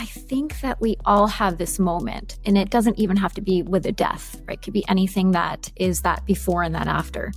I 0.00 0.06
think 0.06 0.62
that 0.62 0.80
we 0.80 0.96
all 1.04 1.26
have 1.26 1.58
this 1.58 1.78
moment, 1.78 2.38
and 2.46 2.56
it 2.56 2.70
doesn't 2.70 2.98
even 2.98 3.18
have 3.18 3.34
to 3.34 3.42
be 3.42 3.60
with 3.60 3.84
a 3.84 3.92
death, 3.92 4.40
right? 4.46 4.56
It 4.56 4.62
could 4.62 4.72
be 4.72 4.88
anything 4.88 5.32
that 5.32 5.70
is 5.76 6.00
that 6.00 6.24
before 6.24 6.62
and 6.62 6.74
that 6.74 6.86
after. 6.86 7.32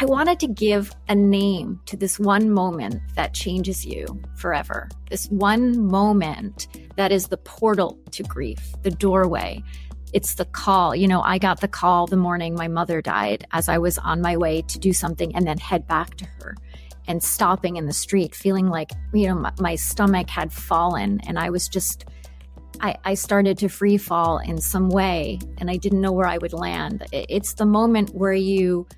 I 0.00 0.04
wanted 0.04 0.38
to 0.38 0.46
give 0.46 0.92
a 1.08 1.16
name 1.16 1.80
to 1.86 1.96
this 1.96 2.16
one 2.16 2.50
moment 2.50 3.02
that 3.16 3.34
changes 3.34 3.84
you 3.84 4.06
forever. 4.36 4.88
This 5.10 5.26
one 5.30 5.84
moment 5.84 6.68
that 6.94 7.10
is 7.10 7.26
the 7.26 7.38
portal 7.38 7.98
to 8.12 8.22
grief, 8.22 8.76
the 8.82 8.92
doorway. 8.92 9.60
It's 10.12 10.36
the 10.36 10.44
call. 10.44 10.94
You 10.94 11.08
know, 11.08 11.22
I 11.22 11.38
got 11.38 11.60
the 11.60 11.66
call 11.66 12.06
the 12.06 12.16
morning 12.16 12.54
my 12.54 12.68
mother 12.68 13.02
died 13.02 13.48
as 13.50 13.68
I 13.68 13.78
was 13.78 13.98
on 13.98 14.20
my 14.20 14.36
way 14.36 14.62
to 14.62 14.78
do 14.78 14.92
something 14.92 15.34
and 15.34 15.44
then 15.44 15.58
head 15.58 15.88
back 15.88 16.14
to 16.18 16.24
her 16.24 16.54
and 17.06 17.22
stopping 17.22 17.76
in 17.76 17.86
the 17.86 17.92
street, 17.92 18.34
feeling 18.34 18.68
like, 18.68 18.90
you 19.12 19.28
know, 19.28 19.34
my, 19.34 19.52
my 19.58 19.74
stomach 19.74 20.30
had 20.30 20.52
fallen 20.52 21.20
and 21.26 21.38
I 21.38 21.50
was 21.50 21.68
just. 21.68 22.04
I, 22.80 22.96
I, 23.04 23.14
started 23.14 23.56
to 23.58 23.68
free 23.68 23.96
fall 23.96 24.38
in 24.38 24.60
some 24.60 24.88
way 24.88 25.38
and 25.58 25.70
I 25.70 25.76
didn't 25.76 26.00
know 26.00 26.10
where 26.10 26.26
I 26.26 26.38
would 26.38 26.52
land. 26.52 27.06
It's 27.12 27.54
the 27.54 27.64
moment 27.64 28.12
where 28.16 28.32
you 28.32 28.88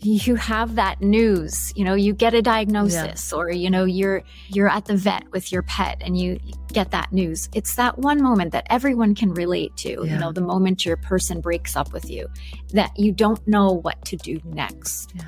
you 0.00 0.34
have 0.34 0.74
that 0.74 1.00
news 1.00 1.72
you 1.74 1.84
know 1.84 1.94
you 1.94 2.12
get 2.12 2.34
a 2.34 2.42
diagnosis 2.42 3.32
yeah. 3.32 3.38
or 3.38 3.50
you 3.50 3.70
know 3.70 3.84
you're 3.84 4.22
you're 4.48 4.68
at 4.68 4.84
the 4.84 4.96
vet 4.96 5.24
with 5.32 5.50
your 5.50 5.62
pet 5.62 6.00
and 6.04 6.18
you 6.18 6.38
get 6.72 6.90
that 6.90 7.12
news 7.12 7.48
it's 7.54 7.76
that 7.76 7.98
one 7.98 8.22
moment 8.22 8.52
that 8.52 8.66
everyone 8.68 9.14
can 9.14 9.32
relate 9.34 9.74
to 9.76 9.88
yeah. 9.88 10.12
you 10.12 10.18
know 10.18 10.32
the 10.32 10.40
moment 10.40 10.84
your 10.84 10.96
person 10.96 11.40
breaks 11.40 11.76
up 11.76 11.92
with 11.92 12.10
you 12.10 12.28
that 12.72 12.96
you 12.98 13.10
don't 13.10 13.46
know 13.48 13.72
what 13.72 14.02
to 14.04 14.16
do 14.16 14.40
next 14.44 15.12
yeah. 15.14 15.22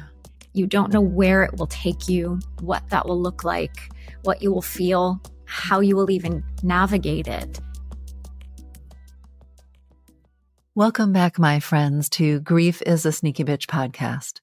You 0.52 0.66
don't 0.66 0.92
know 0.92 1.00
where 1.00 1.42
it 1.44 1.56
will 1.58 1.66
take 1.66 2.08
you 2.08 2.40
what 2.60 2.88
that 2.90 3.06
will 3.06 3.20
look 3.20 3.44
like 3.44 3.92
what 4.24 4.42
you 4.42 4.52
will 4.52 4.62
feel 4.62 5.20
how 5.44 5.80
you 5.80 5.96
will 5.96 6.10
even 6.10 6.42
navigate 6.62 7.28
it 7.28 7.60
Welcome 10.78 11.12
back, 11.12 11.40
my 11.40 11.58
friends, 11.58 12.08
to 12.10 12.38
Grief 12.38 12.82
is 12.86 13.04
a 13.04 13.10
Sneaky 13.10 13.42
Bitch 13.42 13.66
podcast. 13.66 14.38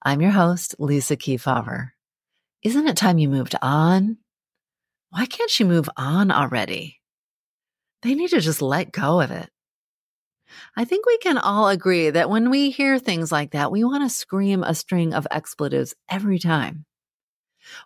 I'm 0.00 0.20
your 0.20 0.30
host, 0.30 0.76
Lisa 0.78 1.16
Keefauver. 1.16 1.90
Isn't 2.62 2.86
it 2.86 2.96
time 2.96 3.18
you 3.18 3.28
moved 3.28 3.56
on? 3.60 4.18
Why 5.08 5.26
can't 5.26 5.50
she 5.50 5.64
move 5.64 5.90
on 5.96 6.30
already? 6.30 7.00
They 8.02 8.14
need 8.14 8.30
to 8.30 8.40
just 8.40 8.62
let 8.62 8.92
go 8.92 9.20
of 9.20 9.32
it. 9.32 9.50
I 10.76 10.84
think 10.84 11.06
we 11.06 11.18
can 11.18 11.38
all 11.38 11.68
agree 11.68 12.10
that 12.10 12.30
when 12.30 12.50
we 12.50 12.70
hear 12.70 12.98
things 12.98 13.30
like 13.30 13.52
that, 13.52 13.70
we 13.70 13.84
want 13.84 14.02
to 14.02 14.14
scream 14.14 14.62
a 14.62 14.74
string 14.74 15.14
of 15.14 15.26
expletives 15.30 15.94
every 16.08 16.38
time. 16.38 16.84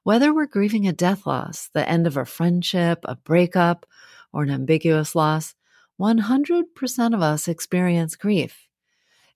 Whether 0.03 0.33
we're 0.33 0.47
grieving 0.47 0.87
a 0.87 0.93
death 0.93 1.27
loss, 1.27 1.69
the 1.73 1.89
end 1.89 2.07
of 2.07 2.17
a 2.17 2.25
friendship, 2.25 3.01
a 3.05 3.17
breakup, 3.17 3.87
or 4.33 4.43
an 4.43 4.51
ambiguous 4.51 5.15
loss, 5.15 5.55
100% 6.01 7.15
of 7.15 7.23
us 7.23 7.49
experience 7.49 8.17
grief. 8.17 8.69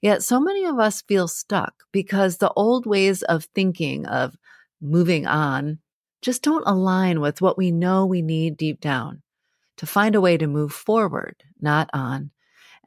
Yet 0.01 0.23
so 0.23 0.41
many 0.41 0.65
of 0.65 0.79
us 0.79 1.03
feel 1.03 1.29
stuck 1.29 1.85
because 1.93 2.37
the 2.37 2.53
old 2.53 2.87
ways 2.87 3.23
of 3.23 3.45
thinking 3.55 4.07
of 4.07 4.37
moving 4.81 5.27
on 5.27 5.79
just 6.23 6.43
don't 6.43 6.67
align 6.67 7.21
with 7.21 7.41
what 7.41 7.59
we 7.59 7.71
know 7.71 8.07
we 8.07 8.23
need 8.23 8.57
deep 8.57 8.81
down 8.81 9.23
to 9.77 9.87
find 9.87 10.15
a 10.15 10.21
way 10.21 10.37
to 10.37 10.47
move 10.47 10.73
forward, 10.73 11.45
not 11.61 11.89
on, 11.93 12.31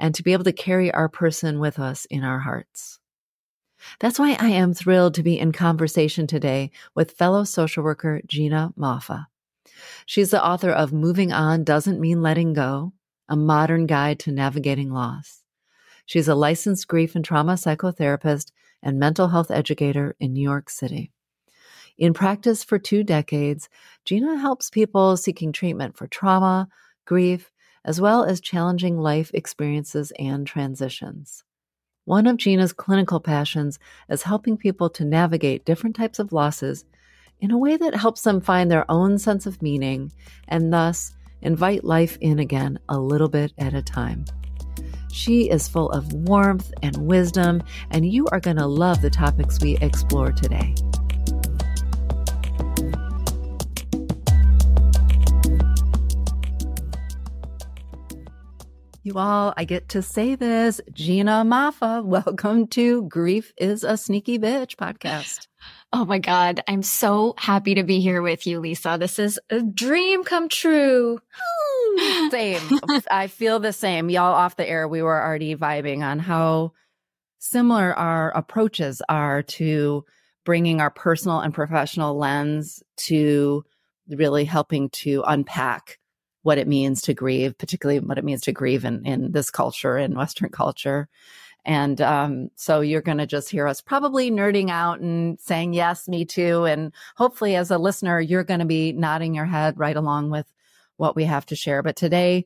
and 0.01 0.15
to 0.15 0.23
be 0.23 0.33
able 0.33 0.43
to 0.43 0.51
carry 0.51 0.91
our 0.91 1.07
person 1.07 1.59
with 1.59 1.77
us 1.77 2.05
in 2.05 2.23
our 2.23 2.39
hearts. 2.39 2.99
That's 3.99 4.17
why 4.17 4.35
I 4.39 4.49
am 4.49 4.73
thrilled 4.73 5.13
to 5.13 5.23
be 5.23 5.39
in 5.39 5.51
conversation 5.51 6.25
today 6.25 6.71
with 6.95 7.11
fellow 7.11 7.43
social 7.43 7.83
worker 7.83 8.19
Gina 8.25 8.73
Moffa. 8.77 9.27
She's 10.07 10.31
the 10.31 10.43
author 10.43 10.71
of 10.71 10.91
Moving 10.91 11.31
On 11.31 11.63
Doesn't 11.63 11.99
Mean 11.99 12.21
Letting 12.21 12.53
Go, 12.53 12.93
a 13.29 13.35
modern 13.35 13.85
guide 13.85 14.19
to 14.21 14.31
navigating 14.31 14.91
loss. 14.91 15.43
She's 16.07 16.27
a 16.27 16.35
licensed 16.35 16.87
grief 16.87 17.15
and 17.15 17.23
trauma 17.23 17.53
psychotherapist 17.53 18.51
and 18.81 18.99
mental 18.99 19.27
health 19.27 19.51
educator 19.51 20.15
in 20.19 20.33
New 20.33 20.41
York 20.41 20.71
City. 20.71 21.11
In 21.99 22.13
practice 22.13 22.63
for 22.63 22.79
two 22.79 23.03
decades, 23.03 23.69
Gina 24.05 24.37
helps 24.37 24.71
people 24.71 25.15
seeking 25.15 25.51
treatment 25.51 25.95
for 25.95 26.07
trauma, 26.07 26.67
grief, 27.05 27.50
as 27.85 28.01
well 28.01 28.23
as 28.23 28.39
challenging 28.39 28.97
life 28.97 29.31
experiences 29.33 30.11
and 30.19 30.45
transitions. 30.45 31.43
One 32.05 32.27
of 32.27 32.37
Gina's 32.37 32.73
clinical 32.73 33.19
passions 33.19 33.79
is 34.09 34.23
helping 34.23 34.57
people 34.57 34.89
to 34.91 35.05
navigate 35.05 35.65
different 35.65 35.95
types 35.95 36.19
of 36.19 36.33
losses 36.33 36.85
in 37.39 37.51
a 37.51 37.57
way 37.57 37.77
that 37.77 37.95
helps 37.95 38.21
them 38.21 38.41
find 38.41 38.69
their 38.69 38.89
own 38.89 39.17
sense 39.17 39.45
of 39.45 39.61
meaning 39.61 40.11
and 40.47 40.71
thus 40.71 41.13
invite 41.41 41.83
life 41.83 42.17
in 42.21 42.39
again 42.39 42.79
a 42.89 42.99
little 42.99 43.29
bit 43.29 43.53
at 43.57 43.73
a 43.73 43.81
time. 43.81 44.25
She 45.11 45.49
is 45.49 45.67
full 45.67 45.89
of 45.91 46.13
warmth 46.13 46.71
and 46.81 46.95
wisdom, 46.97 47.61
and 47.89 48.09
you 48.09 48.27
are 48.31 48.39
going 48.39 48.57
to 48.57 48.65
love 48.65 49.01
the 49.01 49.09
topics 49.09 49.59
we 49.59 49.77
explore 49.77 50.31
today. 50.31 50.73
You 59.03 59.15
all, 59.15 59.51
I 59.57 59.65
get 59.65 59.89
to 59.89 60.03
say 60.03 60.35
this. 60.35 60.79
Gina 60.93 61.43
Moffa, 61.43 62.05
welcome 62.05 62.67
to 62.67 63.01
Grief 63.07 63.51
is 63.57 63.83
a 63.83 63.97
Sneaky 63.97 64.37
Bitch 64.37 64.75
podcast. 64.75 65.47
Oh 65.91 66.05
my 66.05 66.19
God. 66.19 66.61
I'm 66.67 66.83
so 66.83 67.33
happy 67.35 67.73
to 67.73 67.83
be 67.83 67.99
here 67.99 68.21
with 68.21 68.45
you, 68.45 68.59
Lisa. 68.59 68.97
This 68.99 69.17
is 69.17 69.39
a 69.49 69.63
dream 69.63 70.23
come 70.23 70.49
true. 70.49 71.19
same. 72.29 72.61
I 73.09 73.25
feel 73.25 73.59
the 73.59 73.73
same. 73.73 74.11
Y'all 74.11 74.35
off 74.35 74.55
the 74.55 74.69
air, 74.69 74.87
we 74.87 75.01
were 75.01 75.19
already 75.19 75.55
vibing 75.55 76.03
on 76.03 76.19
how 76.19 76.73
similar 77.39 77.95
our 77.95 78.29
approaches 78.37 79.01
are 79.09 79.41
to 79.41 80.05
bringing 80.45 80.79
our 80.79 80.91
personal 80.91 81.39
and 81.39 81.55
professional 81.55 82.19
lens 82.19 82.83
to 82.97 83.65
really 84.07 84.45
helping 84.45 84.89
to 84.89 85.23
unpack 85.25 85.97
what 86.43 86.57
it 86.57 86.67
means 86.67 87.01
to 87.03 87.13
grieve, 87.13 87.57
particularly 87.57 87.99
what 87.99 88.17
it 88.17 88.23
means 88.23 88.41
to 88.41 88.51
grieve 88.51 88.85
in, 88.85 89.05
in 89.05 89.31
this 89.31 89.49
culture, 89.49 89.97
in 89.97 90.15
Western 90.15 90.49
culture. 90.49 91.07
And 91.63 92.01
um, 92.01 92.49
so 92.55 92.81
you're 92.81 93.01
going 93.01 93.19
to 93.19 93.27
just 93.27 93.49
hear 93.49 93.67
us 93.67 93.81
probably 93.81 94.31
nerding 94.31 94.71
out 94.71 94.99
and 94.99 95.39
saying, 95.39 95.73
yes, 95.73 96.07
me 96.07 96.25
too. 96.25 96.65
And 96.65 96.91
hopefully, 97.15 97.55
as 97.55 97.69
a 97.69 97.77
listener, 97.77 98.19
you're 98.19 98.43
going 98.43 98.61
to 98.61 98.65
be 98.65 98.93
nodding 98.93 99.35
your 99.35 99.45
head 99.45 99.77
right 99.77 99.95
along 99.95 100.31
with 100.31 100.51
what 100.97 101.15
we 101.15 101.25
have 101.25 101.45
to 101.47 101.55
share. 101.55 101.83
But 101.83 101.95
today, 101.95 102.45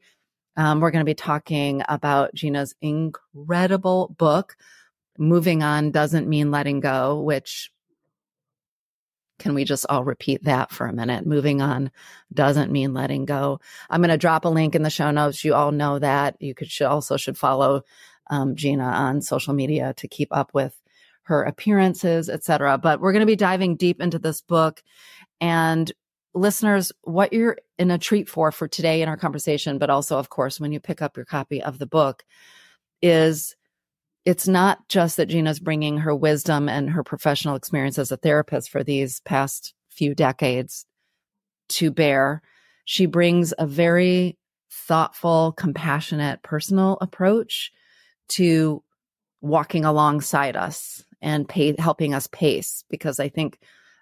um, 0.57 0.79
we're 0.79 0.91
going 0.91 1.06
to 1.06 1.09
be 1.09 1.16
talking 1.16 1.81
about 1.88 2.33
Gina's 2.33 2.75
incredible 2.81 4.13
book, 4.17 4.57
Moving 5.17 5.63
On 5.63 5.91
Doesn't 5.91 6.27
Mean 6.27 6.51
Letting 6.51 6.81
Go, 6.81 7.22
which 7.22 7.72
can 9.40 9.53
we 9.53 9.63
just 9.63 9.85
all 9.90 10.03
repeat 10.03 10.44
that 10.44 10.72
for 10.72 10.88
a 10.88 10.94
minute? 10.94 11.25
Moving 11.25 11.62
on 11.62 11.91
doesn't 12.34 12.72
mean 12.72 12.94
letting 12.94 13.25
go. 13.25 13.59
I'm 13.90 14.01
going 14.01 14.09
to 14.09 14.18
drop 14.18 14.46
a 14.46 14.50
link 14.50 14.75
in 14.75 14.84
the 14.84 14.90
show 14.90 15.12
notes. 15.12 15.44
You 15.44 15.53
all 15.53 15.72
know 15.72 16.00
that. 16.00 16.35
You 16.40 16.56
could 16.56 16.69
should 16.69 16.88
also 16.88 17.18
should 17.18 17.38
follow 17.38 17.84
um, 18.29 18.56
Gina 18.56 18.85
on 18.85 19.22
social 19.22 19.53
media 19.53 19.94
to 19.97 20.07
keep 20.07 20.29
up 20.31 20.51
with 20.53 20.79
her 21.24 21.44
appearances, 21.44 22.29
etc. 22.29 22.78
But 22.78 23.00
we're 23.00 23.12
going 23.12 23.22
to 23.22 23.25
be 23.25 23.35
diving 23.35 23.75
deep 23.75 24.01
into 24.01 24.19
this 24.19 24.41
book 24.41 24.81
and 25.41 25.91
listeners, 26.35 26.91
what 27.03 27.34
you're 27.34 27.57
in 27.79 27.90
a 27.90 27.97
treat 27.97 28.29
for 28.29 28.51
for 28.51 28.68
today 28.68 29.01
in 29.01 29.09
our 29.09 29.18
conversation, 29.18 29.78
but 29.78 29.90
also, 29.90 30.19
of 30.19 30.29
course, 30.29 30.59
when 30.59 30.72
you 30.72 30.79
pick 30.79 31.01
up 31.01 31.16
your 31.16 31.25
copy 31.25 31.63
of 31.63 31.79
the 31.79 31.85
book, 31.85 32.24
is 33.01 33.56
it's 34.25 34.47
not 34.47 34.88
just 34.90 35.18
that 35.18 35.28
Gina's 35.28 35.59
bringing 35.59 36.00
her 36.00 36.16
wisdom 36.16 36.68
and 36.68 36.90
her 36.90 37.03
professional 37.03 37.56
experience 37.56 38.00
as 38.00 38.12
a 38.12 38.18
therapist 38.18 38.72
for 38.72 38.84
these 38.84 39.19
past 39.22 39.74
few 39.90 40.16
decades 40.16 40.86
to 41.69 41.92
bear. 41.92 42.42
She 42.86 43.06
brings 43.06 43.54
a 43.57 43.68
very 43.68 44.38
thoughtful, 44.72 45.54
compassionate, 45.54 46.42
personal 46.42 46.98
approach 47.01 47.72
to 48.30 48.83
walking 49.42 49.86
alongside 49.86 50.56
us 50.56 51.04
and 51.22 51.48
pay, 51.48 51.75
helping 51.77 52.13
us 52.13 52.27
pace 52.27 52.83
because 52.89 53.19
I 53.19 53.30
think 53.30 53.60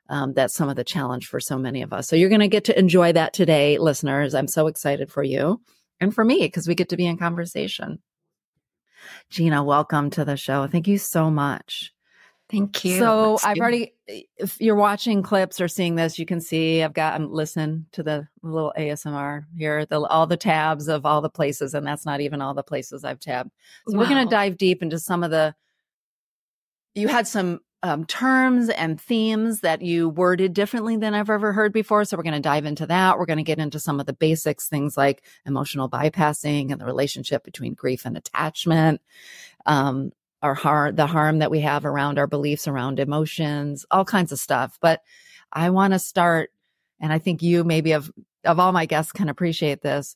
um, 0.10 0.34
that's 0.34 0.54
some 0.54 0.70
of 0.70 0.76
the 0.76 0.84
challenge 0.84 1.28
for 1.28 1.40
so 1.40 1.58
many 1.58 1.82
of 1.82 1.94
us. 1.94 2.08
So 2.08 2.16
you're 2.16 2.30
going 2.30 2.42
to 2.42 2.48
get 2.48 2.66
to 2.66 2.80
enjoy 2.80 3.14
that 3.14 3.34
today, 3.34 3.78
listeners. 3.78 4.34
I'm 4.34 4.48
so 4.48 4.68
excited 4.68 5.12
for 5.12 5.24
you 5.24 5.62
and 6.00 6.14
for 6.14 6.24
me 6.24 6.40
because 6.40 6.68
we 6.68 6.76
get 6.76 6.90
to 6.90 6.98
be 6.98 7.06
in 7.06 7.18
conversation. 7.18 8.00
Gina, 9.30 9.64
welcome 9.64 10.10
to 10.12 10.26
the 10.26 10.38
show. 10.38 10.68
Thank 10.68 10.88
you 10.88 10.98
so 10.98 11.30
much. 11.30 11.94
Thank 12.50 12.86
you. 12.86 13.00
So 13.00 13.32
Let's 13.32 13.46
I've 13.46 13.58
already, 13.58 13.94
eh, 14.08 14.22
if 14.38 14.62
you're 14.62 14.76
watching 14.76 15.24
clips 15.24 15.60
or 15.60 15.68
seeing 15.68 15.96
this, 15.96 16.20
you 16.20 16.26
can 16.26 16.40
see 16.40 16.84
I've 16.84 16.94
got, 16.94 17.16
I'm 17.16 17.32
listening 17.32 17.88
to 17.94 18.04
the 18.04 18.28
little 18.44 18.74
ASMR 18.78 19.46
here, 19.58 19.86
the, 19.86 20.02
all 20.02 20.28
the 20.28 20.38
tabs 20.38 20.88
of 20.88 21.06
all 21.06 21.22
the 21.22 21.30
places, 21.30 21.74
and 21.74 21.88
that's 21.88 22.06
not 22.06 22.22
even 22.22 22.42
all 22.42 22.54
the 22.54 22.62
places 22.62 23.04
I've 23.04 23.20
tabbed. 23.20 23.50
So 23.88 23.96
wow. 23.98 24.04
we're 24.04 24.10
going 24.10 24.28
to 24.28 24.30
dive 24.30 24.58
deep 24.58 24.84
into 24.84 25.00
some 25.00 25.24
of 25.24 25.32
the, 25.32 25.56
you 26.94 27.08
had 27.08 27.28
some 27.28 27.62
um, 27.84 28.06
terms 28.06 28.70
and 28.70 29.00
themes 29.00 29.60
that 29.60 29.82
you 29.82 30.08
worded 30.08 30.54
differently 30.54 30.96
than 30.96 31.14
I've 31.14 31.30
ever 31.30 31.52
heard 31.52 31.74
before. 31.74 32.06
So 32.06 32.16
we're 32.16 32.24
going 32.24 32.34
to 32.34 32.40
dive 32.40 32.66
into 32.66 32.88
that. 32.88 33.20
We're 33.20 33.26
going 33.26 33.38
to 33.38 33.44
get 33.44 33.60
into 33.60 33.78
some 33.78 34.00
of 34.00 34.06
the 34.06 34.14
basics, 34.14 34.70
things 34.70 34.96
like 34.96 35.24
emotional 35.46 35.90
bypassing 35.90 36.72
and 36.72 36.80
the 36.80 36.86
relationship 36.86 37.44
between 37.44 37.74
grief 37.74 38.06
and 38.06 38.16
attachment, 38.16 39.02
um, 39.66 40.14
our 40.42 40.54
harm, 40.54 40.96
the 40.96 41.08
harm 41.08 41.40
that 41.40 41.52
we 41.52 41.60
have 41.60 41.84
around 41.84 42.18
our 42.18 42.28
beliefs 42.28 42.70
around 42.70 43.02
emotions, 43.02 43.86
all 43.92 44.06
kinds 44.06 44.32
of 44.32 44.40
stuff. 44.40 44.78
But 44.82 45.02
I 45.52 45.70
want 45.70 45.92
to 45.92 46.00
start, 46.00 46.52
and 47.02 47.12
I 47.12 47.20
think 47.20 47.42
you 47.42 47.66
maybe 47.66 47.92
of 47.92 48.10
of 48.46 48.60
all 48.60 48.72
my 48.72 48.86
guests 48.86 49.12
can 49.12 49.30
appreciate 49.30 49.82
this, 49.82 50.16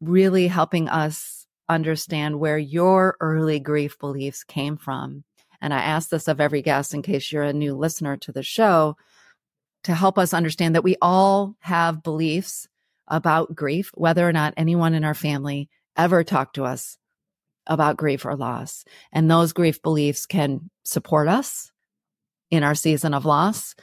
really 0.00 0.46
helping 0.46 0.88
us 0.88 1.46
understand 1.68 2.38
where 2.38 2.58
your 2.58 3.16
early 3.20 3.60
grief 3.60 3.98
beliefs 3.98 4.42
came 4.44 4.76
from 4.76 5.24
and 5.60 5.74
I 5.74 5.78
ask 5.78 6.08
this 6.08 6.28
of 6.28 6.40
every 6.40 6.62
guest 6.62 6.94
in 6.94 7.02
case 7.02 7.32
you're 7.32 7.42
a 7.42 7.52
new 7.52 7.74
listener 7.74 8.16
to 8.18 8.32
the 8.32 8.42
show 8.42 8.96
to 9.84 9.94
help 9.94 10.18
us 10.18 10.34
understand 10.34 10.74
that 10.74 10.84
we 10.84 10.96
all 11.00 11.54
have 11.60 12.02
beliefs 12.02 12.68
about 13.06 13.54
grief, 13.54 13.90
whether 13.94 14.28
or 14.28 14.32
not 14.32 14.54
anyone 14.56 14.94
in 14.94 15.04
our 15.04 15.14
family 15.14 15.68
ever 15.96 16.22
talked 16.22 16.54
to 16.56 16.64
us 16.64 16.98
about 17.66 17.96
grief 17.96 18.24
or 18.24 18.36
loss. 18.36 18.84
And 19.12 19.30
those 19.30 19.52
grief 19.52 19.82
beliefs 19.82 20.26
can 20.26 20.70
support 20.84 21.28
us 21.28 21.70
in 22.50 22.62
our 22.62 22.74
season 22.74 23.14
of 23.14 23.24
loss, 23.24 23.74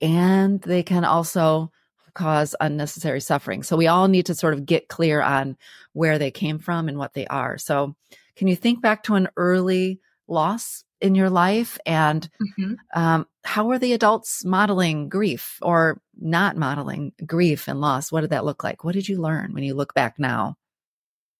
and 0.00 0.60
they 0.62 0.82
can 0.82 1.04
also 1.04 1.70
cause 2.14 2.56
unnecessary 2.60 3.20
suffering. 3.20 3.62
So 3.62 3.76
we 3.76 3.86
all 3.86 4.08
need 4.08 4.26
to 4.26 4.34
sort 4.34 4.54
of 4.54 4.66
get 4.66 4.88
clear 4.88 5.22
on 5.22 5.56
where 5.92 6.18
they 6.18 6.30
came 6.30 6.58
from 6.58 6.88
and 6.88 6.98
what 6.98 7.14
they 7.14 7.26
are. 7.26 7.56
So 7.56 7.94
can 8.34 8.48
you 8.48 8.56
think 8.56 8.82
back 8.82 9.04
to 9.04 9.14
an 9.14 9.28
early 9.36 10.00
loss 10.26 10.84
in 11.00 11.14
your 11.14 11.30
life 11.30 11.78
and 11.86 12.28
mm-hmm. 12.42 12.74
um, 12.94 13.26
how 13.44 13.70
are 13.70 13.78
the 13.78 13.92
adults 13.92 14.44
modeling 14.44 15.08
grief 15.08 15.58
or 15.62 16.00
not 16.20 16.56
modeling 16.56 17.12
grief 17.26 17.68
and 17.68 17.80
loss 17.80 18.12
what 18.12 18.20
did 18.20 18.30
that 18.30 18.44
look 18.44 18.62
like 18.62 18.84
what 18.84 18.94
did 18.94 19.08
you 19.08 19.20
learn 19.20 19.52
when 19.52 19.64
you 19.64 19.74
look 19.74 19.94
back 19.94 20.18
now 20.18 20.56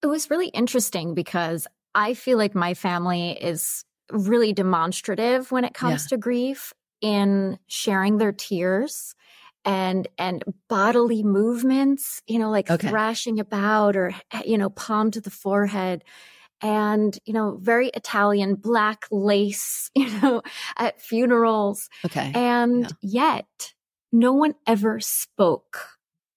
it 0.03 0.07
was 0.07 0.31
really 0.31 0.49
interesting 0.49 1.15
because 1.15 1.67
i 1.95 2.15
feel 2.15 2.39
like 2.39 2.55
my 2.55 2.75
family 2.75 3.33
is 3.33 3.85
really 4.11 4.53
demonstrative 4.53 5.53
when 5.53 5.65
it 5.65 5.75
comes 5.75 6.05
yeah. 6.05 6.09
to 6.09 6.17
grief 6.17 6.73
in 7.01 7.59
sharing 7.67 8.19
their 8.19 8.33
tears 8.33 9.15
and 9.65 10.09
and 10.17 10.43
bodily 10.69 11.23
movements 11.23 12.23
you 12.27 12.39
know 12.39 12.51
like 12.51 12.71
okay. 12.71 12.89
thrashing 12.89 13.39
about 13.39 13.95
or 13.95 14.15
you 14.45 14.57
know 14.57 14.71
palm 14.71 15.11
to 15.11 15.21
the 15.21 15.31
forehead 15.31 16.03
and 16.63 17.19
you 17.25 17.33
know 17.33 17.59
very 17.61 17.89
italian 17.89 18.55
black 18.55 19.07
lace 19.11 19.91
you 19.95 20.09
know 20.21 20.43
at 20.77 21.01
funerals 21.01 21.89
okay 22.05 22.33
and 22.35 22.93
yeah. 23.01 23.37
yet 23.37 23.75
no 24.13 24.33
one 24.33 24.55
ever 24.67 25.01
spoke 25.01 25.87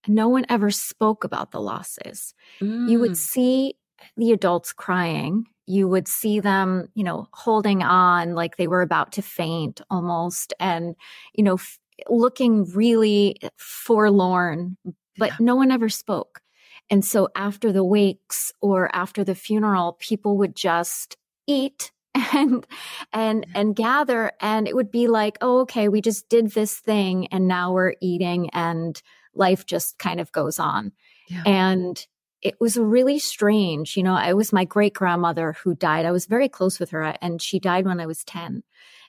no 0.08 0.28
one 0.28 0.46
ever 0.50 0.70
spoke 0.70 1.24
about 1.24 1.52
the 1.52 1.62
losses 1.62 2.34
mm. 2.62 2.90
you 2.90 3.00
would 3.00 3.12
mm. 3.12 3.18
see 3.18 3.76
the 4.18 4.32
adults 4.32 4.74
crying 4.74 5.46
you 5.66 5.88
would 5.88 6.08
see 6.08 6.40
them 6.40 6.88
you 6.94 7.04
know 7.04 7.28
holding 7.34 7.82
on 7.82 8.34
like 8.36 8.58
they 8.58 8.68
were 8.68 8.82
about 8.82 9.14
to 9.14 9.22
faint 9.22 9.82
almost 9.90 10.54
and 10.60 10.96
you 11.34 11.44
know 11.44 11.56
f- 11.56 11.80
looking 12.10 12.66
really 12.74 13.38
forlorn 13.58 14.78
but 15.18 15.30
yeah. 15.30 15.38
no 15.40 15.56
one 15.56 15.72
ever 15.72 15.90
spoke 15.90 16.42
and 16.90 17.04
so 17.04 17.30
after 17.36 17.72
the 17.72 17.84
wakes 17.84 18.52
or 18.62 18.94
after 18.96 19.24
the 19.24 19.36
funeral, 19.36 19.94
people 20.00 20.38
would 20.38 20.56
just 20.56 21.18
eat 21.48 21.92
and 22.34 22.66
and 23.12 23.46
and 23.56 23.76
gather. 23.76 24.32
And 24.40 24.68
it 24.68 24.76
would 24.76 24.92
be 24.92 25.08
like 25.08 25.38
oh 25.42 25.62
okay 25.62 25.90
we 25.90 26.02
just 26.02 26.30
did 26.30 26.52
this 26.52 26.78
thing 26.78 27.28
and 27.28 27.48
now 27.48 27.74
we're 27.74 27.96
eating 28.02 28.50
and 28.52 29.02
life 29.34 29.66
just 29.66 29.98
kind 29.98 30.20
of 30.20 30.32
goes 30.32 30.60
on. 30.60 30.92
Yeah. 31.30 31.44
and 31.46 32.06
it 32.42 32.60
was 32.60 32.76
really 32.76 33.18
strange 33.18 33.96
you 33.96 34.04
know 34.04 34.18
it 34.18 34.34
was 34.36 34.52
my 34.52 34.66
great 34.66 34.94
grandmother 34.94 35.54
who 35.64 35.74
died. 35.74 36.06
I 36.06 36.12
was 36.12 36.26
very 36.26 36.50
close 36.50 36.80
with 36.80 36.90
her 36.90 37.02
uh, 37.02 37.16
and 37.22 37.42
she 37.42 37.60
died 37.60 37.86
when 37.86 38.02
i 38.02 38.06
was 38.06 38.26
10 38.26 38.62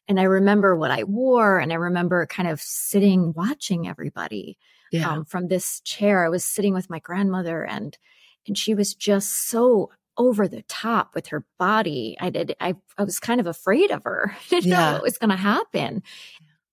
and 0.07 0.21
i 0.21 0.23
remember 0.23 0.77
what 0.77 0.93
i 0.93 1.03
wore 1.03 1.59
and 1.59 1.73
i 1.73 1.77
remember 1.77 2.25
kind 2.27 2.49
of 2.49 2.61
sitting 2.61 3.33
watching 3.35 3.89
everybody 3.89 4.57
yeah. 4.95 5.11
um, 5.11 5.25
from 5.25 5.49
this 5.49 5.81
chair. 5.81 6.25
I 6.25 6.29
was 6.29 6.45
sitting 6.45 6.75
with 6.75 6.91
my 6.91 6.99
grandmother 6.99 7.65
and 7.65 7.97
and 8.47 8.57
she 8.59 8.75
was 8.75 8.95
just 8.95 9.49
so 9.49 9.91
over 10.17 10.47
the 10.47 10.63
top 10.69 11.15
with 11.15 11.29
her 11.29 11.45
body. 11.59 12.17
I 12.21 12.31
did 12.31 12.55
I 12.61 12.75
I 12.97 13.05
was 13.05 13.19
kind 13.19 13.41
of 13.41 13.47
afraid 13.47 13.91
of 13.91 14.05
her. 14.05 14.35
I 14.47 14.49
didn't 14.49 14.71
yeah. 14.71 14.77
know 14.77 14.93
what 14.95 15.03
was 15.03 15.19
going 15.19 15.31
to 15.31 15.37
happen. 15.37 16.03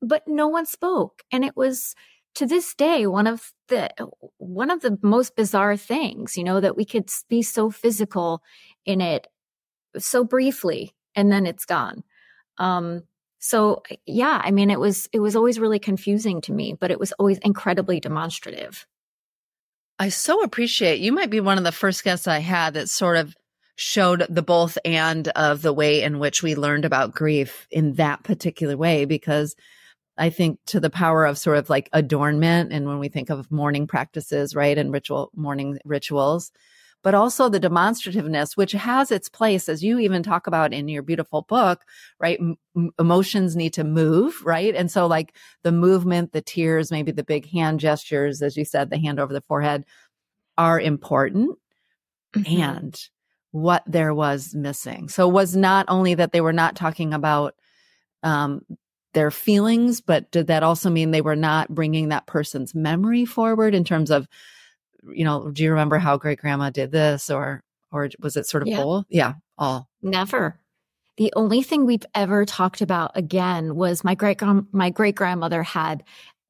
But 0.02 0.28
no 0.28 0.48
one 0.48 0.66
spoke 0.66 1.24
and 1.32 1.44
it 1.44 1.56
was 1.56 1.96
to 2.36 2.46
this 2.46 2.74
day 2.74 3.06
one 3.08 3.28
of 3.28 3.52
the 3.68 3.90
one 4.38 4.72
of 4.72 4.82
the 4.82 4.98
most 5.02 5.36
bizarre 5.36 5.78
things, 5.78 6.38
you 6.38 6.44
know, 6.44 6.60
that 6.60 6.78
we 6.78 6.86
could 6.86 7.10
be 7.30 7.42
so 7.42 7.70
physical 7.70 8.42
in 8.86 9.02
it 9.02 9.28
so 9.98 10.24
briefly 10.24 10.96
and 11.16 11.32
then 11.32 11.46
it's 11.46 11.66
gone. 11.66 12.04
Um 12.58 13.04
so 13.42 13.82
uh, 13.92 13.96
yeah, 14.06 14.40
I 14.44 14.52
mean, 14.52 14.70
it 14.70 14.80
was, 14.80 15.10
it 15.12 15.20
was 15.20 15.36
always 15.36 15.60
really 15.60 15.80
confusing 15.80 16.40
to 16.42 16.54
me, 16.54 16.78
but 16.80 16.92
it 16.92 17.00
was 17.00 17.12
always 17.14 17.40
incredibly 17.40 18.00
demonstrative. 18.00 18.88
I 20.00 20.10
so 20.10 20.42
appreciate 20.42 21.00
you 21.00 21.12
might 21.12 21.30
be 21.30 21.42
one 21.42 21.58
of 21.58 21.64
the 21.64 21.72
first 21.72 22.04
guests 22.04 22.28
I 22.28 22.40
had 22.40 22.76
that 22.76 22.90
sort 22.90 23.18
of 23.18 23.36
showed 23.76 24.26
the 24.30 24.42
both 24.44 24.78
and 24.86 25.28
of 25.30 25.64
the 25.64 25.74
way 25.74 26.04
in 26.04 26.20
which 26.20 26.44
we 26.44 26.56
learned 26.56 26.86
about 26.86 27.14
grief 27.14 27.68
in 27.72 27.94
that 27.94 28.24
particular 28.24 28.78
way 28.78 29.06
because 29.06 29.56
I 30.18 30.30
think 30.30 30.60
to 30.68 30.80
the 30.80 30.90
power 30.90 31.26
of 31.26 31.38
sort 31.38 31.58
of 31.58 31.70
like 31.70 31.90
adornment 31.94 32.72
and 32.72 32.86
when 32.86 33.00
we 33.00 33.10
think 33.10 33.30
of 33.30 33.52
mourning 33.52 33.88
practices, 33.88 34.56
right? 34.56 34.78
And 34.78 34.92
ritual 34.92 35.32
mourning 35.36 35.80
rituals, 35.84 36.52
but 37.04 37.14
also 37.14 37.50
the 37.50 37.60
demonstrativeness, 37.60 38.56
which 38.56 38.74
has 38.74 39.12
its 39.12 39.30
place, 39.30 39.68
as 39.68 39.84
you 39.84 40.00
even 40.00 40.24
talk 40.24 40.48
about 40.48 40.74
in 40.74 40.88
your 40.88 41.02
beautiful 41.02 41.44
book, 41.44 41.84
right? 42.20 42.40
M- 42.40 42.92
emotions 43.00 43.56
need 43.56 43.74
to 43.74 43.84
move, 43.84 44.36
right? 44.46 44.76
And 44.76 44.92
so, 44.92 45.08
like 45.08 45.36
the 45.64 45.72
movement, 45.72 46.32
the 46.32 46.42
tears, 46.42 46.92
maybe 46.92 47.12
the 47.12 47.24
big 47.24 47.50
hand 47.50 47.80
gestures, 47.80 48.42
as 48.42 48.56
you 48.56 48.66
said, 48.66 48.90
the 48.90 49.00
hand 49.00 49.20
over 49.20 49.34
the 49.34 49.42
forehead 49.42 49.86
are 50.58 50.80
important. 50.80 51.58
Mm-hmm. 52.36 52.62
And 52.62 53.10
what 53.52 53.84
there 53.86 54.14
was 54.14 54.54
missing. 54.54 55.10
So, 55.10 55.28
it 55.28 55.34
was 55.34 55.56
not 55.56 55.86
only 55.88 56.14
that 56.16 56.32
they 56.32 56.42
were 56.42 56.54
not 56.54 56.76
talking 56.76 57.14
about 57.14 57.56
um, 58.24 58.62
their 59.14 59.32
feelings, 59.32 60.02
but 60.02 60.32
did 60.32 60.48
that 60.48 60.64
also 60.64 60.90
mean 60.90 61.12
they 61.12 61.22
were 61.22 61.36
not 61.36 61.70
bringing 61.70 62.10
that 62.10 62.28
person's 62.28 62.76
memory 62.76 63.26
forward 63.26 63.74
in 63.76 63.84
terms 63.84 64.12
of 64.12 64.28
you 65.10 65.24
know, 65.24 65.52
do 65.52 65.64
you 65.64 65.72
remember 65.72 65.98
how 65.98 66.18
great 66.18 66.40
grandma 66.40 66.70
did 66.70 66.92
this 66.92 67.30
or 67.30 67.62
or 67.92 68.10
was 68.20 68.38
it 68.38 68.48
sort 68.48 68.64
of 68.64 68.68
yeah. 68.68 68.80
all? 68.80 69.06
Yeah, 69.10 69.34
all. 69.58 69.90
Never. 70.02 70.60
The 71.18 71.34
only 71.36 71.62
thing 71.62 71.86
we've 71.86 72.06
ever 72.16 72.46
talked 72.46 72.82
about 72.82 73.12
again 73.16 73.76
was 73.76 74.04
my 74.04 74.16
great 74.16 74.42
my 74.72 74.90
great 74.90 75.16
grandmother 75.16 75.64
had 75.64 76.04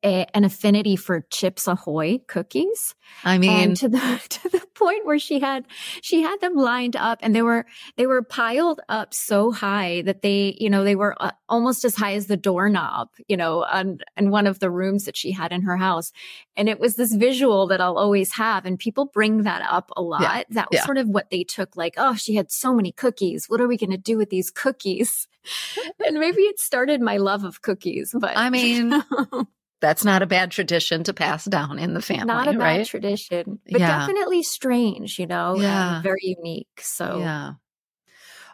a, 0.04 0.26
an 0.36 0.44
affinity 0.44 0.96
for 0.96 1.22
Chips 1.30 1.68
Ahoy 1.68 2.20
cookies. 2.28 2.96
I 3.24 3.38
mean, 3.38 3.50
and 3.50 3.78
to 3.78 3.90
the 3.90 4.22
to 4.30 4.50
the 4.50 4.66
point 4.74 5.06
where 5.06 5.20
she 5.20 5.40
had 5.40 5.66
she 6.02 6.22
had 6.22 6.40
them 6.42 6.56
lined 6.56 6.96
up, 6.96 7.20
and 7.22 7.36
they 7.36 7.42
were 7.42 7.66
they 7.98 8.08
were 8.08 8.22
piled 8.24 8.80
up 8.90 9.14
so 9.14 9.52
high 9.52 10.02
that 10.04 10.22
they 10.22 10.56
you 10.60 10.70
know 10.70 10.84
they 10.84 10.96
were 10.96 11.16
uh, 11.22 11.32
almost 11.50 11.86
as 11.86 11.96
high 11.96 12.14
as 12.14 12.28
the 12.28 12.38
doorknob, 12.38 13.10
you 13.28 13.38
know, 13.38 13.64
on 13.64 14.00
in 14.18 14.32
one 14.32 14.48
of 14.48 14.60
the 14.60 14.72
rooms 14.72 15.06
that 15.06 15.18
she 15.18 15.32
had 15.32 15.52
in 15.52 15.62
her 15.64 15.78
house, 15.78 16.12
and 16.56 16.68
it 16.70 16.80
was 16.80 16.96
this 16.96 17.14
visual 17.14 17.68
that 17.68 17.82
I'll 17.82 17.98
always 17.98 18.34
have, 18.34 18.66
and 18.66 18.80
people 18.80 19.06
bring 19.06 19.44
that 19.44 19.62
up 19.70 19.92
a 19.96 20.02
lot. 20.02 20.22
Yeah. 20.22 20.44
That 20.50 20.72
was 20.72 20.80
yeah. 20.80 20.86
sort 20.86 20.98
of 20.98 21.08
what 21.08 21.30
they 21.30 21.44
took, 21.44 21.76
like, 21.76 21.96
oh, 21.98 22.16
she 22.16 22.36
had 22.36 22.52
so 22.52 22.74
many 22.74 22.92
cookies. 22.92 23.46
What 23.48 23.62
are 23.62 23.68
we 23.68 23.78
going 23.78 23.92
to 23.92 23.98
do 23.98 24.18
with 24.18 24.30
these 24.30 24.50
cookies? 24.50 25.28
and 26.06 26.20
maybe 26.20 26.44
it 26.44 26.60
started 26.60 27.02
my 27.02 27.18
love 27.18 27.44
of 27.44 27.62
cookies, 27.62 28.16
but 28.18 28.38
I 28.38 28.50
mean 28.50 29.04
that's 29.82 30.06
not 30.06 30.22
a 30.22 30.28
bad 30.28 30.52
tradition 30.52 31.04
to 31.06 31.14
pass 31.14 31.46
down 31.46 31.80
in 31.80 31.94
the 31.94 32.02
family. 32.02 32.26
Not 32.26 32.48
a 32.48 32.58
right? 32.58 32.78
bad 32.78 32.86
tradition, 32.86 33.60
but 33.70 33.82
yeah. 33.82 34.00
definitely 34.00 34.44
strange, 34.44 35.20
you 35.20 35.28
know, 35.28 35.56
yeah. 35.58 36.02
very 36.02 36.22
unique. 36.22 36.80
So, 36.80 37.20
yeah. 37.20 37.54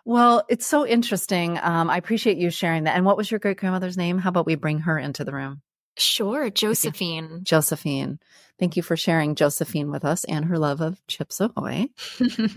Well, 0.05 0.45
it's 0.47 0.65
so 0.65 0.87
interesting. 0.87 1.59
Um, 1.61 1.89
I 1.89 1.97
appreciate 1.97 2.37
you 2.37 2.49
sharing 2.49 2.85
that. 2.85 2.95
And 2.95 3.05
what 3.05 3.17
was 3.17 3.29
your 3.29 3.41
great 3.41 3.57
grandmother's 3.57 3.97
name? 3.97 4.17
How 4.17 4.29
about 4.29 4.45
we 4.45 4.55
bring 4.55 4.79
her 4.79 4.97
into 4.97 5.25
the 5.25 5.33
room? 5.33 5.61
Sure, 5.97 6.49
Josephine. 6.49 7.41
Josephine. 7.43 8.19
Thank 8.57 8.77
you 8.77 8.83
for 8.83 8.95
sharing 8.95 9.35
Josephine 9.35 9.91
with 9.91 10.05
us 10.05 10.23
and 10.23 10.45
her 10.45 10.57
love 10.57 10.79
of 10.79 11.05
Chips 11.07 11.41
Ahoy. 11.41 11.87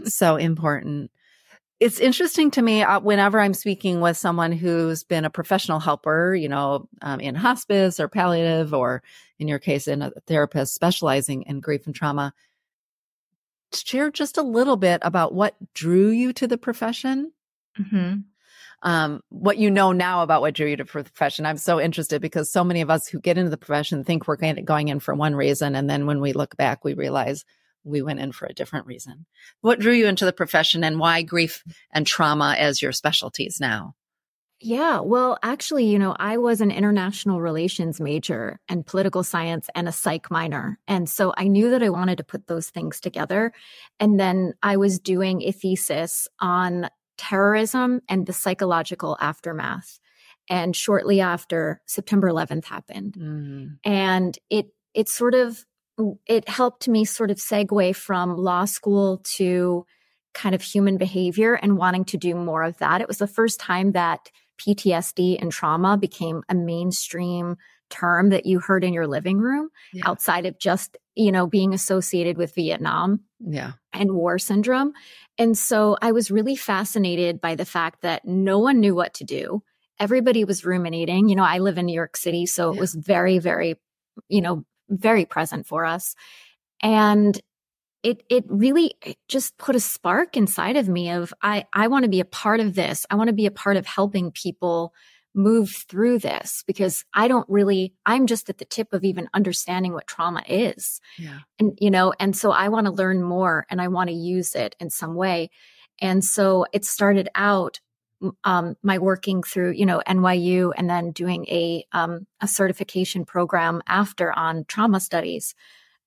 so 0.04 0.36
important 0.36 1.10
it's 1.80 1.98
interesting 1.98 2.50
to 2.52 2.62
me 2.62 2.82
uh, 2.82 3.00
whenever 3.00 3.40
I'm 3.40 3.54
speaking 3.54 4.02
with 4.02 4.18
someone 4.18 4.52
who's 4.52 5.02
been 5.02 5.24
a 5.24 5.30
professional 5.30 5.80
helper, 5.80 6.34
you 6.34 6.48
know, 6.48 6.88
um, 7.00 7.20
in 7.20 7.34
hospice 7.34 7.98
or 7.98 8.06
palliative, 8.06 8.74
or 8.74 9.02
in 9.38 9.48
your 9.48 9.58
case, 9.58 9.88
in 9.88 10.02
a 10.02 10.12
therapist 10.26 10.74
specializing 10.74 11.42
in 11.42 11.60
grief 11.60 11.86
and 11.86 11.94
trauma. 11.94 12.34
Share 13.72 14.10
just 14.10 14.36
a 14.36 14.42
little 14.42 14.76
bit 14.76 15.00
about 15.02 15.32
what 15.32 15.56
drew 15.72 16.10
you 16.10 16.34
to 16.34 16.46
the 16.46 16.58
profession. 16.58 17.32
Mm-hmm. 17.78 18.18
um, 18.82 19.22
what 19.28 19.56
you 19.56 19.70
know 19.70 19.92
now 19.92 20.22
about 20.22 20.40
what 20.40 20.54
drew 20.54 20.66
you 20.66 20.76
to 20.76 20.82
the 20.82 20.90
profession. 20.90 21.46
I'm 21.46 21.56
so 21.56 21.80
interested 21.80 22.20
because 22.20 22.50
so 22.50 22.64
many 22.64 22.80
of 22.80 22.90
us 22.90 23.06
who 23.06 23.20
get 23.20 23.38
into 23.38 23.48
the 23.48 23.56
profession 23.56 24.02
think 24.02 24.26
we're 24.26 24.36
going 24.36 24.88
in 24.88 24.98
for 24.98 25.14
one 25.14 25.36
reason. 25.36 25.76
And 25.76 25.88
then 25.88 26.04
when 26.06 26.20
we 26.20 26.32
look 26.32 26.56
back, 26.56 26.84
we 26.84 26.94
realize 26.94 27.44
we 27.84 28.02
went 28.02 28.20
in 28.20 28.32
for 28.32 28.46
a 28.46 28.54
different 28.54 28.86
reason. 28.86 29.26
What 29.60 29.80
drew 29.80 29.92
you 29.92 30.06
into 30.06 30.24
the 30.24 30.32
profession 30.32 30.84
and 30.84 30.98
why 30.98 31.22
grief 31.22 31.62
and 31.92 32.06
trauma 32.06 32.54
as 32.58 32.82
your 32.82 32.92
specialties 32.92 33.58
now? 33.60 33.94
Yeah, 34.62 35.00
well, 35.00 35.38
actually, 35.42 35.86
you 35.86 35.98
know, 35.98 36.14
I 36.18 36.36
was 36.36 36.60
an 36.60 36.70
international 36.70 37.40
relations 37.40 37.98
major 37.98 38.60
and 38.68 38.86
political 38.86 39.22
science 39.22 39.70
and 39.74 39.88
a 39.88 39.92
psych 39.92 40.30
minor. 40.30 40.78
And 40.86 41.08
so 41.08 41.32
I 41.34 41.48
knew 41.48 41.70
that 41.70 41.82
I 41.82 41.88
wanted 41.88 42.18
to 42.18 42.24
put 42.24 42.46
those 42.46 42.68
things 42.68 43.00
together. 43.00 43.54
And 43.98 44.20
then 44.20 44.52
I 44.62 44.76
was 44.76 44.98
doing 44.98 45.40
a 45.42 45.52
thesis 45.52 46.28
on 46.40 46.90
terrorism 47.16 48.02
and 48.06 48.26
the 48.26 48.34
psychological 48.34 49.16
aftermath. 49.18 49.98
And 50.50 50.76
shortly 50.76 51.20
after 51.20 51.80
September 51.86 52.28
11th 52.28 52.66
happened. 52.66 53.14
Mm-hmm. 53.18 53.90
And 53.90 54.38
it, 54.50 54.66
it 54.92 55.08
sort 55.08 55.34
of, 55.34 55.64
it 56.26 56.48
helped 56.48 56.88
me 56.88 57.04
sort 57.04 57.30
of 57.30 57.38
segue 57.38 57.94
from 57.96 58.36
law 58.36 58.64
school 58.64 59.18
to 59.36 59.84
kind 60.34 60.54
of 60.54 60.62
human 60.62 60.96
behavior 60.96 61.54
and 61.54 61.76
wanting 61.76 62.04
to 62.06 62.16
do 62.16 62.34
more 62.34 62.62
of 62.62 62.78
that. 62.78 63.00
It 63.00 63.08
was 63.08 63.18
the 63.18 63.26
first 63.26 63.60
time 63.60 63.92
that 63.92 64.30
PTSD 64.60 65.40
and 65.40 65.50
trauma 65.50 65.96
became 65.96 66.42
a 66.48 66.54
mainstream 66.54 67.56
term 67.88 68.28
that 68.28 68.46
you 68.46 68.60
heard 68.60 68.84
in 68.84 68.92
your 68.92 69.06
living 69.06 69.38
room 69.38 69.68
yeah. 69.92 70.02
outside 70.06 70.46
of 70.46 70.58
just, 70.58 70.96
you 71.16 71.32
know, 71.32 71.46
being 71.46 71.74
associated 71.74 72.38
with 72.38 72.54
Vietnam. 72.54 73.20
Yeah. 73.40 73.72
And 73.92 74.12
war 74.12 74.38
syndrome. 74.38 74.92
And 75.36 75.58
so 75.58 75.96
I 76.00 76.12
was 76.12 76.30
really 76.30 76.54
fascinated 76.54 77.40
by 77.40 77.56
the 77.56 77.64
fact 77.64 78.02
that 78.02 78.24
no 78.24 78.58
one 78.58 78.78
knew 78.78 78.94
what 78.94 79.14
to 79.14 79.24
do. 79.24 79.62
Everybody 79.98 80.44
was 80.44 80.64
ruminating. 80.64 81.28
You 81.28 81.36
know, 81.36 81.44
I 81.44 81.58
live 81.58 81.76
in 81.76 81.86
New 81.86 81.94
York 81.94 82.16
City, 82.16 82.46
so 82.46 82.70
yeah. 82.70 82.76
it 82.76 82.80
was 82.80 82.94
very, 82.94 83.38
very, 83.38 83.76
you 84.28 84.40
know, 84.40 84.64
very 84.90 85.24
present 85.24 85.66
for 85.66 85.84
us. 85.84 86.14
And 86.82 87.40
it 88.02 88.22
it 88.28 88.44
really 88.48 88.94
it 89.04 89.18
just 89.28 89.56
put 89.58 89.76
a 89.76 89.80
spark 89.80 90.36
inside 90.36 90.76
of 90.76 90.88
me 90.88 91.10
of 91.10 91.34
I 91.42 91.66
I 91.74 91.88
want 91.88 92.04
to 92.04 92.10
be 92.10 92.20
a 92.20 92.24
part 92.24 92.60
of 92.60 92.74
this. 92.74 93.06
I 93.10 93.14
want 93.14 93.28
to 93.28 93.34
be 93.34 93.46
a 93.46 93.50
part 93.50 93.76
of 93.76 93.86
helping 93.86 94.30
people 94.32 94.94
move 95.34 95.70
through 95.88 96.18
this 96.18 96.64
because 96.66 97.04
I 97.14 97.28
don't 97.28 97.48
really 97.48 97.94
I'm 98.06 98.26
just 98.26 98.48
at 98.48 98.58
the 98.58 98.64
tip 98.64 98.92
of 98.92 99.04
even 99.04 99.28
understanding 99.34 99.92
what 99.92 100.06
trauma 100.06 100.42
is. 100.48 101.00
Yeah. 101.18 101.40
And 101.58 101.78
you 101.80 101.90
know, 101.90 102.14
and 102.18 102.36
so 102.36 102.50
I 102.50 102.68
want 102.68 102.86
to 102.86 102.92
learn 102.92 103.22
more 103.22 103.66
and 103.70 103.80
I 103.80 103.88
want 103.88 104.08
to 104.08 104.16
use 104.16 104.54
it 104.54 104.74
in 104.80 104.90
some 104.90 105.14
way. 105.14 105.50
And 106.00 106.24
so 106.24 106.66
it 106.72 106.84
started 106.84 107.28
out 107.34 107.80
um, 108.44 108.76
my 108.82 108.98
working 108.98 109.42
through, 109.42 109.72
you 109.72 109.86
know, 109.86 110.02
NYU 110.06 110.72
and 110.76 110.88
then 110.88 111.12
doing 111.12 111.46
a 111.46 111.84
um, 111.92 112.26
a 112.40 112.48
certification 112.48 113.24
program 113.24 113.82
after 113.86 114.32
on 114.32 114.64
trauma 114.66 115.00
studies. 115.00 115.54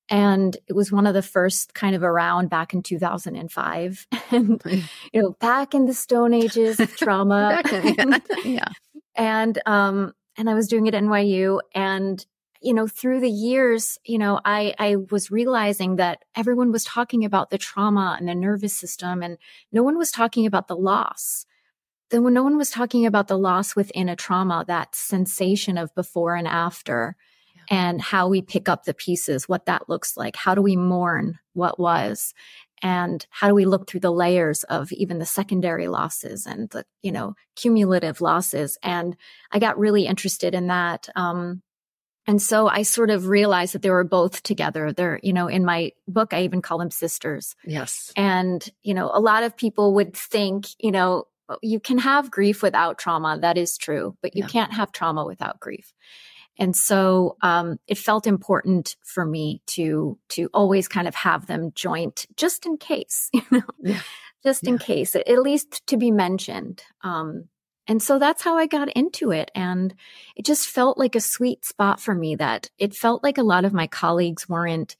And 0.09 0.55
it 0.67 0.73
was 0.73 0.91
one 0.91 1.07
of 1.07 1.13
the 1.13 1.21
first 1.21 1.73
kind 1.73 1.95
of 1.95 2.03
around 2.03 2.49
back 2.49 2.73
in 2.73 2.83
2005. 2.83 4.07
and, 4.31 4.61
you 5.13 5.21
know, 5.21 5.31
back 5.39 5.73
in 5.73 5.85
the 5.85 5.93
stone 5.93 6.33
ages 6.33 6.79
of 6.79 6.95
trauma. 6.97 7.61
yeah. 7.71 8.19
yeah. 8.43 8.67
And, 9.15 9.61
um, 9.65 10.13
and 10.37 10.49
I 10.49 10.55
was 10.55 10.67
doing 10.67 10.87
it 10.87 10.95
at 10.95 11.03
NYU 11.03 11.59
and, 11.73 12.25
you 12.61 12.73
know, 12.73 12.87
through 12.87 13.19
the 13.19 13.29
years, 13.29 13.97
you 14.05 14.17
know, 14.17 14.39
I, 14.43 14.73
I 14.79 14.95
was 14.95 15.29
realizing 15.29 15.97
that 15.97 16.23
everyone 16.35 16.71
was 16.71 16.83
talking 16.83 17.23
about 17.25 17.49
the 17.49 17.57
trauma 17.57 18.15
and 18.17 18.27
the 18.27 18.35
nervous 18.35 18.75
system 18.75 19.21
and 19.21 19.37
no 19.71 19.83
one 19.83 19.97
was 19.97 20.11
talking 20.11 20.45
about 20.45 20.67
the 20.67 20.75
loss. 20.75 21.45
Then 22.13 22.23
when 22.23 22.35
no 22.35 22.43
one 22.43 22.57
was 22.57 22.69
talking 22.69 23.07
about 23.07 23.27
the 23.27 23.39
loss 23.39 23.75
within 23.75 24.07
a 24.07 24.15
trauma, 24.15 24.63
that 24.67 24.93
sensation 24.93 25.79
of 25.79 25.95
before 25.95 26.35
and 26.35 26.47
after, 26.47 27.15
and 27.71 27.99
how 27.99 28.27
we 28.27 28.43
pick 28.43 28.69
up 28.69 28.83
the 28.83 28.93
pieces, 28.93 29.49
what 29.49 29.65
that 29.65 29.89
looks 29.89 30.15
like. 30.15 30.35
How 30.35 30.53
do 30.53 30.61
we 30.61 30.75
mourn 30.75 31.39
what 31.53 31.79
was? 31.79 32.35
And 32.83 33.25
how 33.31 33.47
do 33.47 33.55
we 33.55 33.65
look 33.65 33.89
through 33.89 34.01
the 34.01 34.11
layers 34.11 34.63
of 34.65 34.91
even 34.91 35.17
the 35.17 35.25
secondary 35.25 35.87
losses 35.87 36.45
and 36.45 36.69
the, 36.69 36.85
you 37.01 37.11
know, 37.11 37.33
cumulative 37.55 38.21
losses? 38.21 38.77
And 38.83 39.17
I 39.51 39.57
got 39.57 39.79
really 39.79 40.05
interested 40.05 40.53
in 40.53 40.67
that. 40.67 41.09
Um, 41.15 41.63
and 42.27 42.39
so 42.39 42.67
I 42.67 42.83
sort 42.83 43.09
of 43.09 43.25
realized 43.25 43.73
that 43.73 43.81
they 43.81 43.89
were 43.89 44.03
both 44.03 44.43
together. 44.43 44.93
They're, 44.93 45.19
you 45.23 45.33
know, 45.33 45.47
in 45.47 45.65
my 45.65 45.93
book, 46.07 46.31
I 46.31 46.43
even 46.43 46.61
call 46.61 46.77
them 46.77 46.91
sisters. 46.91 47.55
Yes. 47.65 48.13
And, 48.15 48.63
you 48.83 48.93
know, 48.93 49.09
a 49.11 49.19
lot 49.19 49.41
of 49.41 49.57
people 49.57 49.95
would 49.95 50.15
think, 50.15 50.67
you 50.77 50.91
know, 50.91 51.25
you 51.61 51.79
can 51.79 51.97
have 51.97 52.31
grief 52.31 52.61
without 52.61 52.97
trauma. 52.97 53.37
That 53.39 53.57
is 53.57 53.77
true, 53.77 54.17
but 54.21 54.35
you 54.35 54.43
yeah. 54.43 54.47
can't 54.47 54.73
have 54.73 54.91
trauma 54.91 55.25
without 55.25 55.59
grief. 55.59 55.93
And 56.57 56.75
so 56.75 57.37
um, 57.41 57.79
it 57.87 57.97
felt 57.97 58.27
important 58.27 58.95
for 59.03 59.25
me 59.25 59.61
to 59.67 60.17
to 60.29 60.49
always 60.53 60.87
kind 60.87 61.07
of 61.07 61.15
have 61.15 61.47
them 61.47 61.71
joint 61.73 62.27
just 62.37 62.65
in 62.65 62.77
case, 62.77 63.29
you 63.33 63.41
know, 63.51 63.63
yeah. 63.81 64.01
just 64.43 64.63
yeah. 64.63 64.71
in 64.71 64.77
case, 64.77 65.15
at 65.15 65.27
least 65.27 65.85
to 65.87 65.97
be 65.97 66.11
mentioned. 66.11 66.83
Um, 67.01 67.45
and 67.87 68.01
so 68.01 68.17
that's 68.17 68.43
how 68.43 68.57
I 68.57 68.65
got 68.67 68.89
into 68.93 69.31
it. 69.31 69.51
And 69.55 69.93
it 70.35 70.45
just 70.45 70.69
felt 70.69 70.97
like 70.97 71.15
a 71.15 71.21
sweet 71.21 71.65
spot 71.65 71.99
for 71.99 72.15
me 72.15 72.35
that 72.35 72.69
it 72.77 72.95
felt 72.95 73.23
like 73.23 73.37
a 73.37 73.43
lot 73.43 73.65
of 73.65 73.73
my 73.73 73.87
colleagues 73.87 74.47
weren't, 74.47 74.95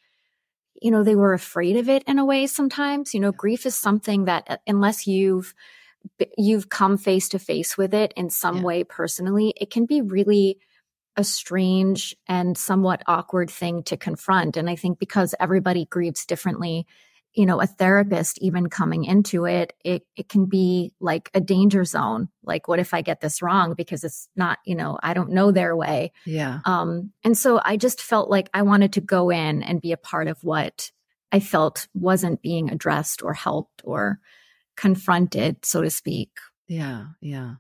you 0.82 0.92
know, 0.92 1.04
they 1.04 1.16
were 1.16 1.34
afraid 1.34 1.78
of 1.78 1.88
it 1.88 2.04
in 2.08 2.20
a 2.20 2.26
way 2.26 2.46
sometimes. 2.46 3.14
You 3.14 3.22
know, 3.22 3.32
grief 3.32 3.66
is 3.66 3.76
something 3.76 4.26
that 4.26 4.44
uh, 4.50 4.58
unless 4.68 5.08
you've 5.08 5.54
you've 6.38 6.70
come 6.70 6.98
face 6.98 7.30
to 7.30 7.40
face 7.40 7.78
with 7.78 7.94
it 7.94 8.14
in 8.16 8.30
some 8.30 8.58
yeah. 8.58 8.64
way 8.64 8.84
personally, 8.84 9.54
it 9.60 9.70
can 9.70 9.86
be 9.86 10.02
really 10.02 10.60
a 11.16 11.24
strange 11.24 12.16
and 12.28 12.58
somewhat 12.58 13.04
awkward 13.08 13.50
thing 13.50 13.84
to 13.84 13.98
confront. 13.98 14.58
And 14.58 14.70
I 14.70 14.76
think 14.76 15.00
because 15.00 15.36
everybody 15.40 15.86
grieves 15.86 16.26
differently, 16.26 16.88
you 17.34 17.46
know, 17.46 17.62
a 17.62 17.68
therapist 17.68 18.38
even 18.42 18.70
coming 18.70 19.06
into 19.06 19.46
it, 19.46 19.74
it, 19.84 20.04
it 20.16 20.30
can 20.30 20.46
be 20.46 20.94
like 21.00 21.30
a 21.34 21.42
danger 21.42 21.84
zone. 21.84 22.30
Like, 22.44 22.68
what 22.68 22.80
if 22.80 22.94
I 22.94 23.02
get 23.02 23.22
this 23.22 23.42
wrong? 23.42 23.74
Because 23.76 24.04
it's 24.04 24.28
not, 24.36 24.60
you 24.66 24.76
know, 24.76 25.00
I 25.02 25.14
don't 25.14 25.32
know 25.32 25.52
their 25.52 25.76
way. 25.76 26.12
Yeah. 26.26 26.60
Um, 26.66 27.12
and 27.24 27.38
so 27.38 27.60
I 27.64 27.78
just 27.78 28.02
felt 28.02 28.30
like 28.30 28.50
I 28.54 28.62
wanted 28.64 28.94
to 28.94 29.02
go 29.02 29.30
in 29.30 29.64
and 29.64 29.82
be 29.82 29.92
a 29.92 29.98
part 29.98 30.28
of 30.28 30.44
what 30.44 30.92
I 31.32 31.40
felt 31.40 31.88
wasn't 31.96 32.44
being 32.44 32.70
addressed 32.70 33.24
or 33.24 33.34
helped 33.34 33.82
or 33.84 34.20
confronted, 34.76 35.66
so 35.66 35.82
to 35.82 35.90
speak. 35.90 36.30
Yeah. 36.68 37.06
Yeah. 37.22 37.56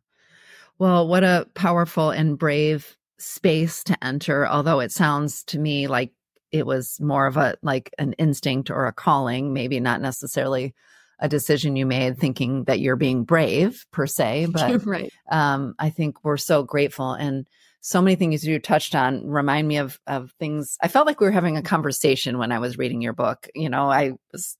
Well, 0.79 1.07
what 1.07 1.23
a 1.23 1.47
powerful 1.53 2.09
and 2.09 2.37
brave 2.37 2.97
space 3.19 3.83
to 3.85 4.03
enter, 4.03 4.47
although 4.47 4.79
it 4.79 4.91
sounds 4.91 5.43
to 5.45 5.59
me 5.59 5.87
like 5.87 6.11
it 6.51 6.65
was 6.65 6.99
more 6.99 7.25
of 7.25 7.37
a 7.37 7.55
like 7.61 7.93
an 7.97 8.13
instinct 8.13 8.69
or 8.69 8.85
a 8.85 8.93
calling, 8.93 9.53
maybe 9.53 9.79
not 9.79 10.01
necessarily 10.01 10.73
a 11.19 11.27
decision 11.27 11.75
you 11.75 11.85
made 11.85 12.17
thinking 12.17 12.65
that 12.65 12.79
you're 12.79 12.95
being 12.95 13.23
brave 13.23 13.85
per 13.91 14.05
se, 14.05 14.47
but 14.51 14.85
right. 14.85 15.11
um, 15.31 15.73
I 15.79 15.89
think 15.89 16.23
we're 16.23 16.37
so 16.37 16.63
grateful 16.63 17.13
and 17.13 17.47
so 17.81 18.01
many 18.01 18.15
things 18.15 18.45
you 18.45 18.59
touched 18.59 18.95
on 18.95 19.27
remind 19.27 19.67
me 19.67 19.77
of 19.77 19.99
of 20.07 20.31
things. 20.39 20.77
I 20.81 20.87
felt 20.87 21.05
like 21.05 21.19
we 21.19 21.25
were 21.25 21.31
having 21.31 21.57
a 21.57 21.61
conversation 21.61 22.37
when 22.37 22.51
I 22.51 22.59
was 22.59 22.77
reading 22.77 23.01
your 23.01 23.13
book. 23.13 23.47
You 23.55 23.69
know, 23.69 23.91
I 23.91 24.13
was 24.31 24.57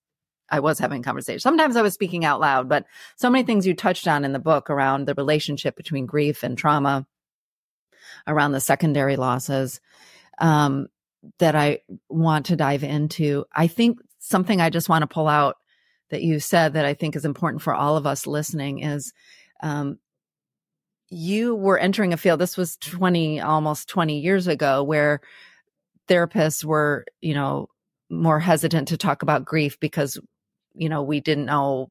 I 0.50 0.60
was 0.60 0.80
having 0.80 1.02
a 1.02 1.04
conversation. 1.04 1.40
Sometimes 1.40 1.76
I 1.76 1.82
was 1.82 1.94
speaking 1.94 2.26
out 2.26 2.40
loud, 2.40 2.70
but 2.70 2.86
so 3.16 3.30
many 3.30 3.44
things 3.44 3.66
you 3.66 3.74
touched 3.74 4.08
on 4.08 4.26
in 4.26 4.34
the 4.34 4.40
book 4.40 4.70
around 4.70 5.08
the 5.08 5.16
relationship 5.16 5.76
between 5.76 6.06
grief 6.06 6.44
and 6.44 6.58
trauma 6.58 7.08
around 8.28 8.52
the 8.52 8.60
secondary 8.60 9.16
losses 9.16 9.82
um, 10.40 10.88
that 11.40 11.56
I 11.56 11.80
want 12.10 12.48
to 12.48 12.56
dive 12.56 12.84
into. 12.84 13.46
I 13.54 13.68
think 13.68 14.00
something 14.20 14.62
I 14.62 14.70
just 14.70 14.90
want 14.90 15.02
to 15.02 15.08
pull 15.08 15.28
out 15.28 15.56
that 16.10 16.22
you 16.22 16.40
said 16.40 16.74
that 16.74 16.86
I 16.86 16.94
think 16.94 17.16
is 17.16 17.26
important 17.26 17.62
for 17.62 17.74
all 17.74 17.98
of 17.98 18.06
us 18.06 18.28
listening 18.28 18.80
is 18.80 19.14
um, 19.62 19.98
you 21.10 21.56
were 21.56 21.78
entering 21.78 22.14
a 22.14 22.18
field. 22.18 22.40
This 22.40 22.58
was 22.58 22.78
20, 22.78 23.40
almost 23.42 23.90
20 23.90 24.20
years 24.20 24.48
ago, 24.48 24.84
where 24.84 25.22
therapists 26.08 26.64
were, 26.64 27.06
you 27.22 27.34
know, 27.34 27.70
more 28.10 28.40
hesitant 28.40 28.90
to 28.90 28.98
talk 28.98 29.22
about 29.24 29.46
grief 29.46 29.80
because, 29.80 30.20
you 30.76 30.90
know, 30.90 31.04
we 31.04 31.20
didn't 31.20 31.46
know 31.46 31.90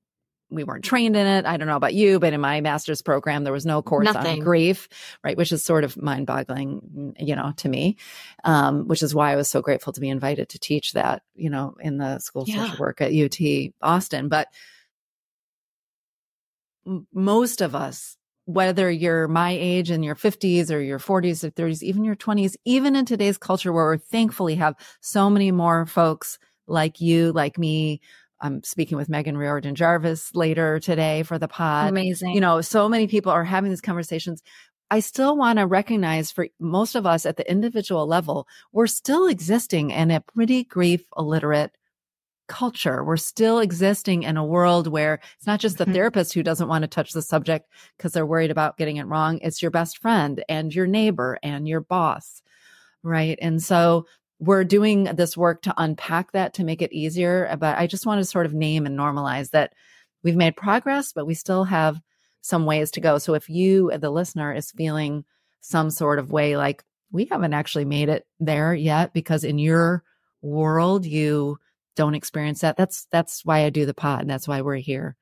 we 0.53 0.65
weren't 0.65 0.85
trained 0.85 1.17
in 1.17 1.27
it. 1.27 1.47
I 1.47 1.57
don't 1.57 1.67
know 1.67 1.77
about 1.77 1.95
you, 1.95 2.21
but 2.21 2.33
in 2.33 2.41
my 2.41 2.61
master's 2.61 3.03
program, 3.03 3.45
there 3.45 3.53
was 3.53 3.67
no 3.67 3.83
course 3.83 4.05
Nothing. 4.05 4.39
on 4.39 4.45
grief, 4.45 4.89
right? 5.25 5.37
Which 5.37 5.51
is 5.51 5.65
sort 5.65 5.85
of 5.85 5.97
mind 5.97 6.27
boggling, 6.27 7.15
you 7.19 7.35
know, 7.35 7.53
to 7.57 7.69
me, 7.69 7.97
um, 8.45 8.87
which 8.87 9.03
is 9.03 9.15
why 9.15 9.33
I 9.33 9.37
was 9.37 9.49
so 9.49 9.63
grateful 9.63 9.93
to 9.95 10.01
be 10.01 10.11
invited 10.11 10.51
to 10.51 10.59
teach 10.59 10.93
that, 10.93 11.23
you 11.35 11.51
know, 11.51 11.75
in 11.81 11.97
the 11.97 12.19
school 12.19 12.43
of 12.43 12.49
yeah. 12.49 12.67
social 12.67 12.81
work 12.81 13.01
at 13.01 13.13
UT 13.13 13.73
Austin. 13.81 14.29
But 14.29 14.49
most 17.13 17.61
of 17.61 17.75
us, 17.75 18.17
whether 18.45 18.91
you're 18.91 19.29
my 19.29 19.51
age 19.51 19.91
in 19.91 20.03
your 20.03 20.17
50s 20.17 20.71
or 20.71 20.81
your 20.81 20.99
40s 20.99 21.45
or 21.45 21.51
30s, 21.51 21.83
even 21.83 22.05
your 22.05 22.17
20s, 22.17 22.57
even 22.65 22.97
in 22.97 23.05
today's 23.05 23.39
culture 23.39 23.73
where 23.73 23.91
we 23.91 23.99
thankfully 23.99 24.57
have 24.57 24.75
so 25.01 25.31
many 25.31 25.53
more 25.53 25.87
folks 25.87 26.39
like 26.67 27.01
you, 27.01 27.33
like 27.33 27.59
me, 27.59 28.01
I'm 28.43 28.63
speaking 28.65 28.99
with 28.99 29.09
Meghan 29.09 29.37
Riordan 29.37 29.75
Jarvis 29.75 30.35
later 30.35 30.81
today 30.81 31.23
for 31.23 31.39
the 31.39 31.49
pod. 31.49 31.89
Amazing. 31.89 32.33
You 32.35 32.41
know, 32.41 32.61
so 32.61 32.89
many 32.89 33.07
people 33.07 33.33
are 33.33 33.45
having 33.45 33.71
these 33.71 33.81
conversations. 33.81 34.43
I 34.91 35.01
still 35.01 35.37
want 35.37 35.59
to 35.59 35.67
recognize 35.67 36.31
for 36.31 36.49
most 36.61 36.97
of 36.97 37.07
us 37.07 37.25
at 37.25 37.37
the 37.37 37.51
individual 37.51 38.07
level, 38.07 38.47
we're 38.73 38.89
still 38.89 39.27
existing 39.27 39.91
in 39.91 40.11
a 40.11 40.21
pretty 40.21 40.65
grief 40.65 41.05
illiterate 41.17 41.75
culture. 42.49 43.03
We're 43.03 43.17
still 43.17 43.61
existing 43.61 44.25
in 44.25 44.37
a 44.37 44.45
world 44.45 44.89
where 44.89 45.21
it's 45.39 45.47
not 45.47 45.61
just 45.61 45.79
the 45.79 45.85
mm-hmm. 45.85 45.95
therapist 45.95 46.35
who 46.35 46.43
doesn't 46.43 46.69
want 46.69 46.83
to 46.83 46.89
touch 46.89 47.13
the 47.13 47.23
subject 47.23 47.71
because 47.97 48.13
they're 48.13 48.27
worried 48.27 48.51
about 48.51 48.77
getting 48.77 48.97
it 48.97 49.07
wrong. 49.07 49.39
It's 49.41 49.63
your 49.63 49.71
best 49.71 49.99
friend 49.99 50.45
and 50.49 50.75
your 50.75 50.87
neighbor 50.87 51.39
and 51.43 51.67
your 51.67 51.81
boss. 51.81 52.43
Right. 53.03 53.39
And 53.41 53.63
so 53.63 54.07
we're 54.43 54.65
doing 54.65 55.05
this 55.05 55.37
work 55.37 55.63
to 55.63 55.75
unpack 55.77 56.33
that 56.33 56.55
to 56.55 56.65
make 56.65 56.83
it 56.83 56.93
easier. 56.93 57.57
But 57.61 57.79
I 57.79 57.87
just 57.87 58.07
want 58.07 58.21
to 58.21 58.25
sort 58.25 58.45
of 58.45 58.53
name 58.53 58.87
and 58.87 58.99
normalize 58.99 59.51
that 59.51 59.73
we've 60.25 60.35
made 60.35 60.57
progress, 60.57 61.13
but 61.13 61.29
we 61.29 61.35
still 61.35 61.63
have 61.63 62.01
some 62.41 62.67
ways 62.67 62.91
to 62.93 63.01
go. 63.01 63.19
So 63.19 63.35
if 63.35 63.49
you, 63.49 63.93
the 63.97 64.11
listener, 64.11 64.53
is 64.53 64.73
feeling 64.73 65.25
some 65.61 65.91
sort 65.91 66.19
of 66.19 66.33
way 66.33 66.57
like 66.57 66.83
we 67.13 67.27
haven't 67.27 67.55
actually 67.55 67.85
made 67.85 68.09
it 68.09 68.27
there 68.41 68.75
yet 68.75 69.13
because 69.13 69.45
in 69.45 69.61
your 69.61 70.03
world, 70.41 71.07
you 71.07 71.59
don't 71.95 72.17
experience 72.17 72.63
that. 72.63 72.77
That's 72.77 73.07
that's 73.13 73.45
why 73.45 73.65
I 73.65 73.71
do 73.71 73.87
the 73.87 73.95
pod, 73.95 74.23
and 74.23 74.31
that's 74.31 74.49
why 74.49 74.63
we're 74.63 74.75
here 74.75 75.15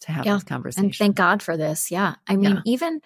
to 0.00 0.12
have 0.12 0.24
yeah. 0.24 0.34
this 0.34 0.44
conversation. 0.44 0.86
And 0.86 0.94
thank 0.94 1.16
God 1.16 1.42
for 1.42 1.58
this. 1.58 1.90
Yeah, 1.90 2.14
I 2.26 2.36
mean, 2.36 2.54
yeah. 2.54 2.60
even 2.64 3.02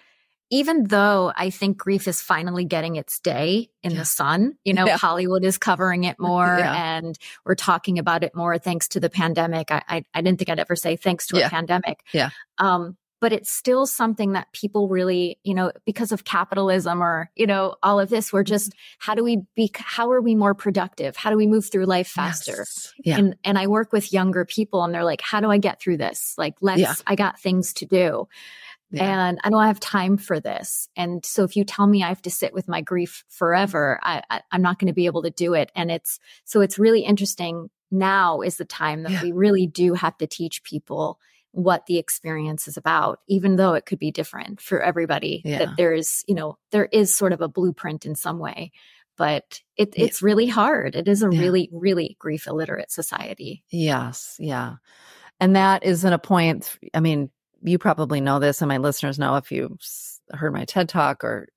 even 0.49 0.85
though 0.85 1.31
I 1.35 1.49
think 1.49 1.77
grief 1.77 2.07
is 2.07 2.21
finally 2.21 2.65
getting 2.65 2.95
its 2.95 3.19
day 3.19 3.69
in 3.83 3.91
yeah. 3.91 3.99
the 3.99 4.05
sun, 4.05 4.57
you 4.63 4.73
know, 4.73 4.87
Hollywood 4.97 5.43
is 5.43 5.57
covering 5.57 6.03
it 6.03 6.19
more, 6.19 6.45
and 6.45 7.17
we're 7.45 7.55
talking 7.55 7.99
about 7.99 8.23
it 8.23 8.35
more 8.35 8.57
thanks 8.57 8.87
to 8.89 8.99
the 8.99 9.09
pandemic. 9.09 9.71
I 9.71 9.81
I, 9.87 10.05
I 10.13 10.21
didn't 10.21 10.39
think 10.39 10.49
I'd 10.49 10.59
ever 10.59 10.75
say 10.75 10.95
thanks 10.95 11.27
to 11.27 11.45
a 11.45 11.49
pandemic. 11.49 11.99
Yeah. 12.13 12.29
Um, 12.57 12.97
but 13.19 13.33
it's 13.33 13.49
still 13.49 13.85
something 13.85 14.33
that 14.33 14.51
people 14.53 14.89
really, 14.89 15.39
you 15.43 15.55
know, 15.55 15.71
because 15.85 16.11
of 16.11 16.23
capitalism 16.23 17.01
or, 17.01 17.31
you 17.35 17.47
know, 17.47 17.75
all 17.81 17.99
of 17.99 18.09
this, 18.09 18.31
we're 18.31 18.43
mm-hmm. 18.43 18.49
just, 18.49 18.73
how 18.99 19.15
do 19.15 19.23
we 19.23 19.41
be, 19.55 19.71
how 19.75 20.11
are 20.11 20.21
we 20.21 20.35
more 20.35 20.53
productive? 20.53 21.15
How 21.15 21.31
do 21.31 21.37
we 21.37 21.47
move 21.47 21.69
through 21.71 21.85
life 21.85 22.07
faster? 22.07 22.57
Yes. 22.57 22.93
Yeah. 23.03 23.17
And, 23.17 23.35
and 23.43 23.57
I 23.57 23.67
work 23.67 23.91
with 23.91 24.13
younger 24.13 24.45
people 24.45 24.83
and 24.83 24.93
they're 24.93 25.03
like, 25.03 25.21
how 25.21 25.41
do 25.41 25.49
I 25.49 25.57
get 25.57 25.81
through 25.81 25.97
this? 25.97 26.35
Like, 26.37 26.55
let's, 26.61 26.79
yeah. 26.79 26.93
I 27.07 27.15
got 27.15 27.39
things 27.39 27.73
to 27.73 27.85
do. 27.85 28.27
Yeah. 28.89 29.27
And 29.27 29.39
I 29.43 29.49
don't 29.49 29.65
have 29.65 29.79
time 29.79 30.17
for 30.17 30.39
this. 30.39 30.87
And 30.95 31.25
so 31.25 31.43
if 31.43 31.55
you 31.55 31.65
tell 31.65 31.87
me 31.87 32.03
I 32.03 32.09
have 32.09 32.21
to 32.23 32.31
sit 32.31 32.53
with 32.53 32.67
my 32.67 32.81
grief 32.81 33.23
forever, 33.29 33.99
I, 34.01 34.21
I, 34.29 34.41
am 34.51 34.61
not 34.61 34.79
going 34.79 34.87
to 34.87 34.93
be 34.93 35.07
able 35.07 35.23
to 35.23 35.29
do 35.29 35.53
it. 35.53 35.71
And 35.75 35.91
it's, 35.91 36.19
so 36.45 36.61
it's 36.61 36.79
really 36.79 37.01
interesting. 37.01 37.69
Now 37.91 38.41
is 38.41 38.57
the 38.57 38.65
time 38.65 39.03
that 39.03 39.11
yeah. 39.11 39.23
we 39.23 39.31
really 39.33 39.67
do 39.67 39.93
have 39.93 40.17
to 40.19 40.27
teach 40.27 40.63
people 40.63 41.19
what 41.51 41.85
the 41.85 41.97
experience 41.97 42.67
is 42.67 42.77
about, 42.77 43.19
even 43.27 43.55
though 43.55 43.73
it 43.73 43.85
could 43.85 43.99
be 43.99 44.11
different 44.11 44.61
for 44.61 44.81
everybody. 44.81 45.41
Yeah. 45.43 45.59
That 45.59 45.69
there's, 45.77 46.23
you 46.27 46.35
know, 46.35 46.57
there 46.71 46.85
is 46.85 47.15
sort 47.15 47.33
of 47.33 47.41
a 47.41 47.47
blueprint 47.47 48.05
in 48.05 48.15
some 48.15 48.39
way, 48.39 48.71
but 49.17 49.61
it, 49.75 49.93
it's 49.97 50.21
really 50.21 50.47
hard. 50.47 50.95
It 50.95 51.07
is 51.07 51.23
a 51.23 51.29
yeah. 51.31 51.39
really, 51.39 51.69
really 51.71 52.15
grief 52.19 52.47
illiterate 52.47 52.91
society. 52.91 53.63
Yes. 53.69 54.35
Yeah. 54.39 54.75
And 55.39 55.55
that 55.55 55.83
isn't 55.83 56.13
a 56.13 56.19
point. 56.19 56.77
I 56.93 56.99
mean, 56.99 57.29
you 57.61 57.77
probably 57.77 58.21
know 58.21 58.39
this, 58.39 58.61
and 58.61 58.69
my 58.69 58.77
listeners 58.77 59.19
know 59.19 59.35
if 59.35 59.51
you've 59.51 59.79
heard 60.31 60.53
my 60.53 60.65
TED 60.65 60.89
talk 60.89 61.23
or 61.23 61.47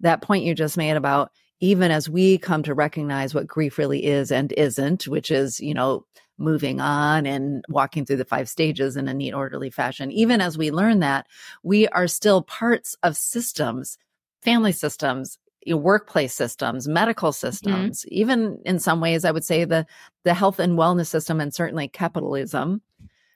that 0.00 0.22
point 0.22 0.44
you 0.44 0.54
just 0.54 0.76
made 0.76 0.96
about 0.96 1.30
even 1.60 1.90
as 1.90 2.08
we 2.08 2.38
come 2.38 2.62
to 2.62 2.74
recognize 2.74 3.34
what 3.34 3.46
grief 3.46 3.76
really 3.76 4.04
is 4.04 4.32
and 4.32 4.52
isn't, 4.52 5.06
which 5.06 5.30
is, 5.30 5.60
you 5.60 5.74
know, 5.74 6.06
moving 6.38 6.80
on 6.80 7.26
and 7.26 7.62
walking 7.68 8.06
through 8.06 8.16
the 8.16 8.24
five 8.24 8.48
stages 8.48 8.96
in 8.96 9.08
a 9.08 9.14
neat, 9.14 9.34
orderly 9.34 9.68
fashion. 9.70 10.10
Even 10.10 10.40
as 10.40 10.56
we 10.56 10.70
learn 10.70 11.00
that, 11.00 11.26
we 11.62 11.86
are 11.88 12.08
still 12.08 12.42
parts 12.42 12.96
of 13.02 13.14
systems, 13.14 13.98
family 14.40 14.72
systems, 14.72 15.38
workplace 15.66 16.32
systems, 16.32 16.88
medical 16.88 17.28
mm-hmm. 17.28 17.46
systems, 17.46 18.00
mm-hmm. 18.00 18.14
even 18.14 18.58
in 18.64 18.78
some 18.78 19.02
ways, 19.02 19.26
I 19.26 19.30
would 19.30 19.44
say 19.44 19.66
the, 19.66 19.86
the 20.24 20.32
health 20.32 20.58
and 20.58 20.78
wellness 20.78 21.08
system 21.08 21.40
and 21.40 21.54
certainly 21.54 21.88
capitalism 21.88 22.80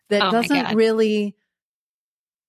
that 0.08 0.22
oh 0.22 0.30
doesn't 0.30 0.74
really, 0.74 1.36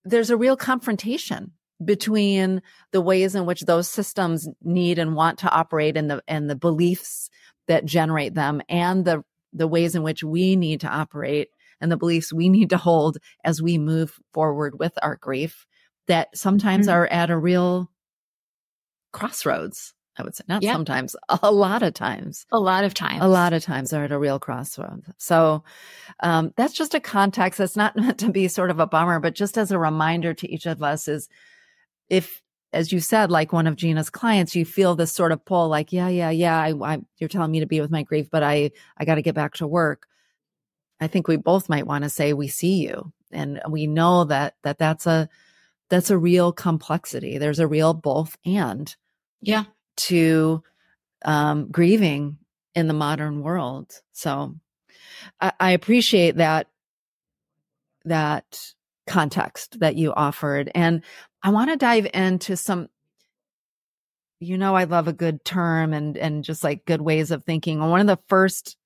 there's 0.06 0.30
a 0.30 0.38
real 0.38 0.56
confrontation 0.56 1.52
between 1.84 2.62
the 2.92 3.02
ways 3.02 3.36
in 3.36 3.46
which 3.46 3.62
those 3.62 3.90
systems 3.90 4.48
need 4.62 4.98
and 4.98 5.16
want 5.16 5.40
to 5.40 5.52
operate 5.52 5.98
and 5.98 6.10
the, 6.10 6.24
and 6.28 6.50
the 6.50 6.56
beliefs 6.56 7.30
that 7.68 7.86
generate 7.86 8.34
them 8.34 8.62
and 8.70 9.04
the 9.04 9.24
the 9.52 9.68
ways 9.68 9.96
in 9.96 10.04
which 10.04 10.22
we 10.22 10.58
need 10.58 10.82
to 10.82 10.88
operate 10.88 11.48
and 11.80 11.90
the 11.90 11.98
beliefs 11.98 12.34
we 12.34 12.50
need 12.50 12.70
to 12.70 12.78
hold 12.78 13.18
as 13.44 13.62
we 13.62 13.78
move 13.78 14.20
forward 14.34 14.78
with 14.78 14.92
our 15.02 15.16
grief 15.16 15.66
that 16.08 16.36
sometimes 16.38 16.88
mm-hmm. 16.88 16.96
are 16.96 17.08
at 17.08 17.30
a 17.30 17.38
real 17.38 17.90
crossroads. 19.14 19.94
I 20.18 20.24
would 20.24 20.36
say 20.36 20.44
not 20.48 20.64
yeah. 20.64 20.74
sometimes, 20.74 21.16
a 21.30 21.52
lot 21.52 21.84
of 21.84 21.94
times. 21.94 22.46
A 22.52 22.60
lot 22.60 22.84
of 22.84 22.94
times. 22.94 23.22
A 23.22 23.28
lot 23.28 23.54
of 23.54 23.64
times 23.64 23.94
are 23.94 24.06
at 24.06 24.12
a 24.12 24.20
real 24.20 24.40
crossroads. 24.40 25.08
So 25.18 25.64
um, 26.22 26.54
that's 26.56 26.74
just 26.74 26.94
a 26.94 27.00
context. 27.00 27.58
That's 27.58 27.76
not 27.76 27.96
meant 27.96 28.20
to 28.20 28.30
be 28.30 28.48
sort 28.48 28.70
of 28.70 28.80
a 28.80 28.88
bummer, 28.88 29.20
but 29.20 29.36
just 29.36 29.58
as 29.58 29.72
a 29.72 29.80
reminder 29.80 30.34
to 30.34 30.52
each 30.52 30.66
of 30.66 30.82
us 30.82 31.08
is 31.08 31.30
if 32.10 32.42
as 32.76 32.92
you 32.92 33.00
said, 33.00 33.32
like 33.32 33.54
one 33.54 33.68
of 33.68 33.78
Gina's 33.78 34.10
clients, 34.10 34.54
you 34.54 34.66
feel 34.66 34.96
this 34.96 35.14
sort 35.14 35.32
of 35.32 35.46
pull, 35.46 35.70
like, 35.70 35.94
yeah, 35.94 36.10
yeah, 36.10 36.30
yeah, 36.30 36.60
I, 36.60 36.74
I, 36.74 37.02
you're 37.18 37.30
telling 37.30 37.52
me 37.52 37.62
to 37.62 37.66
be 37.66 37.80
with 37.80 37.90
my 37.90 38.04
grief, 38.04 38.28
but 38.30 38.44
I, 38.44 38.72
I 38.98 39.06
got 39.06 39.16
to 39.16 39.22
get 39.22 39.34
back 39.34 39.54
to 39.56 39.68
work. 39.68 40.08
I 41.00 41.08
think 41.08 41.28
we 41.28 41.38
both 41.38 41.70
might 41.70 41.88
want 41.88 42.04
to 42.04 42.10
say 42.10 42.34
we 42.34 42.50
see 42.50 42.82
you, 42.82 43.14
and 43.32 43.62
we 43.70 43.88
know 43.88 44.26
that 44.26 44.56
that 44.64 44.78
that's 44.78 45.08
a 45.08 45.30
that's 45.90 46.10
a 46.10 46.18
real 46.18 46.52
complexity. 46.52 47.38
There's 47.38 47.60
a 47.60 47.68
real 47.68 47.94
both 47.94 48.38
and, 48.46 48.94
yeah, 49.42 49.66
to 49.98 50.64
um, 51.24 51.72
grieving 51.72 52.38
in 52.76 52.88
the 52.88 52.94
modern 52.94 53.42
world. 53.42 54.02
So 54.12 54.56
I, 55.42 55.52
I 55.60 55.72
appreciate 55.72 56.38
that 56.38 56.68
that 58.06 58.74
context 59.08 59.80
that 59.80 59.96
you 59.96 60.14
offered. 60.14 60.72
And 60.76 61.02
I 61.42 61.50
want 61.50 61.72
to 61.72 61.78
dive 61.78 62.08
into 62.14 62.56
some 62.56 62.90
you 64.40 64.58
know 64.58 64.76
I 64.76 64.84
love 64.84 65.08
a 65.08 65.14
good 65.14 65.44
term 65.46 65.94
and 65.94 66.18
and 66.18 66.44
just 66.44 66.64
like 66.64 66.86
good 66.86 67.02
ways 67.02 67.32
of 67.32 67.44
thinking. 67.44 67.80
One 67.80 68.02
of 68.02 68.08
the 68.08 68.22
first 68.28 68.78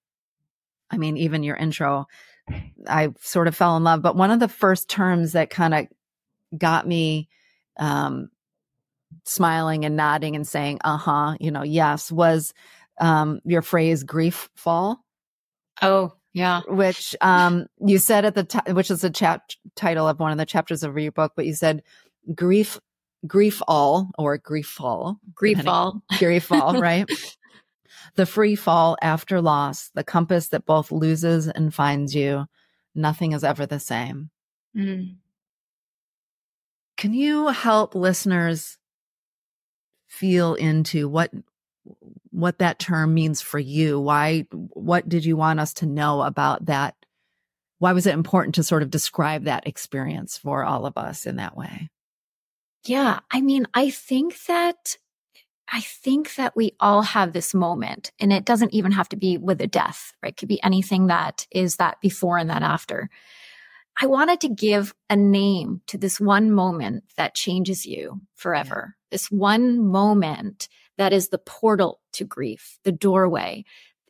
I 0.92 0.98
mean 0.98 1.18
even 1.18 1.44
your 1.44 1.56
intro 1.56 2.08
I 2.88 3.10
sort 3.20 3.48
of 3.48 3.56
fell 3.56 3.78
in 3.78 3.84
love, 3.84 4.02
but 4.02 4.16
one 4.16 4.32
of 4.32 4.40
the 4.40 4.48
first 4.48 4.90
terms 4.90 5.34
that 5.34 5.50
kind 5.50 5.74
of 5.74 5.88
got 6.58 6.88
me 6.88 7.30
um 7.78 8.30
smiling 9.26 9.86
and 9.86 9.96
nodding 9.96 10.36
and 10.36 10.48
saying 10.48 10.80
uh-huh, 10.84 11.36
you 11.40 11.52
know, 11.52 11.64
yes 11.64 12.12
was 12.12 12.54
um 13.00 13.40
your 13.46 13.62
phrase 13.62 14.04
grief 14.04 14.50
fall. 14.56 15.04
Oh, 15.82 16.14
yeah. 16.34 16.62
Which 16.68 17.16
um 17.22 17.68
you 17.86 17.98
said 17.98 18.26
at 18.26 18.36
the 18.36 18.44
time, 18.44 18.76
which 18.76 18.92
is 18.92 19.02
the 19.02 19.10
chap 19.10 19.50
title 19.76 20.08
of 20.08 20.20
one 20.20 20.32
of 20.32 20.38
the 20.38 20.46
chapters 20.46 20.84
of 20.84 20.98
your 20.98 21.12
book, 21.12 21.34
but 21.36 21.46
you 21.46 21.54
said 21.54 21.84
grief 22.36 22.80
grief 23.28 23.62
all 23.68 24.10
or 24.18 24.38
grief 24.38 24.68
fall 24.68 25.20
grief 25.36 25.62
fall 25.62 26.02
grief 26.18 26.46
fall 26.46 26.74
right 26.80 27.10
the 28.16 28.26
free 28.26 28.56
fall 28.56 28.98
after 29.02 29.42
loss 29.42 29.90
the 29.94 30.04
compass 30.04 30.50
that 30.50 30.66
both 30.66 30.92
loses 30.92 31.48
and 31.48 31.74
finds 31.74 32.16
you 32.16 32.46
nothing 32.96 33.34
is 33.34 33.44
ever 33.44 33.66
the 33.66 33.80
same 33.80 34.30
mm. 34.76 35.16
can 36.96 37.14
you 37.14 37.48
help 37.48 37.94
listeners 37.94 38.78
feel 40.10 40.56
into 40.56 41.08
what 41.08 41.32
what 42.32 42.60
that 42.60 42.78
term 42.78 43.14
means 43.14 43.42
for 43.42 43.58
you 43.58 44.00
why 44.00 44.46
what 44.52 45.08
did 45.08 45.24
you 45.24 45.38
want 45.38 45.60
us 45.60 45.74
to 45.74 45.86
know 45.86 46.22
about 46.22 46.66
that 46.66 46.96
why 47.80 47.94
was 47.94 48.06
it 48.06 48.14
important 48.14 48.56
to 48.56 48.64
sort 48.64 48.84
of 48.84 48.90
describe 48.90 49.46
that 49.46 49.66
experience 49.66 50.38
for 50.38 50.66
all 50.66 50.86
of 50.86 50.98
us 50.98 51.26
in 51.26 51.38
that 51.38 51.56
way 51.56 51.90
yeah. 52.86 53.20
I 53.32 53.42
mean, 53.42 53.68
I 53.74 53.90
think 53.90 54.46
that 54.46 54.98
I 55.72 55.82
think 55.82 56.36
that 56.36 56.56
we 56.56 56.76
all 56.80 57.04
have 57.04 57.32
this 57.32 57.54
moment 57.54 58.12
and 58.20 58.34
it 58.34 58.46
doesn't 58.46 58.74
even 58.74 58.92
have 58.94 59.10
to 59.10 59.16
be 59.16 59.38
with 59.38 59.62
a 59.62 59.68
death, 59.68 60.14
right? 60.24 60.32
It 60.32 60.38
could 60.38 60.50
be 60.50 60.64
anything 60.64 61.08
that 61.08 61.46
is 61.52 61.76
that 61.76 62.02
before 62.02 62.40
and 62.40 62.50
that 62.50 62.64
after. 62.64 63.10
I 64.02 64.08
wanted 64.08 64.42
to 64.42 64.50
give 64.50 64.96
a 65.10 65.16
name 65.16 65.82
to 65.88 65.98
this 65.98 66.20
one 66.20 66.52
moment 66.52 67.04
that 67.18 67.36
changes 67.36 67.86
you 67.86 68.22
forever. 68.34 68.96
This 69.12 69.32
one 69.32 69.80
moment 69.80 70.68
that 70.98 71.14
is 71.14 71.30
the 71.30 71.38
portal 71.38 72.02
to 72.14 72.26
grief, 72.26 72.78
the 72.84 72.92
doorway. 72.92 73.64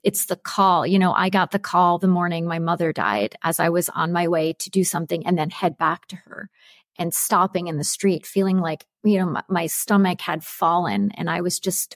It's 0.03 0.25
the 0.25 0.35
call. 0.35 0.87
You 0.87 0.97
know, 0.97 1.13
I 1.13 1.29
got 1.29 1.51
the 1.51 1.59
call 1.59 1.99
the 1.99 2.07
morning 2.07 2.45
my 2.45 2.59
mother 2.59 2.91
died 2.91 3.35
as 3.43 3.59
I 3.59 3.69
was 3.69 3.89
on 3.89 4.11
my 4.11 4.27
way 4.27 4.53
to 4.53 4.69
do 4.69 4.83
something 4.83 5.25
and 5.25 5.37
then 5.37 5.49
head 5.49 5.77
back 5.77 6.07
to 6.07 6.15
her 6.15 6.49
and 6.97 7.13
stopping 7.13 7.67
in 7.67 7.77
the 7.77 7.83
street, 7.83 8.25
feeling 8.25 8.59
like, 8.59 8.85
you 9.03 9.19
know, 9.19 9.27
my, 9.27 9.43
my 9.47 9.67
stomach 9.67 10.21
had 10.21 10.43
fallen 10.43 11.11
and 11.11 11.29
I 11.29 11.41
was 11.41 11.59
just 11.59 11.95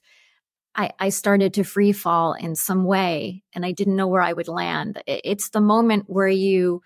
I, 0.75 0.91
I 0.99 1.09
started 1.09 1.53
to 1.55 1.63
free 1.63 1.91
fall 1.91 2.33
in 2.33 2.55
some 2.55 2.83
way 2.85 3.43
and 3.53 3.65
I 3.65 3.71
didn't 3.71 3.95
know 3.95 4.07
where 4.07 4.21
I 4.21 4.33
would 4.33 4.47
land. 4.47 5.01
It's 5.05 5.49
the 5.49 5.61
moment 5.61 6.05
where 6.07 6.27
you, 6.27 6.81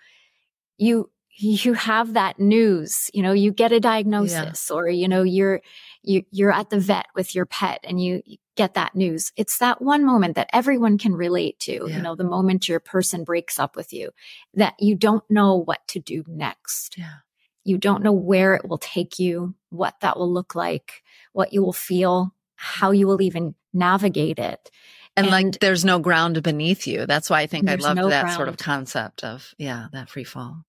you, 0.76 1.10
you 1.30 1.72
have 1.72 2.14
that 2.14 2.38
news, 2.38 3.10
you 3.14 3.22
know, 3.22 3.32
you 3.32 3.52
get 3.52 3.72
a 3.72 3.80
diagnosis 3.80 4.68
yeah. 4.70 4.76
or, 4.76 4.88
you 4.88 5.08
know, 5.08 5.22
you're, 5.22 5.62
you, 6.02 6.24
you're 6.30 6.52
at 6.52 6.70
the 6.70 6.80
vet 6.80 7.06
with 7.14 7.34
your 7.34 7.46
pet 7.46 7.80
and 7.84 8.02
you 8.02 8.22
get 8.56 8.74
that 8.74 8.94
news. 8.94 9.32
It's 9.36 9.58
that 9.58 9.80
one 9.80 10.04
moment 10.04 10.34
that 10.36 10.50
everyone 10.52 10.98
can 10.98 11.14
relate 11.14 11.58
to, 11.60 11.86
yeah. 11.88 11.96
you 11.96 12.02
know, 12.02 12.14
the 12.14 12.24
moment 12.24 12.68
your 12.68 12.80
person 12.80 13.24
breaks 13.24 13.58
up 13.58 13.76
with 13.76 13.92
you 13.92 14.10
that 14.54 14.74
you 14.78 14.94
don't 14.94 15.24
know 15.30 15.54
what 15.56 15.86
to 15.88 16.00
do 16.00 16.24
next. 16.26 16.96
Yeah. 16.98 17.18
You 17.64 17.78
don't 17.78 18.02
know 18.02 18.12
where 18.12 18.54
it 18.54 18.68
will 18.68 18.78
take 18.78 19.18
you, 19.18 19.54
what 19.70 19.94
that 20.00 20.18
will 20.18 20.32
look 20.32 20.54
like, 20.54 21.02
what 21.32 21.52
you 21.52 21.62
will 21.62 21.72
feel, 21.72 22.34
how 22.56 22.90
you 22.90 23.06
will 23.06 23.20
even 23.20 23.54
navigate 23.72 24.38
it. 24.38 24.70
And, 25.16 25.26
and 25.26 25.46
like 25.46 25.60
there's 25.60 25.84
no 25.84 25.98
ground 25.98 26.42
beneath 26.42 26.86
you. 26.86 27.04
That's 27.04 27.28
why 27.28 27.40
I 27.40 27.46
think 27.46 27.68
I 27.68 27.74
love 27.74 27.96
no 27.96 28.08
that 28.08 28.22
ground. 28.22 28.36
sort 28.36 28.48
of 28.48 28.56
concept 28.56 29.22
of, 29.24 29.54
yeah, 29.58 29.88
that 29.92 30.08
free 30.08 30.24
fall. 30.24 30.64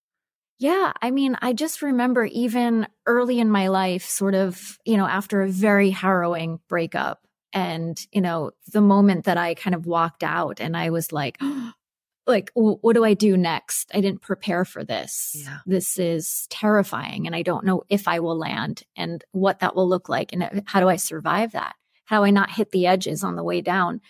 Yeah. 0.59 0.91
I 1.01 1.11
mean, 1.11 1.37
I 1.41 1.53
just 1.53 1.81
remember 1.81 2.25
even 2.25 2.87
early 3.05 3.39
in 3.39 3.49
my 3.49 3.69
life, 3.69 4.03
sort 4.03 4.35
of, 4.35 4.77
you 4.85 4.97
know, 4.97 5.07
after 5.07 5.41
a 5.41 5.49
very 5.49 5.89
harrowing 5.89 6.59
breakup, 6.67 7.25
and, 7.53 7.99
you 8.11 8.21
know, 8.21 8.51
the 8.71 8.81
moment 8.81 9.25
that 9.25 9.37
I 9.37 9.55
kind 9.55 9.73
of 9.73 9.85
walked 9.85 10.23
out 10.23 10.59
and 10.59 10.77
I 10.77 10.91
was 10.91 11.11
like, 11.11 11.39
like, 12.27 12.51
what 12.53 12.93
do 12.93 13.03
I 13.03 13.15
do 13.15 13.35
next? 13.35 13.89
I 13.93 14.01
didn't 14.01 14.21
prepare 14.21 14.65
for 14.65 14.83
this. 14.83 15.35
Yeah. 15.35 15.59
This 15.65 15.97
is 15.97 16.45
terrifying. 16.51 17.25
And 17.25 17.35
I 17.35 17.41
don't 17.41 17.65
know 17.65 17.83
if 17.89 18.07
I 18.07 18.19
will 18.19 18.37
land 18.37 18.83
and 18.95 19.23
what 19.31 19.59
that 19.59 19.75
will 19.75 19.89
look 19.89 20.09
like. 20.09 20.31
And 20.31 20.43
uh, 20.43 20.49
how 20.65 20.79
do 20.79 20.87
I 20.87 20.97
survive 20.97 21.53
that? 21.53 21.75
How 22.05 22.19
do 22.19 22.25
I 22.25 22.29
not 22.29 22.51
hit 22.51 22.71
the 22.71 22.85
edges 22.85 23.23
on 23.23 23.35
the 23.35 23.43
way 23.43 23.61
down? 23.61 24.01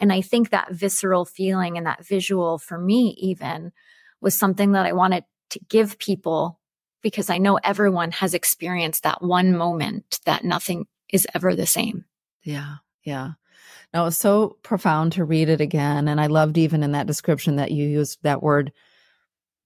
And 0.00 0.12
I 0.12 0.22
think 0.22 0.50
that 0.50 0.72
visceral 0.72 1.26
feeling 1.26 1.76
and 1.76 1.86
that 1.86 2.06
visual 2.06 2.58
for 2.58 2.78
me, 2.78 3.14
even 3.18 3.72
was 4.20 4.38
something 4.38 4.72
that 4.72 4.86
I 4.86 4.92
wanted 4.92 5.24
to 5.50 5.60
give 5.68 5.98
people 5.98 6.60
because 7.02 7.30
I 7.30 7.38
know 7.38 7.58
everyone 7.62 8.10
has 8.12 8.34
experienced 8.34 9.04
that 9.04 9.22
one 9.22 9.56
moment 9.56 10.20
that 10.24 10.44
nothing 10.44 10.86
is 11.08 11.26
ever 11.34 11.54
the 11.54 11.66
same. 11.66 12.04
Yeah. 12.42 12.76
Yeah. 13.04 13.32
No, 13.94 14.02
it 14.02 14.06
was 14.06 14.18
so 14.18 14.56
profound 14.62 15.12
to 15.12 15.24
read 15.24 15.48
it 15.48 15.60
again. 15.60 16.08
And 16.08 16.20
I 16.20 16.26
loved 16.26 16.58
even 16.58 16.82
in 16.82 16.92
that 16.92 17.06
description 17.06 17.56
that 17.56 17.70
you 17.70 17.86
used 17.86 18.18
that 18.22 18.42
word, 18.42 18.72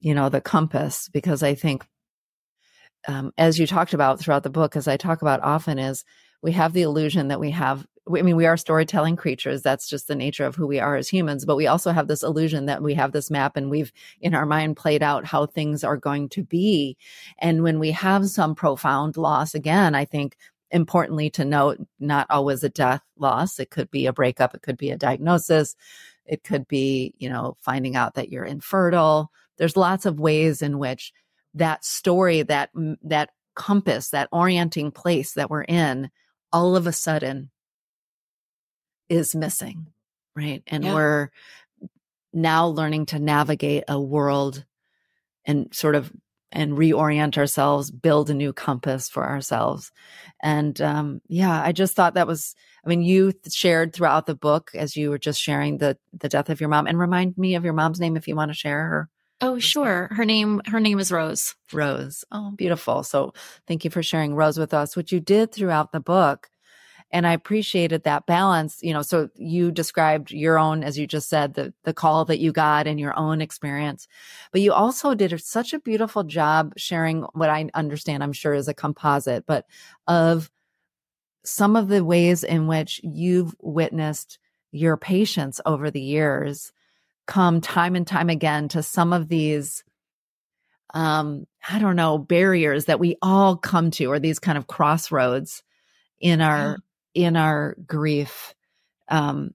you 0.00 0.14
know, 0.14 0.28
the 0.28 0.40
compass, 0.40 1.08
because 1.08 1.42
I 1.42 1.54
think, 1.54 1.86
um, 3.08 3.32
as 3.38 3.58
you 3.58 3.66
talked 3.66 3.94
about 3.94 4.20
throughout 4.20 4.42
the 4.42 4.50
book, 4.50 4.76
as 4.76 4.86
I 4.86 4.98
talk 4.98 5.22
about 5.22 5.42
often, 5.42 5.78
is 5.78 6.04
we 6.42 6.52
have 6.52 6.72
the 6.72 6.82
illusion 6.82 7.28
that 7.28 7.40
we 7.40 7.50
have 7.50 7.86
I 8.18 8.22
mean, 8.22 8.36
we 8.36 8.46
are 8.46 8.56
storytelling 8.56 9.16
creatures. 9.16 9.62
That's 9.62 9.88
just 9.88 10.08
the 10.08 10.14
nature 10.14 10.44
of 10.44 10.56
who 10.56 10.66
we 10.66 10.80
are 10.80 10.96
as 10.96 11.08
humans. 11.08 11.44
But 11.44 11.56
we 11.56 11.66
also 11.66 11.92
have 11.92 12.08
this 12.08 12.22
illusion 12.22 12.66
that 12.66 12.82
we 12.82 12.94
have 12.94 13.12
this 13.12 13.30
map 13.30 13.56
and 13.56 13.70
we've 13.70 13.92
in 14.20 14.34
our 14.34 14.46
mind 14.46 14.76
played 14.76 15.02
out 15.02 15.24
how 15.24 15.46
things 15.46 15.84
are 15.84 15.96
going 15.96 16.28
to 16.30 16.42
be. 16.42 16.96
And 17.38 17.62
when 17.62 17.78
we 17.78 17.92
have 17.92 18.28
some 18.28 18.54
profound 18.54 19.16
loss, 19.16 19.54
again, 19.54 19.94
I 19.94 20.04
think 20.04 20.36
importantly 20.70 21.30
to 21.30 21.44
note, 21.44 21.78
not 21.98 22.26
always 22.30 22.64
a 22.64 22.68
death 22.68 23.02
loss. 23.16 23.58
It 23.58 23.70
could 23.70 23.90
be 23.90 24.06
a 24.06 24.12
breakup. 24.12 24.54
It 24.54 24.62
could 24.62 24.76
be 24.76 24.90
a 24.90 24.96
diagnosis. 24.96 25.76
It 26.24 26.44
could 26.44 26.68
be, 26.68 27.14
you 27.18 27.28
know, 27.28 27.56
finding 27.60 27.96
out 27.96 28.14
that 28.14 28.28
you're 28.28 28.44
infertile. 28.44 29.30
There's 29.58 29.76
lots 29.76 30.06
of 30.06 30.20
ways 30.20 30.62
in 30.62 30.78
which 30.78 31.12
that 31.54 31.84
story, 31.84 32.42
that, 32.42 32.70
that 33.02 33.30
compass, 33.54 34.10
that 34.10 34.28
orienting 34.32 34.92
place 34.92 35.32
that 35.32 35.50
we're 35.50 35.64
in 35.64 36.10
all 36.52 36.76
of 36.76 36.86
a 36.86 36.92
sudden 36.92 37.50
is 39.08 39.34
missing, 39.34 39.88
right? 40.34 40.62
And 40.66 40.84
yeah. 40.84 40.94
we're 40.94 41.30
now 42.32 42.66
learning 42.66 43.06
to 43.06 43.18
navigate 43.18 43.84
a 43.88 44.00
world 44.00 44.64
and 45.44 45.74
sort 45.74 45.94
of 45.94 46.12
and 46.52 46.72
reorient 46.72 47.38
ourselves, 47.38 47.90
build 47.90 48.28
a 48.28 48.34
new 48.34 48.52
compass 48.52 49.08
for 49.08 49.24
ourselves. 49.24 49.92
And 50.42 50.80
um, 50.80 51.20
yeah, 51.28 51.62
I 51.62 51.72
just 51.72 51.94
thought 51.94 52.14
that 52.14 52.26
was. 52.26 52.54
I 52.84 52.88
mean, 52.88 53.02
you 53.02 53.34
shared 53.50 53.92
throughout 53.92 54.24
the 54.24 54.34
book 54.34 54.70
as 54.74 54.96
you 54.96 55.10
were 55.10 55.18
just 55.18 55.40
sharing 55.40 55.78
the 55.78 55.98
the 56.12 56.28
death 56.28 56.50
of 56.50 56.60
your 56.60 56.70
mom. 56.70 56.86
And 56.86 56.98
remind 56.98 57.36
me 57.38 57.54
of 57.54 57.64
your 57.64 57.72
mom's 57.72 58.00
name 58.00 58.16
if 58.16 58.26
you 58.26 58.34
want 58.34 58.50
to 58.50 58.56
share 58.56 58.84
her. 58.84 59.08
Oh, 59.40 59.58
sure. 59.58 60.08
Her 60.12 60.24
name 60.24 60.60
her 60.66 60.80
name 60.80 60.98
is 60.98 61.10
Rose. 61.10 61.54
Rose. 61.72 62.24
Oh, 62.30 62.52
beautiful. 62.56 63.02
So 63.02 63.32
thank 63.66 63.84
you 63.84 63.90
for 63.90 64.02
sharing 64.02 64.34
Rose 64.34 64.58
with 64.58 64.74
us. 64.74 64.96
What 64.96 65.12
you 65.12 65.20
did 65.20 65.52
throughout 65.52 65.92
the 65.92 66.00
book 66.00 66.50
and 67.12 67.26
I 67.26 67.32
appreciated 67.32 68.04
that 68.04 68.26
balance, 68.26 68.78
you 68.82 68.92
know, 68.92 69.02
so 69.02 69.28
you 69.34 69.72
described 69.72 70.30
your 70.30 70.58
own, 70.58 70.84
as 70.84 70.96
you 70.96 71.06
just 71.06 71.28
said, 71.28 71.54
the, 71.54 71.74
the 71.84 71.92
call 71.92 72.24
that 72.26 72.38
you 72.38 72.52
got 72.52 72.86
and 72.86 73.00
your 73.00 73.18
own 73.18 73.40
experience, 73.40 74.06
but 74.52 74.60
you 74.60 74.72
also 74.72 75.14
did 75.14 75.38
such 75.40 75.72
a 75.72 75.80
beautiful 75.80 76.22
job 76.22 76.72
sharing 76.76 77.22
what 77.32 77.50
I 77.50 77.68
understand, 77.74 78.22
I'm 78.22 78.32
sure 78.32 78.54
is 78.54 78.68
a 78.68 78.74
composite, 78.74 79.44
but 79.46 79.66
of 80.06 80.50
some 81.44 81.74
of 81.74 81.88
the 81.88 82.04
ways 82.04 82.44
in 82.44 82.68
which 82.68 83.00
you've 83.02 83.56
witnessed 83.60 84.38
your 84.70 84.96
patients 84.96 85.60
over 85.66 85.90
the 85.90 86.00
years 86.00 86.72
come 87.30 87.60
time 87.60 87.96
and 87.96 88.06
time 88.06 88.28
again 88.28 88.68
to 88.68 88.82
some 88.82 89.12
of 89.12 89.28
these 89.28 89.84
um 90.92 91.46
i 91.68 91.78
don't 91.78 91.96
know 91.96 92.18
barriers 92.18 92.86
that 92.86 93.00
we 93.00 93.16
all 93.22 93.56
come 93.56 93.90
to 93.90 94.06
or 94.06 94.18
these 94.18 94.38
kind 94.38 94.58
of 94.58 94.66
crossroads 94.66 95.62
in 96.20 96.40
our 96.40 96.76
in 97.14 97.36
our 97.36 97.76
grief. 97.86 98.54
Um, 99.08 99.54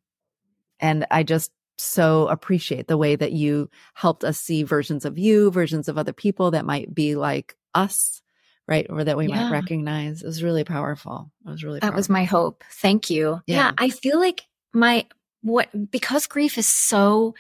and 0.80 1.06
I 1.10 1.24
just 1.24 1.52
so 1.78 2.28
appreciate 2.28 2.88
the 2.88 2.98
way 2.98 3.16
that 3.16 3.32
you 3.32 3.70
helped 3.94 4.24
us 4.24 4.40
see 4.40 4.64
versions 4.64 5.06
of 5.06 5.18
you, 5.18 5.52
versions 5.52 5.88
of 5.88 5.98
other 5.98 6.14
people 6.14 6.52
that 6.52 6.66
might 6.66 6.94
be 6.94 7.16
like 7.16 7.56
us, 7.74 8.22
right? 8.68 8.86
Or 8.90 9.04
that 9.04 9.18
we 9.18 9.28
yeah. 9.28 9.44
might 9.44 9.52
recognize. 9.52 10.22
It 10.22 10.28
was 10.28 10.44
really 10.44 10.64
powerful. 10.64 11.32
It 11.46 11.50
was 11.50 11.64
really 11.64 11.80
That 11.80 11.88
powerful. 11.88 11.98
was 11.98 12.10
my 12.10 12.24
hope. 12.24 12.64
Thank 12.82 13.10
you. 13.10 13.42
Yeah. 13.48 13.56
yeah. 13.56 13.72
I 13.78 13.90
feel 13.90 14.20
like 14.20 14.44
my 14.74 15.06
what 15.42 15.70
because 15.92 16.28
grief 16.28 16.58
is 16.58 16.68
so 16.68 17.36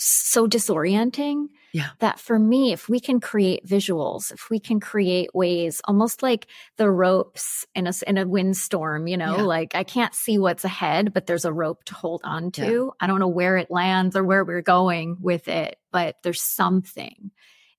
so 0.00 0.46
disorienting 0.46 1.48
yeah. 1.72 1.88
that 1.98 2.20
for 2.20 2.38
me, 2.38 2.72
if 2.72 2.88
we 2.88 3.00
can 3.00 3.18
create 3.18 3.66
visuals, 3.66 4.32
if 4.32 4.48
we 4.48 4.60
can 4.60 4.78
create 4.78 5.34
ways, 5.34 5.80
almost 5.86 6.22
like 6.22 6.46
the 6.76 6.88
ropes 6.88 7.66
in 7.74 7.88
a, 7.88 7.92
in 8.06 8.16
a 8.16 8.26
windstorm, 8.26 9.08
you 9.08 9.16
know, 9.16 9.38
yeah. 9.38 9.42
like 9.42 9.74
I 9.74 9.82
can't 9.82 10.14
see 10.14 10.38
what's 10.38 10.64
ahead, 10.64 11.12
but 11.12 11.26
there's 11.26 11.44
a 11.44 11.52
rope 11.52 11.82
to 11.84 11.94
hold 11.94 12.20
on 12.22 12.52
to. 12.52 12.62
Yeah. 12.62 12.90
I 13.00 13.08
don't 13.08 13.18
know 13.18 13.28
where 13.28 13.56
it 13.56 13.72
lands 13.72 14.16
or 14.16 14.22
where 14.22 14.44
we're 14.44 14.62
going 14.62 15.16
with 15.20 15.48
it, 15.48 15.76
but 15.90 16.16
there's 16.22 16.42
something. 16.42 17.32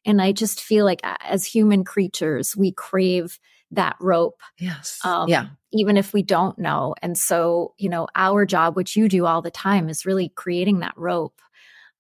And 0.06 0.22
I 0.22 0.34
just 0.34 0.62
feel 0.62 0.84
like 0.84 1.00
as 1.04 1.46
human 1.46 1.86
creatures, 1.86 2.56
we 2.56 2.74
crave 2.74 3.40
that 3.72 3.96
rope. 4.02 4.42
Yes. 4.58 5.00
Um, 5.06 5.30
yeah. 5.30 5.48
Even 5.72 5.96
if 5.96 6.14
we 6.14 6.24
don't 6.24 6.58
know. 6.58 6.96
And 7.02 7.18
so, 7.18 7.76
you 7.78 7.90
know, 7.90 8.08
our 8.16 8.46
job, 8.46 8.76
which 8.76 8.96
you 8.96 9.08
do 9.08 9.26
all 9.26 9.42
the 9.42 9.52
time, 9.52 9.88
is 9.88 10.06
really 10.06 10.30
creating 10.30 10.80
that 10.80 10.96
rope 10.98 11.40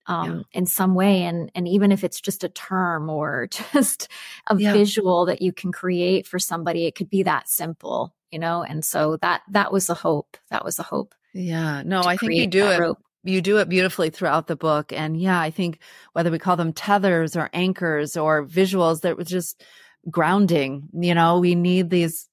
um, 0.10 0.38
yeah. 0.38 0.41
in 0.60 0.65
some 0.65 0.95
way. 0.95 1.24
And, 1.24 1.52
and 1.56 1.67
even 1.67 1.91
if 1.91 2.04
it's 2.04 2.19
just 2.19 2.43
a 2.43 2.50
term 2.50 3.10
or 3.10 3.48
just 3.74 4.10
a 4.48 4.58
yeah. 4.58 4.74
visual 4.74 5.28
that 5.28 5.41
you 5.41 5.54
can 5.54 5.72
create 5.72 6.28
for 6.28 6.39
somebody, 6.39 6.86
it 6.86 6.95
could 6.95 7.10
be 7.10 7.24
that 7.24 7.48
simple, 7.48 8.13
you 8.32 8.39
know? 8.39 8.63
And 8.63 8.84
so 8.84 9.17
that, 9.17 9.43
that 9.52 9.72
was 9.72 9.88
the 9.88 9.93
hope. 9.93 10.36
That 10.50 10.65
was 10.65 10.76
the 10.76 10.84
hope. 10.84 11.13
Yeah. 11.34 11.84
No, 11.86 12.02
I 12.02 12.17
think 12.17 12.34
you 12.34 12.48
do 12.48 12.67
it. 12.67 12.80
Rope. 12.80 12.98
You 13.24 13.41
do 13.41 13.58
it 13.58 13.69
beautifully 13.69 14.10
throughout 14.10 14.48
the 14.48 14.56
book. 14.56 14.91
And 14.91 15.19
yeah, 15.19 15.39
I 15.39 15.52
think 15.52 15.80
whether 16.13 16.32
we 16.32 16.39
call 16.39 16.58
them 16.58 16.74
tethers 16.74 17.36
or 17.36 17.50
anchors 17.54 18.17
or 18.17 18.45
visuals 18.45 19.02
that 19.02 19.17
was 19.17 19.28
just 19.28 19.63
grounding, 20.10 20.89
you 20.93 21.13
know, 21.13 21.39
we 21.39 21.54
need 21.54 21.89
these 21.89 22.28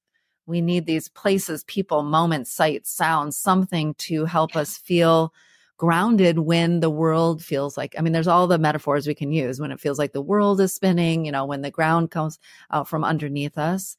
we 0.49 0.61
need 0.61 0.87
these 0.87 1.09
places, 1.09 1.65
people, 1.65 2.05
moments, 2.05 2.53
sights, 2.53 2.95
sounds, 2.95 3.37
something 3.37 3.95
to 3.95 4.27
help 4.27 4.55
yeah. 4.55 4.61
us 4.61 4.79
feel 4.79 5.35
grounded 5.77 6.39
when 6.39 6.81
the 6.81 6.91
world 6.91 7.43
feels 7.43 7.77
like, 7.77 7.95
I 7.99 8.03
mean, 8.03 8.13
there's 8.13 8.29
all 8.29 8.47
the 8.47 8.59
metaphors 8.59 9.07
we 9.07 9.15
can 9.15 9.33
use 9.33 9.61
when 9.61 9.73
it 9.73 9.81
feels 9.81 9.99
like 9.99 10.13
the 10.13 10.23
world 10.23 10.61
is 10.61 10.75
spinning, 10.75 11.27
you 11.27 11.33
know, 11.33 11.45
when 11.45 11.63
the 11.63 11.71
ground 11.71 12.11
comes 12.11 12.39
out 12.71 12.89
from 12.89 13.05
underneath 13.05 13.59
us. 13.59 13.97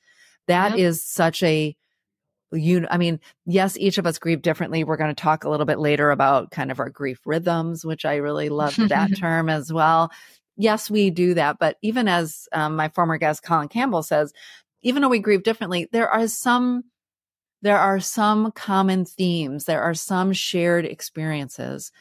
That 0.47 0.79
is 0.79 1.03
such 1.03 1.43
a, 1.43 1.75
you, 2.53 2.87
I 2.89 2.97
mean, 2.97 3.19
yes, 3.45 3.77
each 3.77 3.97
of 3.97 4.07
us 4.07 4.17
grieve 4.17 4.41
differently. 4.41 4.83
We're 4.83 4.97
going 4.97 5.13
to 5.13 5.21
talk 5.21 5.43
a 5.43 5.49
little 5.49 5.65
bit 5.65 5.79
later 5.79 6.09
about 6.09 6.51
kind 6.51 6.71
of 6.71 6.79
our 6.79 6.89
grief 6.89 7.19
rhythms, 7.25 7.85
which 7.85 8.05
I 8.05 8.15
really 8.15 8.47
love 8.49 8.75
that 8.77 9.09
term 9.17 9.49
as 9.49 9.71
well. 9.71 10.09
Yes, 10.55 10.89
we 10.89 11.09
do 11.09 11.33
that. 11.33 11.57
But 11.59 11.77
even 11.81 12.07
as 12.07 12.47
um, 12.53 12.77
my 12.77 12.89
former 12.89 13.17
guest, 13.17 13.43
Colin 13.43 13.67
Campbell 13.67 14.03
says, 14.03 14.31
even 14.81 15.01
though 15.01 15.09
we 15.09 15.19
grieve 15.19 15.43
differently, 15.43 15.89
there 15.91 16.09
are 16.09 16.27
some 16.27 16.85
there 17.61 17.79
are 17.79 17.99
some 17.99 18.51
common 18.51 19.05
themes, 19.05 19.65
there 19.65 19.81
are 19.81 19.93
some 19.93 20.33
shared 20.33 20.85
experiences. 20.85 21.91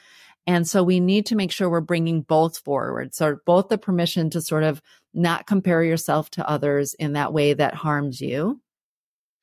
And 0.47 0.66
so 0.69 0.83
we 0.85 1.01
need 1.01 1.27
to 1.27 1.37
make 1.37 1.51
sure 1.51 1.69
we're 1.69 1.81
bringing 1.81 2.23
both 2.23 2.59
forward. 2.59 3.14
So 3.14 3.38
both 3.47 3.69
the 3.69 3.79
permission 3.79 4.31
to 4.31 4.40
sort 4.40 4.62
of 4.62 4.81
not 5.12 5.47
compare 5.47 5.83
yourself 5.83 6.31
to 6.31 6.49
others 6.49 6.95
in 6.95 7.14
that 7.14 7.33
way 7.33 7.53
that 7.55 7.75
harms 7.75 8.21
you. 8.21 8.61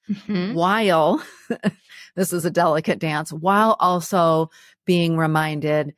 mm-hmm. 0.10 0.54
while 0.54 1.24
this 2.16 2.32
is 2.34 2.46
a 2.46 2.52
delicate 2.52 3.00
dance, 3.00 3.34
while 3.34 3.76
also 3.80 4.50
being 4.86 5.18
reminded 5.18 5.94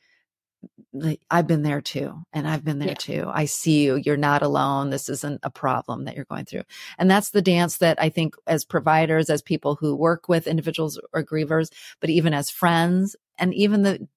I've 1.29 1.47
been 1.47 1.63
there 1.63 1.81
too. 1.81 2.23
And 2.34 2.47
I've 2.47 2.63
been 2.63 2.79
there 2.79 2.89
yeah. 2.89 2.93
too. 2.95 3.25
I 3.27 3.45
see 3.45 3.84
you. 3.84 3.95
You're 3.95 4.17
not 4.17 4.41
alone. 4.41 4.89
This 4.89 5.10
isn't 5.10 5.39
a 5.43 5.49
problem 5.49 6.05
that 6.05 6.15
you're 6.15 6.25
going 6.25 6.45
through. 6.45 6.63
And 6.97 7.10
that's 7.10 7.31
the 7.31 7.41
dance 7.41 7.77
that 7.77 8.01
I 8.01 8.10
think 8.10 8.36
as 8.47 8.65
providers, 8.65 9.29
as 9.29 9.41
people 9.41 9.75
who 9.75 9.95
work 9.95 10.29
with 10.29 10.47
individuals 10.47 10.99
or 11.13 11.23
grievers, 11.23 11.71
but 11.99 12.10
even 12.10 12.34
as 12.34 12.49
friends 12.49 13.15
and 13.38 13.53
even 13.53 13.84
the, 13.84 14.08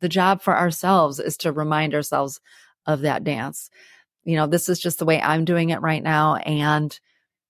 the 0.00 0.08
job 0.08 0.42
for 0.42 0.56
ourselves 0.56 1.20
is 1.20 1.36
to 1.38 1.52
remind 1.52 1.94
ourselves 1.94 2.40
of 2.86 3.00
that 3.00 3.24
dance. 3.24 3.70
You 4.24 4.36
know, 4.36 4.46
this 4.46 4.68
is 4.68 4.78
just 4.78 4.98
the 4.98 5.04
way 5.04 5.20
I'm 5.20 5.44
doing 5.44 5.70
it 5.70 5.80
right 5.80 6.02
now. 6.02 6.36
And 6.36 6.98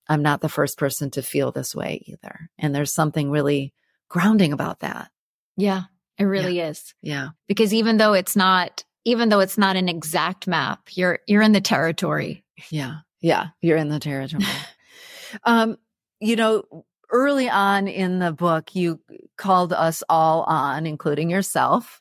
I'm 0.08 0.22
not 0.22 0.40
the 0.40 0.48
first 0.48 0.78
person 0.78 1.10
to 1.12 1.22
feel 1.22 1.52
this 1.52 1.74
way 1.74 2.02
either. 2.06 2.50
And 2.58 2.74
there's 2.74 2.92
something 2.92 3.30
really 3.30 3.72
grounding 4.08 4.52
about 4.52 4.80
that. 4.80 5.10
Yeah. 5.56 5.84
It 6.18 6.24
really 6.24 6.58
yeah. 6.58 6.68
is. 6.68 6.94
Yeah. 7.02 7.28
Because 7.48 7.74
even 7.74 7.96
though 7.96 8.12
it's 8.12 8.36
not, 8.36 8.84
even 9.04 9.28
though 9.28 9.40
it's 9.40 9.58
not 9.58 9.76
an 9.76 9.88
exact 9.88 10.46
map, 10.46 10.88
you're, 10.92 11.18
you're 11.26 11.42
in 11.42 11.52
the 11.52 11.60
territory. 11.60 12.44
Yeah. 12.70 12.98
Yeah. 13.20 13.48
You're 13.60 13.76
in 13.76 13.88
the 13.88 13.98
territory. 13.98 14.44
um, 15.44 15.76
you 16.20 16.36
know, 16.36 16.84
early 17.10 17.48
on 17.48 17.88
in 17.88 18.18
the 18.18 18.32
book, 18.32 18.74
you 18.74 19.00
called 19.36 19.72
us 19.72 20.02
all 20.08 20.42
on, 20.42 20.86
including 20.86 21.30
yourself, 21.30 22.00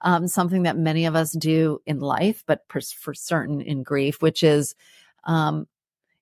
um, 0.00 0.26
something 0.26 0.62
that 0.62 0.76
many 0.76 1.04
of 1.06 1.14
us 1.14 1.32
do 1.32 1.80
in 1.86 2.00
life, 2.00 2.42
but 2.46 2.60
for, 2.68 2.80
for 2.80 3.14
certain 3.14 3.60
in 3.60 3.82
grief, 3.82 4.22
which 4.22 4.42
is 4.42 4.74
um, 5.24 5.66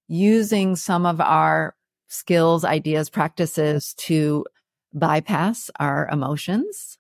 using 0.09 0.77
some 0.77 1.07
of 1.07 1.21
our 1.21 1.75
skills, 2.09 2.65
ideas, 2.65 3.09
practices 3.09 3.95
to 3.95 4.45
bypass 4.93 5.71
our 5.81 6.09
emotions 6.13 6.99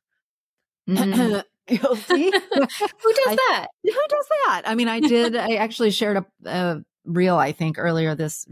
Mm. 0.88 1.44
Guilty. 1.66 2.24
who 2.30 2.30
does 2.30 3.28
I, 3.28 3.36
that? 3.36 3.68
Who 3.84 3.90
does 3.90 4.26
that? 4.46 4.62
I 4.66 4.74
mean, 4.74 4.88
I 4.88 5.00
did. 5.00 5.36
I 5.36 5.54
actually 5.54 5.92
shared 5.92 6.16
a, 6.16 6.26
a 6.44 6.82
reel, 7.04 7.36
I 7.36 7.52
think, 7.52 7.78
earlier 7.78 8.14
this 8.14 8.46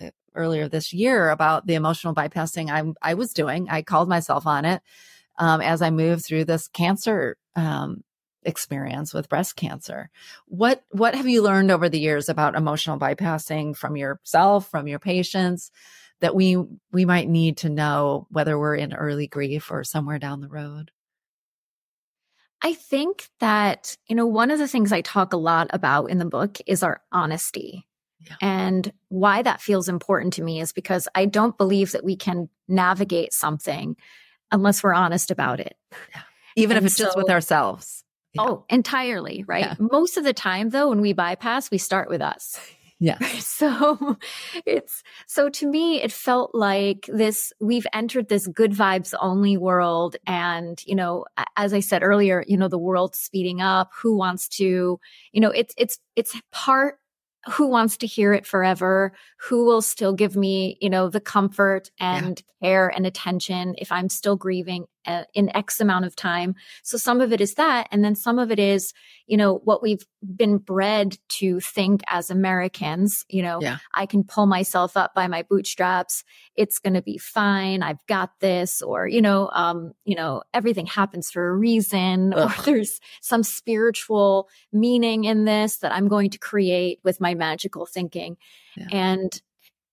uh, 0.00 0.10
earlier 0.34 0.68
this 0.68 0.92
year 0.92 1.28
about 1.30 1.66
the 1.66 1.74
emotional 1.74 2.14
bypassing 2.14 2.70
I 2.70 3.10
I 3.10 3.14
was 3.14 3.32
doing. 3.32 3.68
I 3.68 3.82
called 3.82 4.08
myself 4.08 4.46
on 4.46 4.64
it 4.64 4.82
um, 5.38 5.60
as 5.60 5.82
I 5.82 5.90
moved 5.90 6.24
through 6.24 6.46
this 6.46 6.68
cancer 6.68 7.36
um, 7.54 8.02
experience 8.44 9.12
with 9.12 9.28
breast 9.28 9.56
cancer. 9.56 10.10
What 10.46 10.82
what 10.90 11.14
have 11.14 11.28
you 11.28 11.42
learned 11.42 11.70
over 11.70 11.88
the 11.88 12.00
years 12.00 12.28
about 12.28 12.56
emotional 12.56 12.98
bypassing 12.98 13.76
from 13.76 13.96
yourself, 13.96 14.70
from 14.70 14.88
your 14.88 14.98
patients? 14.98 15.70
That 16.20 16.34
we 16.34 16.56
we 16.92 17.04
might 17.04 17.28
need 17.28 17.58
to 17.58 17.68
know 17.68 18.26
whether 18.30 18.58
we're 18.58 18.76
in 18.76 18.94
early 18.94 19.26
grief 19.26 19.70
or 19.70 19.84
somewhere 19.84 20.18
down 20.18 20.40
the 20.40 20.48
road. 20.48 20.92
I 22.62 22.74
think 22.74 23.28
that, 23.40 23.96
you 24.06 24.14
know, 24.14 24.26
one 24.26 24.50
of 24.50 24.58
the 24.58 24.68
things 24.68 24.92
I 24.92 25.00
talk 25.00 25.32
a 25.32 25.36
lot 25.38 25.68
about 25.70 26.10
in 26.10 26.18
the 26.18 26.24
book 26.24 26.58
is 26.66 26.82
our 26.82 27.00
honesty. 27.10 27.86
Yeah. 28.20 28.36
And 28.40 28.92
why 29.08 29.42
that 29.42 29.60
feels 29.60 29.88
important 29.88 30.34
to 30.34 30.42
me 30.42 30.60
is 30.60 30.72
because 30.72 31.08
I 31.14 31.26
don't 31.26 31.58
believe 31.58 31.92
that 31.92 32.04
we 32.04 32.14
can 32.14 32.48
navigate 32.68 33.32
something 33.32 33.96
unless 34.52 34.82
we're 34.82 34.94
honest 34.94 35.30
about 35.30 35.58
it. 35.58 35.76
Yeah. 36.14 36.22
Even 36.54 36.76
and 36.76 36.84
if 36.84 36.90
it's 36.90 36.96
so, 36.96 37.04
just 37.06 37.16
with 37.16 37.30
ourselves. 37.30 38.04
Yeah. 38.34 38.42
Oh, 38.42 38.64
entirely, 38.70 39.44
right? 39.46 39.76
Most 39.80 40.16
of 40.16 40.24
the 40.24 40.32
time, 40.32 40.70
though, 40.70 40.90
when 40.90 41.00
we 41.00 41.12
bypass, 41.12 41.70
we 41.70 41.78
start 41.78 42.08
with 42.08 42.22
us. 42.22 42.60
Yeah. 43.02 43.18
So 43.42 44.16
it's 44.66 45.02
so 45.26 45.48
to 45.48 45.66
me, 45.68 46.02
it 46.02 46.10
felt 46.10 46.54
like 46.54 47.08
this, 47.12 47.52
we've 47.60 47.86
entered 47.92 48.28
this 48.28 48.46
good 48.46 48.72
vibes 48.72 49.14
only 49.20 49.56
world. 49.56 50.16
And, 50.26 50.82
you 50.84 50.94
know, 50.94 51.26
as 51.56 51.72
I 51.72 51.80
said 51.80 52.02
earlier, 52.02 52.44
you 52.48 52.56
know, 52.56 52.68
the 52.68 52.78
world's 52.78 53.18
speeding 53.18 53.60
up. 53.60 53.90
Who 54.00 54.16
wants 54.16 54.48
to, 54.56 54.98
you 55.32 55.40
know, 55.40 55.50
it's, 55.50 55.74
it's, 55.76 55.98
it's 56.16 56.40
part 56.50 56.98
who 57.50 57.66
wants 57.66 57.96
to 57.98 58.06
hear 58.06 58.32
it 58.32 58.46
forever 58.46 59.12
who 59.40 59.64
will 59.64 59.82
still 59.82 60.12
give 60.12 60.36
me 60.36 60.78
you 60.80 60.88
know 60.88 61.08
the 61.08 61.20
comfort 61.20 61.90
and 61.98 62.40
yeah. 62.60 62.68
care 62.68 62.88
and 62.88 63.04
attention 63.04 63.74
if 63.78 63.90
i'm 63.90 64.08
still 64.08 64.36
grieving 64.36 64.86
uh, 65.06 65.24
in 65.34 65.54
x 65.56 65.80
amount 65.80 66.04
of 66.04 66.14
time 66.16 66.54
so 66.82 66.96
some 66.96 67.20
of 67.20 67.32
it 67.32 67.40
is 67.40 67.54
that 67.54 67.88
and 67.90 68.04
then 68.04 68.14
some 68.14 68.38
of 68.38 68.50
it 68.50 68.58
is 68.58 68.92
you 69.26 69.36
know 69.36 69.60
what 69.64 69.82
we've 69.82 70.06
been 70.36 70.58
bred 70.58 71.16
to 71.28 71.60
think 71.60 72.02
as 72.06 72.30
americans 72.30 73.24
you 73.28 73.42
know 73.42 73.60
yeah. 73.60 73.78
i 73.94 74.06
can 74.06 74.24
pull 74.24 74.46
myself 74.46 74.96
up 74.96 75.14
by 75.14 75.26
my 75.26 75.42
bootstraps 75.42 76.24
it's 76.56 76.78
going 76.78 76.94
to 76.94 77.02
be 77.02 77.18
fine 77.18 77.82
i've 77.82 78.04
got 78.06 78.30
this 78.40 78.82
or 78.82 79.06
you 79.06 79.22
know 79.22 79.50
um 79.52 79.92
you 80.04 80.14
know 80.14 80.42
everything 80.54 80.86
happens 80.86 81.30
for 81.30 81.48
a 81.48 81.56
reason 81.56 82.32
Ugh. 82.36 82.50
or 82.50 82.62
there's 82.62 83.00
some 83.20 83.42
spiritual 83.42 84.48
meaning 84.72 85.24
in 85.24 85.44
this 85.44 85.78
that 85.78 85.92
i'm 85.92 86.08
going 86.08 86.30
to 86.30 86.38
create 86.38 87.00
with 87.02 87.20
my 87.20 87.34
magical 87.34 87.86
thinking 87.86 88.36
yeah. 88.76 88.86
and 88.90 89.42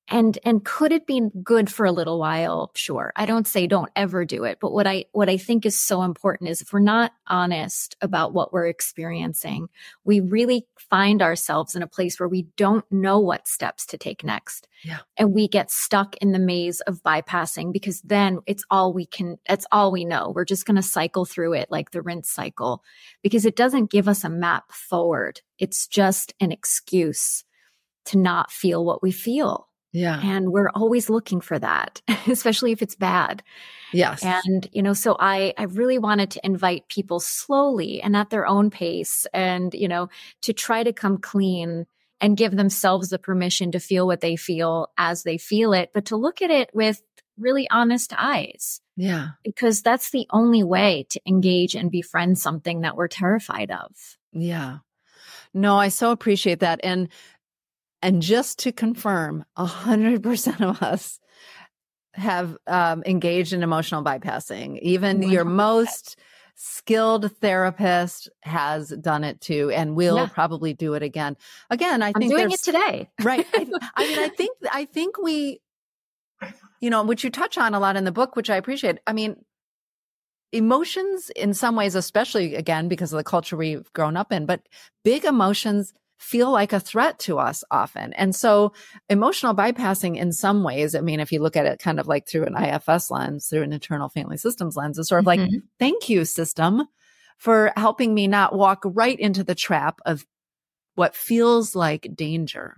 and 0.10 0.38
and 0.44 0.64
could 0.66 0.92
it 0.92 1.08
be 1.08 1.30
good 1.44 1.72
for 1.72 1.86
a 1.86 1.92
little 1.92 2.20
while? 2.20 2.72
Sure. 2.76 3.14
I 3.16 3.26
don't 3.26 3.48
say 3.48 3.68
don't 3.68 3.92
ever 3.96 4.26
do 4.26 4.44
it 4.44 4.60
but 4.60 4.72
what 4.72 4.88
i 4.88 5.06
what 5.12 5.30
i 5.30 5.38
think 5.38 5.66
is 5.66 5.80
so 5.80 6.04
important 6.04 6.50
is 6.50 6.62
if 6.62 6.74
we're 6.74 6.80
not 6.80 7.12
honest 7.28 7.96
about 8.02 8.34
what 8.34 8.52
we're 8.52 8.68
experiencing 8.68 9.68
we 10.04 10.20
really 10.20 10.66
find 10.78 11.22
ourselves 11.22 11.76
in 11.76 11.82
a 11.82 11.88
place 11.88 12.20
where 12.20 12.30
we 12.30 12.44
don't 12.58 12.86
know 12.92 13.20
what 13.20 13.48
steps 13.48 13.86
to 13.88 13.98
take 13.98 14.24
next. 14.24 14.68
Yeah. 14.84 15.00
and 15.18 15.34
we 15.34 15.50
get 15.50 15.70
stuck 15.70 16.16
in 16.18 16.32
the 16.32 16.40
maze 16.40 16.80
of 16.82 17.04
bypassing 17.04 17.74
because 17.74 18.00
then 18.02 18.40
it's 18.46 18.64
all 18.72 18.94
we 18.94 19.06
can 19.06 19.38
it's 19.50 19.66
all 19.72 19.92
we 19.92 20.06
know. 20.06 20.32
We're 20.34 20.46
just 20.46 20.66
going 20.66 20.78
to 20.78 20.82
cycle 20.82 21.26
through 21.26 21.54
it 21.54 21.70
like 21.70 21.92
the 21.92 22.02
rinse 22.02 22.30
cycle 22.30 22.82
because 23.22 23.46
it 23.46 23.58
doesn't 23.58 23.92
give 23.92 24.08
us 24.08 24.24
a 24.24 24.30
map 24.30 24.72
forward. 24.72 25.42
It's 25.58 25.86
just 25.86 26.34
an 26.40 26.54
excuse 26.54 27.44
to 28.06 28.18
not 28.18 28.52
feel 28.52 28.86
what 28.86 29.04
we 29.04 29.12
feel 29.12 29.69
yeah. 29.92 30.20
And 30.24 30.52
we're 30.52 30.70
always 30.70 31.10
looking 31.10 31.42
for 31.42 31.58
that, 31.58 32.02
especially 32.28 32.72
if 32.72 32.82
it's 32.82 32.96
bad. 32.96 33.44
Yes. 33.92 34.24
And, 34.24 34.68
you 34.72 34.84
know, 34.84 34.94
so 34.94 35.16
I, 35.20 35.54
I 35.58 35.64
really 35.64 35.98
wanted 35.98 36.32
to 36.32 36.46
invite 36.46 36.90
people 36.90 37.20
slowly 37.20 38.02
and 38.02 38.16
at 38.16 38.30
their 38.30 38.46
own 38.46 38.70
pace 38.70 39.26
and, 39.34 39.74
you 39.74 39.88
know, 39.88 40.10
to 40.44 40.54
try 40.54 40.84
to 40.84 40.94
come 40.94 41.18
clean 41.18 41.88
and 42.22 42.38
give 42.38 42.56
themselves 42.56 43.10
the 43.10 43.18
permission 43.18 43.72
to 43.72 43.80
feel 43.80 44.06
what 44.06 44.22
they 44.22 44.36
feel 44.36 44.90
as 44.98 45.24
they 45.24 45.38
feel 45.38 45.74
it, 45.74 45.92
but 45.94 46.06
to 46.06 46.18
look 46.18 46.42
at 46.42 46.52
it 46.52 46.70
with 46.74 47.02
really 47.38 47.68
honest 47.70 48.14
eyes. 48.16 48.82
Yeah. 48.96 49.30
Because 49.44 49.82
that's 49.82 50.12
the 50.12 50.28
only 50.30 50.62
way 50.62 51.08
to 51.12 51.22
engage 51.26 51.74
and 51.74 51.90
befriend 51.90 52.38
something 52.38 52.82
that 52.82 52.98
we're 52.98 53.08
terrified 53.08 53.72
of. 53.72 54.18
Yeah. 54.34 54.80
No, 55.54 55.78
I 55.78 55.88
so 55.88 56.12
appreciate 56.12 56.60
that. 56.60 56.80
And 56.84 57.10
and 58.02 58.22
just 58.22 58.60
to 58.60 58.72
confirm, 58.72 59.46
100% 59.58 60.62
of 60.62 60.82
us 60.82 61.20
have 62.14 62.58
um, 62.68 63.04
engaged 63.06 63.54
in 63.54 63.64
emotional 63.64 64.04
bypassing. 64.04 64.80
Even 64.80 65.22
100%. 65.22 65.32
your 65.32 65.46
most 65.46 66.18
skilled 66.56 67.32
therapist 67.38 68.30
has 68.42 68.90
done 68.90 69.24
it 69.24 69.40
too 69.40 69.72
and 69.74 69.96
will 69.96 70.18
yeah. 70.18 70.28
probably 70.28 70.74
do 70.74 70.94
it 70.94 71.04
again. 71.04 71.38
Again, 71.70 72.02
I 72.02 72.08
I'm 72.08 72.14
think 72.14 72.32
doing 72.32 72.52
it 72.52 72.62
today. 72.62 73.10
right. 73.22 73.48
I, 73.54 73.68
I 73.96 74.08
mean, 74.08 74.20
I 74.20 74.28
think 74.30 74.52
I 74.72 74.86
think 74.86 75.18
we 75.18 75.62
you 76.82 76.90
know, 76.90 77.04
which 77.04 77.24
you 77.24 77.30
touch 77.30 77.58
on 77.58 77.74
a 77.74 77.80
lot 77.80 77.96
in 77.96 78.06
the 78.06 78.12
book, 78.12 78.36
which 78.36 78.50
I 78.50 78.56
appreciate. 78.56 79.00
I 79.06 79.14
mean, 79.14 79.36
emotions 80.52 81.30
in 81.36 81.54
some 81.54 81.76
ways, 81.76 81.96
especially 81.96 82.56
again 82.56 82.88
because 82.88 83.14
of 83.14 83.18
the 83.18 83.24
culture 83.24 83.58
we've 83.58 83.92
grown 83.94 84.18
up 84.18 84.32
in, 84.32 84.46
but 84.46 84.62
big 85.04 85.26
emotions 85.26 85.94
feel 86.20 86.52
like 86.52 86.74
a 86.74 86.80
threat 86.80 87.18
to 87.18 87.40
us 87.40 87.64
often. 87.72 88.12
And 88.14 88.36
so 88.36 88.74
emotional 89.10 89.56
bypassing 89.56 90.18
in 90.18 90.34
some 90.34 90.64
ways, 90.64 90.94
I 90.94 91.00
mean, 91.00 91.22
if 91.22 91.32
you 91.32 91.42
look 91.42 91.56
at 91.56 91.66
it 91.66 91.80
kind 91.80 92.00
of 92.00 92.08
like 92.08 92.28
through 92.28 92.46
an 92.46 92.56
IFS 92.56 93.10
lens, 93.10 93.48
through 93.48 93.64
an 93.64 93.72
internal 93.72 94.10
family 94.10 94.36
systems 94.36 94.76
lens, 94.76 95.00
is 95.00 95.08
sort 95.08 95.20
of 95.20 95.26
mm-hmm. 95.26 95.42
like, 95.42 95.62
thank 95.80 96.10
you, 96.10 96.26
system, 96.26 96.84
for 97.38 97.72
helping 97.78 98.14
me 98.14 98.28
not 98.28 98.54
walk 98.54 98.82
right 98.84 99.18
into 99.18 99.46
the 99.46 99.56
trap 99.56 100.02
of 100.06 100.26
what 100.96 101.16
feels 101.16 101.74
like 101.74 102.10
danger. 102.14 102.76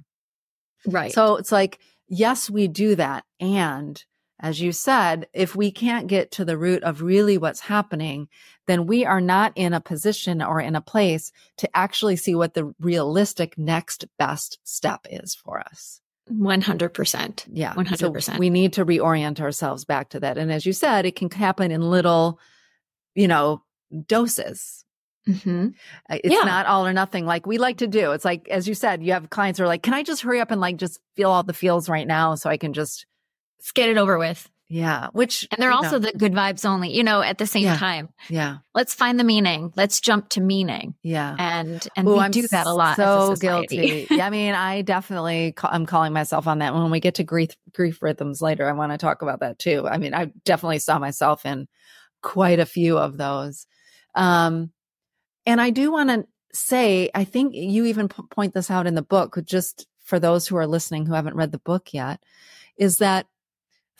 Right. 0.86 1.12
So 1.12 1.38
it's 1.38 1.52
like, 1.52 1.80
yes, 2.08 2.48
we 2.48 2.68
do 2.68 2.96
that. 2.96 3.26
And 3.40 4.04
as 4.42 4.60
you 4.60 4.72
said, 4.72 5.28
if 5.34 5.56
we 5.56 5.72
can't 5.72 6.08
get 6.08 6.32
to 6.32 6.46
the 6.46 6.58
root 6.58 6.84
of 6.84 7.04
really 7.04 7.38
what's 7.38 7.60
happening, 7.60 8.28
then 8.66 8.88
we 8.88 9.06
are 9.06 9.22
not 9.22 9.54
in 9.56 9.74
a 9.74 9.80
position 9.80 10.42
or 10.42 10.60
in 10.60 10.76
a 10.76 10.82
place 10.82 11.32
to 11.58 11.70
actually 11.78 12.16
see 12.16 12.34
what 12.34 12.56
the 12.56 12.74
realistic 12.80 13.58
next 13.58 14.06
best 14.18 14.58
step 14.64 15.06
is 15.10 15.36
for 15.36 15.60
us. 15.60 16.02
100%. 16.30 17.46
Yeah. 17.52 17.74
100%. 17.74 18.24
So 18.24 18.38
we 18.38 18.50
need 18.50 18.74
to 18.74 18.86
reorient 18.86 19.40
ourselves 19.40 19.86
back 19.86 20.10
to 20.10 20.20
that. 20.22 20.38
And 20.38 20.52
as 20.52 20.66
you 20.66 20.74
said, 20.74 21.06
it 21.06 21.16
can 21.16 21.30
happen 21.30 21.72
in 21.72 21.82
little, 21.82 22.40
you 23.14 23.28
know, 23.28 23.64
doses. 24.08 24.86
Mm-hmm. 25.28 25.68
Uh, 26.10 26.18
it's 26.24 26.34
yeah. 26.34 26.42
not 26.46 26.66
all 26.66 26.88
or 26.88 26.94
nothing 26.94 27.28
like 27.28 27.46
we 27.46 27.60
like 27.60 27.78
to 27.78 27.88
do. 27.88 28.12
It's 28.12 28.26
like, 28.26 28.48
as 28.50 28.68
you 28.68 28.74
said, 28.74 29.04
you 29.04 29.14
have 29.14 29.30
clients 29.30 29.60
who 29.60 29.66
are 29.66 29.68
like, 29.68 29.84
can 29.84 29.94
I 29.94 30.02
just 30.02 30.24
hurry 30.24 30.40
up 30.40 30.50
and 30.50 30.60
like 30.60 30.78
just 30.78 31.00
feel 31.16 31.30
all 31.30 31.44
the 31.44 31.54
feels 31.54 31.88
right 31.88 32.08
now 32.08 32.34
so 32.34 32.50
I 32.50 32.58
can 32.58 32.74
just 32.74 33.06
Let's 33.62 33.74
get 33.74 33.90
it 33.90 33.98
over 34.00 34.18
with. 34.18 34.50
Yeah. 34.70 35.10
Which, 35.12 35.48
and 35.52 35.62
they're 35.62 35.72
also 35.72 36.00
know. 36.00 36.10
the 36.10 36.14
good 36.18 36.34
vibes 36.34 36.66
only, 36.66 36.96
you 36.96 37.04
know, 37.04 37.22
at 37.22 37.38
the 37.38 37.46
same 37.46 37.66
yeah. 37.66 37.78
time. 37.78 38.10
Yeah. 38.28 38.58
Let's 38.74 38.96
find 38.96 39.20
the 39.20 39.24
meaning. 39.24 39.72
Let's 39.76 40.00
jump 40.00 40.30
to 40.30 40.42
meaning. 40.42 40.96
Yeah. 41.04 41.36
And, 41.38 41.88
and 41.96 42.08
Ooh, 42.08 42.14
we 42.14 42.20
I'm 42.20 42.32
do 42.32 42.48
that 42.48 42.66
a 42.66 42.74
lot. 42.74 42.96
So 42.96 43.34
a 43.34 43.38
guilty. 43.38 44.08
yeah. 44.10 44.26
I 44.26 44.32
mean, 44.32 44.56
I 44.56 44.82
definitely, 44.82 45.54
I'm 45.62 45.86
calling 45.86 46.12
myself 46.12 46.48
on 46.48 46.60
that. 46.60 46.74
When 46.74 46.90
we 46.90 47.00
get 47.00 47.16
to 47.16 47.24
grief, 47.24 47.52
grief 47.72 48.02
rhythms 48.02 48.42
later, 48.42 48.68
I 48.68 48.72
want 48.72 48.94
to 48.94 48.98
talk 48.98 49.22
about 49.22 49.42
that 49.42 49.60
too. 49.60 49.88
I 49.88 50.00
mean, 50.00 50.16
I 50.16 50.32
definitely 50.44 50.80
saw 50.80 50.98
myself 50.98 51.46
in 51.46 51.68
quite 52.24 52.60
a 52.60 52.66
few 52.66 52.98
of 52.98 53.18
those. 53.18 53.68
Um, 54.16 54.72
and 55.46 55.62
I 55.62 55.70
do 55.70 55.92
want 55.92 56.10
to 56.10 56.26
say, 56.54 57.12
I 57.14 57.26
think 57.26 57.54
you 57.54 57.86
even 57.86 58.08
p- 58.08 58.24
point 58.32 58.56
this 58.56 58.72
out 58.72 58.88
in 58.88 58.96
the 58.96 59.02
book, 59.04 59.38
just 59.44 59.86
for 60.00 60.18
those 60.18 60.48
who 60.48 60.56
are 60.56 60.68
listening 60.68 61.06
who 61.06 61.14
haven't 61.14 61.36
read 61.36 61.52
the 61.52 61.60
book 61.60 61.94
yet, 61.94 62.24
is 62.78 62.98
that 62.98 63.28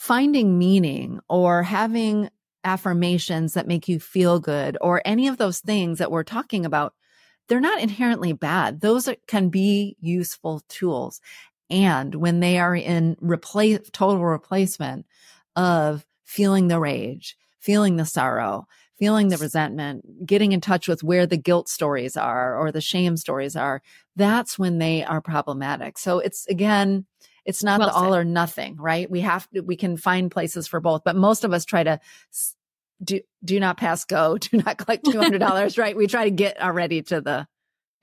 finding 0.02 0.58
meaning 0.58 1.20
or 1.30 1.62
having 1.62 2.28
affirmations 2.64 3.54
that 3.54 3.68
make 3.68 3.88
you 3.88 4.00
feel 4.00 4.40
good 4.40 4.76
or 4.82 5.00
any 5.06 5.28
of 5.28 5.38
those 5.38 5.60
things 5.60 6.00
that 6.00 6.10
we're 6.10 6.24
talking 6.24 6.66
about, 6.66 6.96
they're 7.48 7.60
not 7.60 7.80
inherently 7.80 8.34
bad. 8.34 8.82
Those 8.82 9.08
can 9.28 9.50
be 9.50 9.96
useful 10.00 10.64
tools. 10.70 11.22
And 11.70 12.16
when 12.16 12.40
they 12.40 12.58
are 12.58 12.76
in 12.76 13.16
replace, 13.20 13.92
total 13.92 14.26
replacement 14.26 15.06
of 15.56 16.04
feeling 16.24 16.68
the 16.68 16.80
rage, 16.80 17.38
feeling 17.60 17.98
the 17.98 18.06
sorrow, 18.06 18.66
feeling 18.98 19.28
the 19.28 19.38
resentment, 19.38 20.26
getting 20.26 20.52
in 20.52 20.62
touch 20.62 20.88
with 20.88 21.04
where 21.04 21.28
the 21.28 21.38
guilt 21.38 21.70
stories 21.70 22.18
are 22.18 22.58
or 22.58 22.72
the 22.72 22.82
shame 22.82 23.18
stories 23.18 23.56
are, 23.56 23.84
that's 24.16 24.58
when 24.58 24.80
they 24.80 25.04
are 25.04 25.22
problematic. 25.22 26.00
So 26.00 26.18
it's 26.18 26.48
again, 26.48 27.06
it's 27.46 27.64
not 27.64 27.80
well 27.80 27.90
the 27.90 27.96
all 27.96 28.16
or 28.16 28.24
nothing, 28.24 28.76
right? 28.78 29.10
We 29.10 29.22
have 29.22 29.50
to, 29.52 29.62
we 29.62 29.76
can 29.76 29.98
find 29.98 30.30
places 30.30 30.68
for 30.68 30.80
both, 30.80 31.04
but 31.04 31.16
most 31.16 31.44
of 31.44 31.54
us 31.54 31.66
try 31.66 31.84
to 31.84 32.00
do, 33.04 33.22
do 33.44 33.60
not 33.60 33.78
pass 33.78 34.06
go, 34.06 34.38
do 34.40 34.58
not 34.58 34.78
collect 34.78 35.06
$200, 35.06 35.78
right? 35.78 35.96
We 35.96 36.08
try 36.08 36.26
to 36.26 36.32
get 36.32 36.62
already 36.62 37.02
to 37.04 37.22
the, 37.22 37.48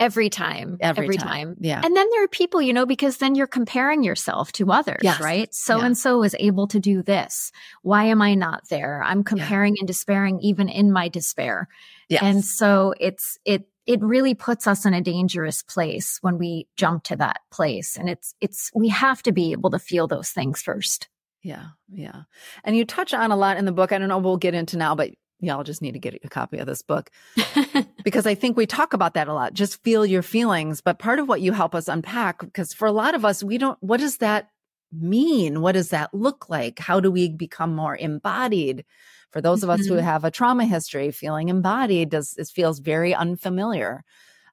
every 0.01 0.31
time 0.31 0.77
every, 0.81 1.07
every 1.07 1.17
time. 1.17 1.27
time. 1.27 1.57
yeah 1.59 1.81
and 1.85 1.97
then 1.97 2.07
there 2.13 2.23
are 2.23 2.29
people 2.29 2.63
you 2.63 2.73
know 2.73 2.87
because 2.87 3.17
then 3.17 3.35
you're 3.35 3.49
comparing 3.49 4.05
yourself 4.05 4.53
to 4.53 4.71
others 4.71 5.01
Yes. 5.03 5.21
right 5.21 5.53
so 5.53 5.79
Yeah. 5.79 5.87
and 5.87 5.99
so 5.99 6.23
is 6.23 6.37
able 6.39 6.69
to 6.69 6.79
do 6.79 7.03
this 7.03 7.51
why 7.83 8.05
am 8.05 8.23
i 8.23 8.37
not 8.37 8.69
there 8.69 9.03
i'm 9.05 9.25
comparing 9.25 9.75
and 9.81 9.89
despairing 9.89 10.39
even 10.41 10.69
in 10.69 10.93
my 10.93 11.09
despair 11.09 11.67
yes. 12.09 12.23
and 12.23 12.45
so 12.45 12.95
it's 13.01 13.39
it 13.45 13.67
it 13.89 14.03
really 14.03 14.35
puts 14.35 14.67
us 14.67 14.85
in 14.85 14.93
a 14.93 15.01
dangerous 15.01 15.63
place 15.63 16.19
when 16.21 16.37
we 16.37 16.69
jump 16.77 17.03
to 17.05 17.17
that 17.17 17.41
place 17.51 17.97
and 17.97 18.09
it's 18.09 18.35
it's 18.41 18.71
we 18.75 18.89
have 18.89 19.23
to 19.23 19.33
be 19.33 19.53
able 19.53 19.71
to 19.71 19.79
feel 19.79 20.07
those 20.07 20.31
things 20.31 20.63
first 20.63 21.09
yeah 21.43 21.69
yeah 21.91 22.23
and 22.65 22.77
you 22.77 22.85
touch 22.85 23.15
on 23.15 23.33
a 23.33 23.37
lot 23.37 23.57
in 23.57 23.65
the 23.65 23.73
book 23.73 23.91
i 23.91 23.99
don't 23.99 24.09
know 24.09 24.19
we'll 24.19 24.37
get 24.37 24.55
into 24.55 24.77
now 24.77 24.95
but 24.95 25.11
y'all 25.41 25.65
just 25.65 25.83
need 25.83 25.93
to 25.93 25.99
get 25.99 26.19
a 26.23 26.29
copy 26.29 26.59
of 26.59 26.67
this 26.67 26.83
book 26.83 27.11
because 28.05 28.27
I 28.27 28.35
think 28.35 28.57
we 28.57 28.67
talk 28.67 28.93
about 28.93 29.15
that 29.15 29.29
a 29.29 29.35
lot. 29.35 29.55
Just 29.55 29.83
feel 29.85 30.05
your 30.05 30.23
feelings. 30.23 30.81
But 30.81 30.99
part 30.99 31.19
of 31.19 31.29
what 31.29 31.41
you 31.41 31.53
help 31.53 31.75
us 31.75 31.89
unpack, 31.89 32.41
because 32.41 32.73
for 32.73 32.89
a 32.89 32.93
lot 32.93 33.15
of 33.15 33.25
us, 33.25 33.43
we 33.43 33.57
don't, 33.57 33.79
what 33.81 34.01
does 34.01 34.17
that 34.17 34.51
mean? 34.93 35.61
What 35.61 35.73
does 35.73 35.91
that 35.91 36.13
look 36.13 36.49
like? 36.49 36.79
How 36.79 36.99
do 37.01 37.11
we 37.11 37.29
become 37.29 37.75
more 37.75 37.97
embodied? 37.97 38.85
For 39.31 39.41
those 39.41 39.63
of 39.63 39.71
us 39.71 39.85
who 39.87 39.95
Mhm. 39.95 40.03
have 40.03 40.25
a 40.25 40.31
trauma 40.31 40.65
history, 40.65 41.11
feeling 41.11 41.49
embodied 41.49 42.11
does, 42.11 42.35
it 42.39 42.49
feels 42.49 42.79
very 42.79 43.15
unfamiliar. 43.15 44.05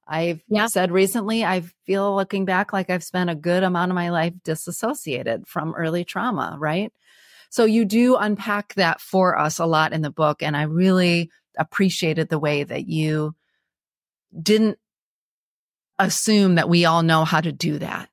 I've 0.06 0.42
Yeah. 0.48 0.66
said 0.66 0.92
recently, 0.92 1.44
I 1.44 1.62
feel 1.84 2.14
looking 2.14 2.44
back 2.44 2.72
like 2.72 2.90
I've 2.90 3.02
spent 3.02 3.30
a 3.30 3.34
good 3.34 3.62
amount 3.64 3.90
of 3.90 3.94
my 3.96 4.10
life 4.10 4.34
disassociated 4.44 5.46
from 5.48 5.74
early 5.74 6.04
trauma, 6.04 6.56
right? 6.58 6.92
So 7.50 7.64
you 7.64 7.84
do 7.84 8.16
unpack 8.16 8.74
that 8.74 9.00
for 9.00 9.38
us 9.38 9.58
a 9.58 9.66
lot 9.66 9.92
in 9.92 10.02
the 10.02 10.10
book. 10.10 10.42
And 10.42 10.56
I 10.56 10.62
really 10.62 11.30
appreciated 11.58 12.28
the 12.28 12.38
way 12.38 12.64
that 12.64 12.86
you 12.86 13.34
didn't 14.40 14.78
assume 15.98 16.56
that 16.56 16.68
we 16.68 16.84
all 16.84 17.02
know 17.02 17.24
how 17.24 17.40
to 17.40 17.52
do 17.52 17.78
that. 17.78 18.10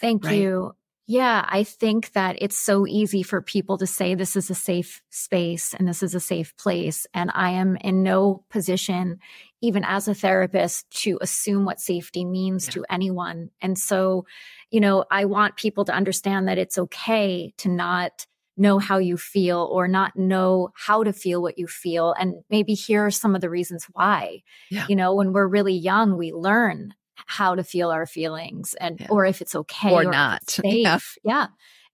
Thank 0.00 0.24
Right. 0.24 0.36
you. 0.38 0.74
Yeah, 1.08 1.44
I 1.48 1.62
think 1.62 2.12
that 2.12 2.36
it's 2.40 2.56
so 2.58 2.84
easy 2.86 3.22
for 3.22 3.40
people 3.40 3.78
to 3.78 3.86
say 3.86 4.14
this 4.14 4.34
is 4.34 4.50
a 4.50 4.56
safe 4.56 5.02
space 5.10 5.72
and 5.72 5.86
this 5.86 6.02
is 6.02 6.14
a 6.16 6.20
safe 6.20 6.56
place. 6.56 7.06
And 7.14 7.30
I 7.32 7.50
am 7.50 7.76
in 7.76 8.02
no 8.02 8.44
position, 8.50 9.20
even 9.60 9.84
as 9.84 10.08
a 10.08 10.14
therapist, 10.14 10.90
to 11.02 11.18
assume 11.20 11.64
what 11.64 11.80
safety 11.80 12.24
means 12.24 12.66
Yeah. 12.66 12.72
to 12.72 12.84
anyone. 12.90 13.50
And 13.60 13.78
so, 13.78 14.26
you 14.72 14.80
know, 14.80 15.04
I 15.08 15.26
want 15.26 15.56
people 15.56 15.84
to 15.84 15.94
understand 15.94 16.48
that 16.48 16.58
it's 16.58 16.76
okay 16.76 17.52
to 17.58 17.68
not 17.68 18.26
know 18.56 18.78
how 18.80 18.98
you 18.98 19.16
feel 19.16 19.68
or 19.70 19.86
not 19.86 20.16
know 20.16 20.70
how 20.74 21.04
to 21.04 21.12
feel 21.12 21.40
what 21.40 21.58
you 21.58 21.68
feel. 21.68 22.14
And 22.18 22.42
maybe 22.50 22.74
here 22.74 23.06
are 23.06 23.10
some 23.12 23.34
of 23.36 23.42
the 23.42 23.50
reasons 23.50 23.86
why. 23.92 24.42
Yeah. 24.70 24.86
You 24.88 24.96
know, 24.96 25.14
when 25.14 25.32
we're 25.32 25.46
really 25.46 25.74
young, 25.74 26.16
we 26.16 26.32
learn 26.32 26.94
how 27.26 27.54
to 27.54 27.64
feel 27.64 27.90
our 27.90 28.06
feelings 28.06 28.74
and 28.80 29.00
Yeah. 29.00 29.06
or 29.10 29.24
if 29.24 29.40
it's 29.40 29.54
okay 29.54 29.92
Or 29.92 30.02
if 30.02 30.10
not. 30.10 30.42
it's 30.42 30.60
Yeah. 30.64 30.98
Yeah. 31.24 31.46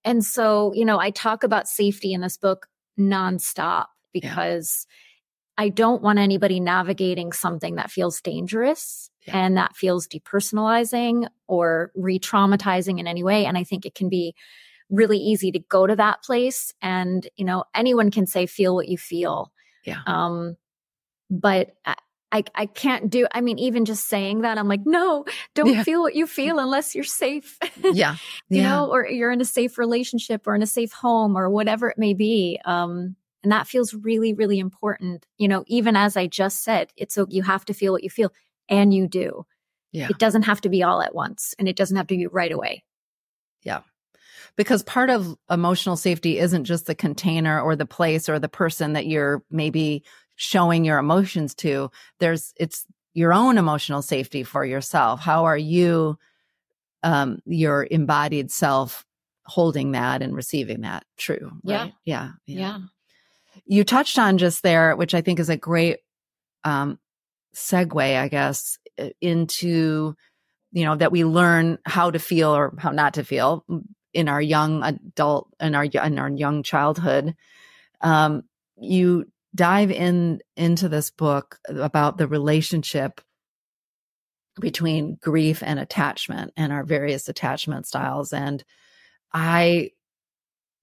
And 0.05 0.25
so, 0.25 0.73
you 0.75 0.85
know, 0.85 0.99
I 0.99 1.11
talk 1.11 1.45
about 1.45 1.69
safety 1.69 2.13
in 2.13 2.21
this 2.21 2.37
book 2.37 2.67
nonstop 2.99 3.87
because 4.13 4.87
I 5.57 5.69
don't 5.69 6.03
want 6.03 6.19
anybody 6.19 6.61
navigating 6.61 7.31
something 7.33 7.77
that 7.77 7.91
feels 7.91 8.21
dangerous 8.21 9.11
Yeah. 9.27 9.39
and 9.39 9.57
that 9.57 9.77
feels 9.77 10.09
depersonalizing 10.09 11.29
or 11.47 11.93
re-traumatizing 11.95 12.99
in 12.99 13.07
any 13.07 13.23
way. 13.23 13.47
And 13.47 13.57
I 13.57 13.63
think 13.65 13.87
it 13.87 13.95
can 13.95 14.09
be 14.09 14.35
really 14.91 15.19
easy 15.19 15.53
to 15.53 15.59
go 15.59 15.87
to 15.87 15.97
that 15.97 16.23
place 16.23 16.73
and, 16.83 17.27
you 17.37 17.45
know, 17.45 17.65
anyone 17.75 18.11
can 18.11 18.27
say, 18.27 18.47
feel 18.47 18.75
what 18.75 18.89
you 18.89 18.99
feel. 18.99 19.53
Yeah. 19.85 20.01
Um, 20.07 20.57
but 21.31 21.71
I, 22.33 22.45
I, 22.55 22.67
can't 22.67 23.11
do, 23.11 23.27
I 23.33 23.43
mean, 23.43 23.59
even 23.59 23.85
just 23.85 24.09
saying 24.09 24.41
that, 24.41 24.57
I'm 24.57 24.67
like, 24.67 24.87
no, 24.87 25.27
don't 25.55 25.75
Yeah. 25.75 25.83
feel 25.83 26.01
what 26.01 26.15
you 26.15 26.27
feel 26.27 26.59
unless 26.59 26.95
you're 26.95 27.05
safe. 27.05 27.59
Yeah. 27.83 28.17
you 28.49 28.63
yeah. 28.63 28.69
know, 28.69 28.91
or 28.91 29.07
you're 29.07 29.31
in 29.31 29.41
a 29.41 29.45
safe 29.45 29.77
relationship 29.77 30.47
or 30.47 30.55
in 30.55 30.63
a 30.63 30.67
safe 30.67 30.93
home 30.93 31.37
or 31.37 31.51
whatever 31.51 31.91
it 31.91 31.99
may 31.99 32.15
be. 32.15 32.59
Um, 32.65 33.17
and 33.43 33.53
that 33.53 33.67
feels 33.67 33.93
really, 33.93 34.33
really 34.33 34.59
important. 34.59 35.27
You 35.37 35.49
know, 35.49 35.65
even 35.67 35.95
as 35.95 36.17
I 36.17 36.27
just 36.27 36.63
said, 36.65 36.91
it's 36.97 37.15
so 37.15 37.27
you 37.29 37.43
have 37.43 37.65
to 37.67 37.75
feel 37.75 37.93
what 37.93 38.05
you 38.05 38.11
feel 38.11 38.33
and 38.69 38.95
you 38.95 39.09
do. 39.09 39.45
Yeah. 39.91 40.09
It 40.09 40.19
doesn't 40.19 40.43
have 40.43 40.63
to 40.63 40.69
be 40.71 40.83
all 40.83 41.03
at 41.03 41.15
once 41.15 41.55
and 41.59 41.69
it 41.69 41.77
doesn't 41.77 41.97
have 41.97 42.07
to 42.07 42.17
be 42.17 42.27
right 42.27 42.53
away. 42.53 42.85
Yeah 43.63 43.81
because 44.57 44.83
part 44.83 45.11
of 45.11 45.37
emotional 45.51 45.97
safety 45.97 46.39
isn't 46.39 46.65
just 46.65 46.87
the 46.87 46.95
container 46.95 47.61
or 47.61 47.77
the 47.77 47.87
place 47.87 48.29
or 48.29 48.39
the 48.39 48.49
person 48.49 48.93
that 48.93 49.07
you're 49.07 49.43
maybe 49.51 50.03
showing 50.37 50.85
your 50.85 50.99
emotions 50.99 51.55
to 51.55 51.91
there's 52.19 52.53
it's 52.59 52.87
your 53.15 53.33
own 53.33 53.59
emotional 53.59 54.03
safety 54.03 54.43
for 54.43 54.65
yourself 54.65 55.21
how 55.21 55.45
are 55.45 55.57
you 55.57 56.19
um 57.03 57.39
your 57.45 57.87
embodied 57.91 58.51
self 58.51 59.05
holding 59.45 59.93
that 59.93 60.23
and 60.23 60.35
receiving 60.35 60.83
that 60.83 61.05
true 61.17 61.51
Yeah. 61.65 61.83
right? 61.83 61.95
yeah 62.05 62.31
Yeah. 62.47 62.79
you 63.67 63.85
touched 63.85 64.19
on 64.19 64.39
just 64.39 64.63
there 64.63 64.97
which 64.97 65.15
i 65.15 65.21
think 65.21 65.39
is 65.41 65.49
a 65.51 65.57
great 65.57 65.99
um 66.65 66.99
segue 67.55 68.17
i 68.19 68.29
guess 68.29 68.79
into 69.21 70.15
you 70.73 70.85
know 70.85 70.97
that 70.97 71.13
we 71.13 71.25
learn 71.25 71.79
how 71.85 72.11
to 72.11 72.19
feel 72.19 72.55
or 72.57 72.73
how 72.79 72.91
not 72.91 73.15
to 73.15 73.25
feel 73.25 73.65
in 74.15 74.29
our 74.29 74.41
young 74.41 74.83
adult 74.83 75.49
in 75.61 75.75
our 75.75 75.85
in 75.85 76.19
our 76.19 76.31
young 76.31 76.63
childhood 76.63 77.35
um 78.01 78.43
you 78.81 79.27
dive 79.55 79.91
in 79.91 80.41
into 80.57 80.89
this 80.89 81.11
book 81.11 81.59
about 81.69 82.19
the 82.19 82.27
relationship 82.27 83.21
between 84.61 85.19
grief 85.21 85.63
and 85.65 85.79
attachment 85.79 86.53
and 86.57 86.73
our 86.73 86.85
various 86.85 87.29
attachment 87.29 87.87
styles. 87.87 88.33
And 88.33 88.63
i 89.33 89.91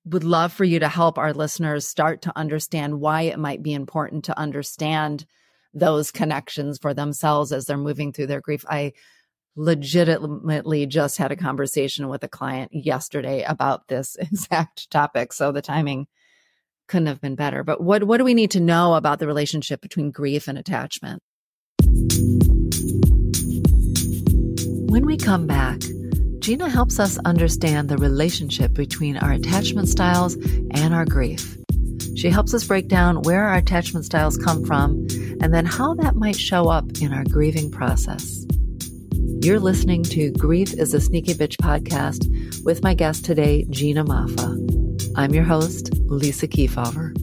would 0.06 0.24
love 0.24 0.52
for 0.52 0.64
you 0.64 0.80
to 0.80 0.88
help 0.88 1.18
our 1.18 1.34
listeners 1.34 1.88
start 1.88 2.24
to 2.24 2.38
understand 2.38 3.00
why 3.00 3.24
it 3.24 3.38
might 3.38 3.62
be 3.62 3.74
important 3.74 4.26
to 4.26 4.40
understand 4.40 5.26
those 5.74 6.12
connections 6.12 6.80
for 6.80 6.94
themselves 6.94 7.52
as 7.52 7.66
they're 7.66 7.78
moving 7.78 8.12
through 8.12 8.28
their 8.28 8.42
grief. 8.42 8.66
I 8.68 8.94
legitimately 9.56 10.86
just 10.88 11.18
had 11.18 11.32
a 11.32 11.36
conversation 11.36 12.08
with 12.08 12.24
a 12.24 12.30
client 12.30 12.72
yesterday 12.74 13.44
about 13.44 13.88
this 13.88 14.16
exact 14.20 14.90
topic. 14.90 15.34
So 15.34 15.52
the 15.52 15.62
timing 15.62 16.08
couldn't 16.90 17.08
have 17.08 17.22
been 17.22 17.36
better 17.36 17.64
but 17.64 17.82
what 17.82 18.04
what 18.04 18.18
do 18.18 18.24
we 18.24 18.34
need 18.34 18.52
to 18.52 18.60
know 18.60 18.96
about 18.96 19.20
the 19.20 19.28
relationship 19.28 19.80
between 19.80 20.12
grief 20.12 20.48
and 20.48 20.58
attachment 20.58 21.22
when 24.92 25.06
we 25.06 25.16
come 25.16 25.48
back 25.48 25.80
Gina 26.40 26.70
helps 26.70 27.00
us 27.00 27.18
understand 27.26 27.90
the 27.90 27.98
relationship 27.98 28.74
between 28.74 29.18
our 29.18 29.34
attachment 29.34 29.90
styles 29.90 30.36
and 30.72 30.94
our 30.94 31.06
grief. 31.06 31.58
She 32.16 32.30
helps 32.30 32.54
us 32.54 32.64
break 32.64 32.88
down 32.88 33.22
where 33.22 33.44
our 33.44 33.58
attachment 33.58 34.06
styles 34.06 34.38
come 34.38 34.66
from 34.66 35.06
and 35.42 35.54
then 35.54 35.66
how 35.66 35.94
that 35.96 36.16
might 36.16 36.38
show 36.38 36.70
up 36.70 36.86
in 37.02 37.14
our 37.14 37.24
grieving 37.26 37.70
process. 37.70 38.46
You're 39.42 39.60
listening 39.60 40.04
to 40.04 40.32
Grief 40.32 40.74
is 40.74 40.94
a 40.94 41.02
Sneaky 41.02 41.34
Bitch 41.34 41.56
podcast 41.58 42.64
with 42.66 42.84
my 42.84 42.94
guest 42.94 43.26
today, 43.26 43.66
Gina 43.70 44.04
Moffa. 44.04 44.69
I'm 45.16 45.34
your 45.34 45.44
host, 45.44 45.92
Lisa 46.06 46.48
Keefauver. 46.48 47.16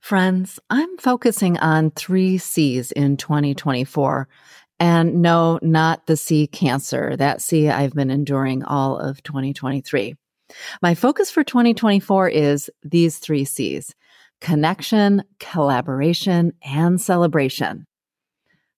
Friends, 0.00 0.58
I'm 0.70 0.98
focusing 0.98 1.56
on 1.58 1.92
three 1.92 2.36
C's 2.36 2.90
in 2.92 3.16
2024. 3.16 4.28
And 4.80 5.22
no, 5.22 5.60
not 5.62 6.06
the 6.06 6.16
C 6.16 6.48
cancer, 6.48 7.16
that 7.16 7.40
C 7.40 7.68
I've 7.68 7.94
been 7.94 8.10
enduring 8.10 8.64
all 8.64 8.98
of 8.98 9.22
2023. 9.22 10.16
My 10.82 10.94
focus 10.94 11.30
for 11.30 11.44
2024 11.44 12.28
is 12.28 12.70
these 12.82 13.18
three 13.18 13.44
C's 13.44 13.94
connection, 14.40 15.22
collaboration, 15.38 16.52
and 16.64 17.00
celebration. 17.00 17.86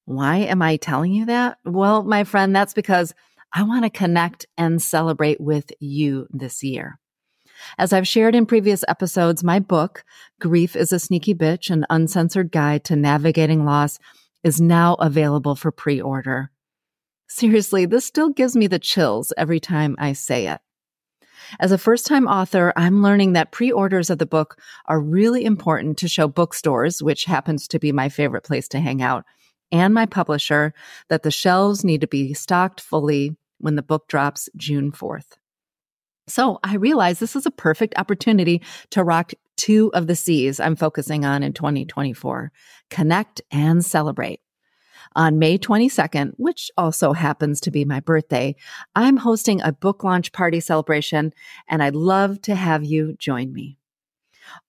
Why 0.05 0.37
am 0.37 0.61
I 0.61 0.77
telling 0.77 1.13
you 1.13 1.25
that? 1.27 1.57
Well, 1.65 2.03
my 2.03 2.25
friend, 2.25 2.55
that's 2.55 2.75
because 2.75 3.15
I 3.57 3.63
want 3.63 3.85
to 3.85 3.91
connect 3.91 4.47
and 4.59 4.83
celebrate 4.83 5.41
with 5.41 5.71
you 5.79 6.27
this 6.31 6.65
year. 6.65 6.99
As 7.79 7.93
I've 7.93 8.09
shared 8.09 8.35
in 8.35 8.47
previous 8.47 8.83
episodes, 8.89 9.45
my 9.45 9.61
book, 9.61 10.05
Grief 10.41 10.75
is 10.75 10.93
a 10.93 10.99
Sneaky 10.99 11.37
Bitch, 11.37 11.71
an 11.71 11.87
uncensored 11.89 12.51
guide 12.51 12.83
to 12.87 12.97
navigating 12.97 13.65
loss, 13.65 14.01
is 14.43 14.61
now 14.61 14.95
available 14.95 15.55
for 15.55 15.71
pre 15.71 16.01
order. 16.01 16.51
Seriously, 17.29 17.87
this 17.87 18.05
still 18.05 18.29
gives 18.31 18.57
me 18.57 18.67
the 18.67 18.81
chills 18.81 19.33
every 19.37 19.61
time 19.61 19.95
I 20.01 20.15
say 20.15 20.49
it. 20.49 20.61
As 21.61 21.71
a 21.71 21.79
first 21.79 22.07
time 22.07 22.27
author, 22.27 22.73
I'm 22.75 23.05
learning 23.05 23.35
that 23.35 23.53
pre 23.53 23.71
orders 23.71 24.11
of 24.11 24.19
the 24.19 24.27
book 24.27 24.59
are 24.87 25.01
really 25.01 25.45
important 25.45 25.97
to 25.99 26.09
show 26.09 26.27
bookstores, 26.27 27.05
which 27.05 27.25
happens 27.25 27.69
to 27.69 27.79
be 27.79 27.93
my 27.93 28.09
favorite 28.09 28.43
place 28.43 28.67
to 28.71 28.81
hang 28.81 29.01
out, 29.01 29.25
and 29.71 29.95
my 29.95 30.07
publisher 30.07 30.75
that 31.09 31.23
the 31.23 31.31
shelves 31.31 31.85
need 31.85 32.01
to 32.01 32.09
be 32.09 32.35
stocked 32.35 32.81
fully 32.81 33.37
when 33.59 33.77
the 33.77 33.83
book 33.83 34.09
drops 34.09 34.49
June 34.57 34.93
4th. 34.93 35.37
So 36.27 36.59
I 36.65 36.77
realize 36.77 37.19
this 37.19 37.37
is 37.37 37.47
a 37.47 37.51
perfect 37.51 37.95
opportunity 37.99 38.63
to 38.91 39.05
rock 39.05 39.33
two 39.57 39.91
of 39.95 40.07
the 40.07 40.17
C's 40.17 40.59
I'm 40.59 40.77
focusing 40.77 41.25
on 41.25 41.43
in 41.43 41.53
2024 41.53 42.51
connect 42.91 43.43
and 43.51 43.85
celebrate. 43.85 44.41
On 45.17 45.39
May 45.39 45.59
22nd, 45.59 46.33
which 46.37 46.71
also 46.77 47.13
happens 47.13 47.61
to 47.61 47.71
be 47.71 47.85
my 47.85 48.01
birthday, 48.01 48.57
I'm 48.97 49.17
hosting 49.17 49.61
a 49.61 49.73
book 49.73 50.03
launch 50.03 50.33
party 50.33 50.61
celebration, 50.61 51.33
and 51.69 51.83
I'd 51.83 51.95
love 51.95 52.41
to 52.43 52.55
have 52.55 52.85
you 52.85 53.15
join 53.19 53.53
me. 53.53 53.79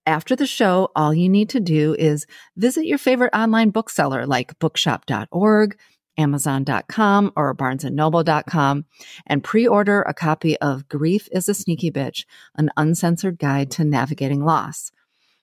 After 0.06 0.36
the 0.36 0.46
show, 0.46 0.90
all 0.96 1.14
you 1.14 1.30
need 1.30 1.50
to 1.50 1.60
do 1.60 1.96
is 1.98 2.26
visit 2.56 2.86
your 2.86 2.98
favorite 2.98 3.36
online 3.36 3.72
bookseller 3.72 4.26
like 4.26 4.58
bookshop.org, 4.60 5.78
Amazon.com 6.18 7.32
or 7.36 7.56
BarnesandNoble.com 7.56 8.86
and 9.28 9.44
pre-order 9.44 10.02
a 10.02 10.14
copy 10.14 10.58
of 10.60 10.88
Grief 10.88 11.28
is 11.32 11.50
a 11.50 11.54
Sneaky 11.54 11.92
Bitch, 11.92 12.26
an 12.56 12.70
uncensored 12.78 13.40
guide 13.40 13.72
to 13.72 13.84
navigating 13.84 14.44
loss. 14.44 14.92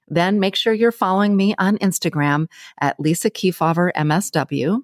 Then 0.09 0.41
make 0.41 0.57
sure 0.57 0.73
you're 0.73 0.93
following 0.93 1.37
me 1.37 1.55
on 1.59 1.79
Instagram 1.79 2.47
at 2.81 2.99
Lisa 3.01 3.31
Keefauver 3.31 3.91
MSW. 3.97 4.83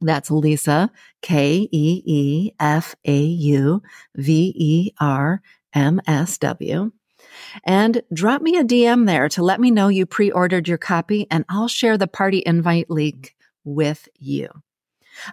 That's 0.00 0.30
Lisa, 0.30 0.90
K 1.22 1.68
E 1.70 2.02
E 2.04 2.52
F 2.58 2.96
A 3.04 3.20
U 3.20 3.82
V 4.16 4.52
E 4.56 4.92
R 4.98 5.42
M 5.74 6.00
S 6.06 6.38
W. 6.38 6.90
And 7.64 8.02
drop 8.12 8.42
me 8.42 8.56
a 8.56 8.64
DM 8.64 9.06
there 9.06 9.28
to 9.30 9.42
let 9.42 9.60
me 9.60 9.70
know 9.70 9.88
you 9.88 10.06
pre 10.06 10.30
ordered 10.30 10.68
your 10.68 10.78
copy, 10.78 11.26
and 11.30 11.44
I'll 11.48 11.68
share 11.68 11.98
the 11.98 12.08
party 12.08 12.42
invite 12.44 12.90
link 12.90 13.36
with 13.64 14.08
you. 14.18 14.48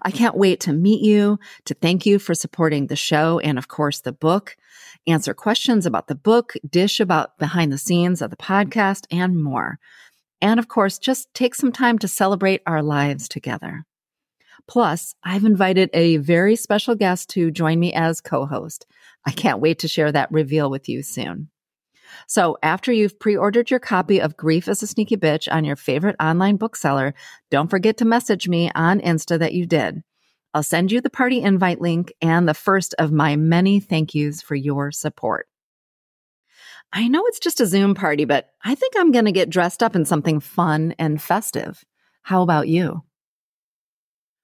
I 0.02 0.12
can't 0.12 0.38
wait 0.38 0.60
to 0.62 0.74
meet 0.74 1.02
you, 1.02 1.40
to 1.66 1.74
thank 1.74 2.06
you 2.06 2.20
for 2.20 2.34
supporting 2.34 2.88
the 2.88 2.96
show 2.96 3.40
and, 3.40 3.58
of 3.58 3.68
course, 3.68 4.02
the 4.02 4.12
book, 4.12 4.56
answer 5.06 5.34
questions 5.34 5.86
about 5.86 6.08
the 6.08 6.16
book, 6.16 6.54
dish 6.70 7.00
about 7.00 7.38
behind 7.38 7.72
the 7.72 7.78
scenes 7.78 8.22
of 8.22 8.30
the 8.30 8.38
podcast, 8.38 9.06
and 9.12 9.42
more. 9.42 9.80
And, 10.42 10.60
of 10.60 10.68
course, 10.68 11.00
just 11.00 11.34
take 11.34 11.56
some 11.56 11.72
time 11.72 11.98
to 12.00 12.08
celebrate 12.08 12.62
our 12.66 12.84
lives 12.84 13.28
together. 13.28 13.86
Plus, 14.68 15.16
I've 15.24 15.46
invited 15.46 15.90
a 15.94 16.18
very 16.18 16.56
special 16.56 16.96
guest 16.96 17.30
to 17.32 17.52
join 17.52 17.80
me 17.80 17.94
as 17.94 18.22
co 18.22 18.46
host. 18.46 18.86
I 19.26 19.32
can't 19.32 19.62
wait 19.62 19.80
to 19.80 19.88
share 19.88 20.12
that 20.12 20.32
reveal 20.32 20.70
with 20.70 20.90
you 20.90 21.04
soon. 21.04 21.50
So 22.28 22.58
after 22.64 22.92
you've 22.92 23.20
pre-ordered 23.20 23.70
your 23.70 23.80
copy 23.80 24.20
of 24.20 24.38
Grief 24.38 24.68
is 24.68 24.84
a 24.84 24.88
Sneaky 24.88 25.18
Bitch 25.18 25.48
on 25.52 25.66
your 25.66 25.76
favorite 25.76 26.16
online 26.20 26.58
bookseller, 26.58 27.14
don't 27.52 27.70
forget 27.70 27.98
to 27.98 28.06
message 28.06 28.48
me 28.48 28.72
on 28.76 29.00
Insta 29.02 29.40
that 29.40 29.54
you 29.54 29.66
did. 29.66 30.04
I'll 30.54 30.64
send 30.64 30.92
you 30.92 31.02
the 31.02 31.10
party 31.10 31.42
invite 31.42 31.82
link 31.82 32.14
and 32.22 32.48
the 32.48 32.54
first 32.54 32.96
of 32.98 33.12
my 33.12 33.36
many 33.36 33.80
thank 33.80 34.16
yous 34.16 34.42
for 34.42 34.56
your 34.56 34.92
support. 34.92 35.48
I 36.94 37.08
know 37.10 37.24
it's 37.26 37.40
just 37.40 37.60
a 37.60 37.66
Zoom 37.66 37.96
party, 37.96 38.26
but 38.26 38.50
I 38.64 38.74
think 38.74 38.94
I'm 38.98 39.12
going 39.12 39.26
to 39.26 39.32
get 39.32 39.50
dressed 39.50 39.84
up 39.84 39.96
in 39.96 40.06
something 40.06 40.40
fun 40.40 40.96
and 40.98 41.22
festive. 41.22 41.84
How 42.24 42.42
about 42.42 42.68
you? 42.68 43.04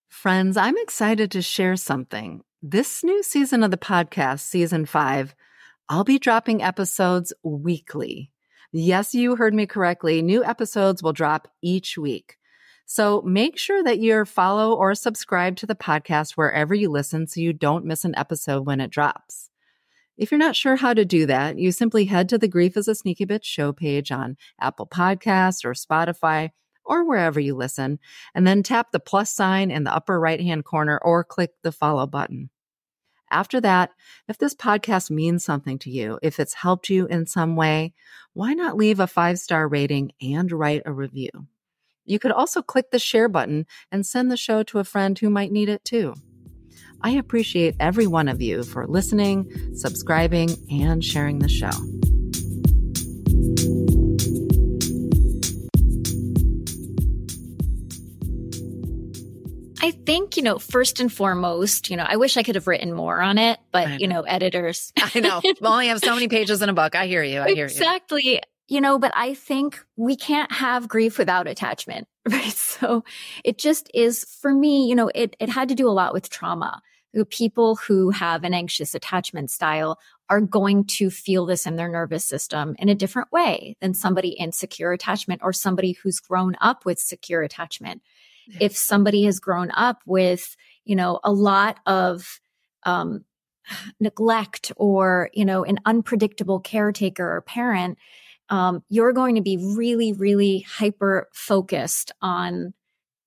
Friends, 0.09 0.57
I'm 0.57 0.77
excited 0.77 1.31
to 1.31 1.41
share 1.41 1.75
something. 1.75 2.43
This 2.61 3.03
new 3.03 3.23
season 3.23 3.63
of 3.63 3.71
the 3.71 3.77
podcast, 3.77 4.41
season 4.41 4.85
five, 4.85 5.33
I'll 5.93 6.03
be 6.03 6.17
dropping 6.17 6.63
episodes 6.63 7.31
weekly. 7.43 8.31
Yes, 8.71 9.13
you 9.13 9.35
heard 9.35 9.53
me 9.53 9.67
correctly. 9.67 10.23
New 10.23 10.43
episodes 10.43 11.03
will 11.03 11.13
drop 11.13 11.47
each 11.61 11.99
week. 11.99 12.37
So 12.87 13.21
make 13.21 13.59
sure 13.59 13.83
that 13.83 13.99
you're 13.99 14.25
follow 14.25 14.73
or 14.73 14.95
subscribe 14.95 15.55
to 15.57 15.67
the 15.67 15.75
podcast 15.75 16.31
wherever 16.31 16.73
you 16.73 16.89
listen 16.89 17.27
so 17.27 17.41
you 17.41 17.53
don't 17.53 17.85
miss 17.85 18.05
an 18.05 18.15
episode 18.17 18.65
when 18.65 18.81
it 18.81 18.89
drops. 18.89 19.51
If 20.17 20.31
you're 20.31 20.39
not 20.39 20.55
sure 20.55 20.77
how 20.77 20.95
to 20.95 21.05
do 21.05 21.27
that, 21.27 21.59
you 21.59 21.71
simply 21.71 22.05
head 22.05 22.27
to 22.29 22.39
the 22.39 22.47
Grief 22.47 22.75
is 22.75 22.87
a 22.87 22.95
Sneaky 22.95 23.27
Bitch 23.27 23.43
show 23.43 23.71
page 23.71 24.11
on 24.11 24.35
Apple 24.59 24.87
Podcasts 24.87 25.63
or 25.63 25.75
Spotify 25.75 26.49
or 26.83 27.07
wherever 27.07 27.39
you 27.39 27.55
listen, 27.55 27.99
and 28.33 28.47
then 28.47 28.63
tap 28.63 28.91
the 28.91 28.99
plus 28.99 29.31
sign 29.31 29.69
in 29.69 29.83
the 29.83 29.93
upper 29.93 30.19
right 30.19 30.41
hand 30.41 30.65
corner 30.65 30.99
or 31.03 31.23
click 31.23 31.51
the 31.61 31.71
follow 31.71 32.07
button. 32.07 32.49
After 33.33 33.59
that, 33.61 33.89
if 34.27 34.37
this 34.37 34.53
podcast 34.53 35.09
means 35.09 35.43
something 35.43 35.79
to 35.79 35.89
you, 35.89 36.19
if 36.21 36.39
it's 36.39 36.53
helped 36.53 36.87
you 36.87 37.07
in 37.07 37.25
some 37.25 37.55
way, 37.55 37.95
why 38.33 38.53
not 38.53 38.77
leave 38.77 38.99
a 38.99 39.07
five 39.07 39.39
star 39.39 39.67
rating 39.67 40.11
and 40.21 40.51
write 40.51 40.83
a 40.85 40.93
review? 40.93 41.31
You 42.05 42.19
could 42.19 42.31
also 42.31 42.61
click 42.61 42.91
the 42.91 42.99
share 42.99 43.27
button 43.27 43.65
and 43.91 44.05
send 44.05 44.29
the 44.29 44.37
show 44.37 44.61
to 44.61 44.77
a 44.77 44.83
friend 44.83 45.17
who 45.17 45.31
might 45.31 45.51
need 45.51 45.67
it 45.67 45.83
too. 45.83 46.13
I 47.01 47.11
appreciate 47.11 47.75
every 47.79 48.05
one 48.05 48.27
of 48.27 48.39
you 48.39 48.61
for 48.61 48.85
listening, 48.85 49.51
subscribing, 49.75 50.51
and 50.69 51.03
sharing 51.03 51.39
the 51.39 51.49
show. 51.49 51.71
I 59.83 59.91
think, 59.91 60.37
you 60.37 60.43
know, 60.43 60.59
first 60.59 61.01
and 61.01 61.11
foremost, 61.11 61.89
you 61.89 61.97
know, 61.97 62.05
I 62.07 62.15
wish 62.15 62.37
I 62.37 62.43
could 62.43 62.55
have 62.55 62.67
written 62.67 62.93
more 62.93 63.21
on 63.21 63.37
it, 63.37 63.59
but, 63.73 63.99
you 63.99 64.07
know, 64.07 64.21
editors. 64.21 64.93
I 64.95 65.19
know. 65.19 65.41
we 65.43 65.53
only 65.63 65.87
have 65.89 65.99
so 65.99 66.13
many 66.13 66.29
pages 66.29 66.61
in 66.61 66.69
a 66.69 66.73
book. 66.73 66.95
I 66.95 67.05
hear 67.05 67.21
you. 67.21 67.41
I 67.41 67.53
hear 67.53 67.65
exactly. 67.65 68.23
you. 68.23 68.31
Exactly. 68.35 68.49
You 68.69 68.79
know, 68.79 68.97
but 68.97 69.11
I 69.13 69.33
think 69.33 69.83
we 69.97 70.15
can't 70.15 70.49
have 70.53 70.87
grief 70.87 71.17
without 71.17 71.49
attachment, 71.49 72.07
right? 72.29 72.53
So 72.53 73.03
it 73.43 73.57
just 73.57 73.91
is 73.93 74.23
for 74.23 74.53
me, 74.53 74.87
you 74.87 74.95
know, 74.95 75.11
it, 75.13 75.35
it 75.37 75.49
had 75.49 75.67
to 75.67 75.75
do 75.75 75.89
a 75.89 75.91
lot 75.91 76.13
with 76.13 76.29
trauma. 76.29 76.81
People 77.29 77.75
who 77.75 78.09
have 78.09 78.45
an 78.45 78.53
anxious 78.53 78.95
attachment 78.95 79.51
style 79.51 79.99
are 80.29 80.41
going 80.41 80.85
to 80.85 81.09
feel 81.09 81.45
this 81.45 81.67
in 81.67 81.75
their 81.75 81.89
nervous 81.89 82.23
system 82.23 82.75
in 82.79 82.87
a 82.87 82.95
different 82.95 83.33
way 83.33 83.75
than 83.81 83.93
somebody 83.93 84.29
in 84.29 84.53
secure 84.53 84.93
attachment 84.93 85.41
or 85.43 85.51
somebody 85.51 85.91
who's 85.91 86.21
grown 86.21 86.55
up 86.61 86.85
with 86.85 86.99
secure 86.99 87.43
attachment 87.43 88.01
if 88.59 88.75
somebody 88.75 89.23
has 89.23 89.39
grown 89.39 89.71
up 89.71 90.01
with, 90.05 90.55
you 90.85 90.95
know, 90.95 91.19
a 91.23 91.31
lot 91.31 91.79
of, 91.85 92.39
um, 92.83 93.25
neglect 93.99 94.71
or, 94.75 95.29
you 95.33 95.45
know, 95.45 95.63
an 95.63 95.79
unpredictable 95.85 96.59
caretaker 96.59 97.35
or 97.35 97.41
parent, 97.41 97.97
um, 98.49 98.83
you're 98.89 99.13
going 99.13 99.35
to 99.35 99.41
be 99.41 99.57
really, 99.57 100.13
really 100.13 100.65
hyper 100.67 101.29
focused 101.33 102.11
on, 102.21 102.73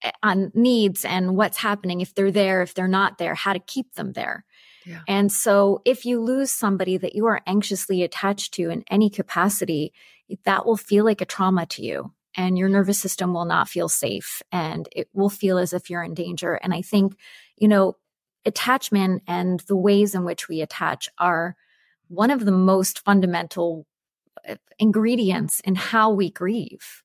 eh, 0.03 0.11
on 0.23 0.53
needs 0.55 1.05
and 1.05 1.37
what's 1.37 1.57
happening 1.57 2.01
if 2.01 2.15
they're 2.15 2.31
there, 2.31 2.63
if 2.63 2.75
they're 2.75 2.87
not 2.87 3.19
there, 3.19 3.35
how 3.35 3.53
to 3.53 3.59
keep 3.59 3.95
them 3.95 4.13
there. 4.13 4.45
Yeah. 4.85 5.01
And 5.09 5.33
so 5.33 5.81
if 5.85 6.05
you 6.05 6.21
lose 6.21 6.53
somebody 6.53 6.97
that 6.99 7.15
you 7.15 7.27
are 7.27 7.41
anxiously 7.47 8.03
attached 8.03 8.55
to 8.55 8.71
in 8.71 8.85
any 8.89 9.11
capacity, 9.11 9.93
that 10.45 10.67
will 10.67 10.77
feel 10.77 11.05
like 11.05 11.21
a 11.21 11.27
trauma 11.27 11.67
to 11.67 11.83
you 11.83 12.13
and 12.37 12.59
your 12.59 12.69
nervous 12.69 12.99
system 12.99 13.35
will 13.35 13.45
not 13.47 13.69
feel 13.69 13.89
safe 13.89 14.43
and 14.53 14.89
it 14.93 15.09
will 15.15 15.31
feel 15.31 15.59
as 15.59 15.73
if 15.73 15.91
you're 15.91 16.03
in 16.05 16.15
danger. 16.15 16.55
And 16.55 16.75
I 16.75 16.83
think, 16.83 17.17
you 17.57 17.69
know, 17.69 17.97
attachment 18.45 19.23
and 19.27 19.61
the 19.69 19.77
ways 19.77 20.15
in 20.15 20.25
which 20.25 20.49
we 20.49 20.61
attach 20.61 21.09
are 21.19 21.57
one 22.09 22.31
of 22.31 22.45
the 22.45 22.53
most 22.53 23.05
fundamental 23.05 23.87
uh, 24.49 24.57
ingredients 24.79 25.61
in 25.61 25.75
how 25.75 26.11
we 26.11 26.31
grieve. 26.31 27.03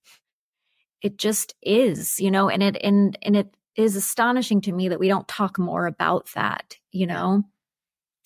It 1.01 1.17
just 1.17 1.55
is, 1.61 2.19
you 2.19 2.29
know, 2.31 2.49
and 2.49 2.61
it 2.61 2.77
and 2.83 3.17
and 3.23 3.35
it 3.35 3.55
is 3.75 3.95
astonishing 3.95 4.61
to 4.61 4.71
me 4.71 4.89
that 4.89 4.99
we 4.99 5.07
don't 5.07 5.27
talk 5.27 5.57
more 5.57 5.87
about 5.87 6.27
that, 6.35 6.77
you 6.91 7.07
know. 7.07 7.43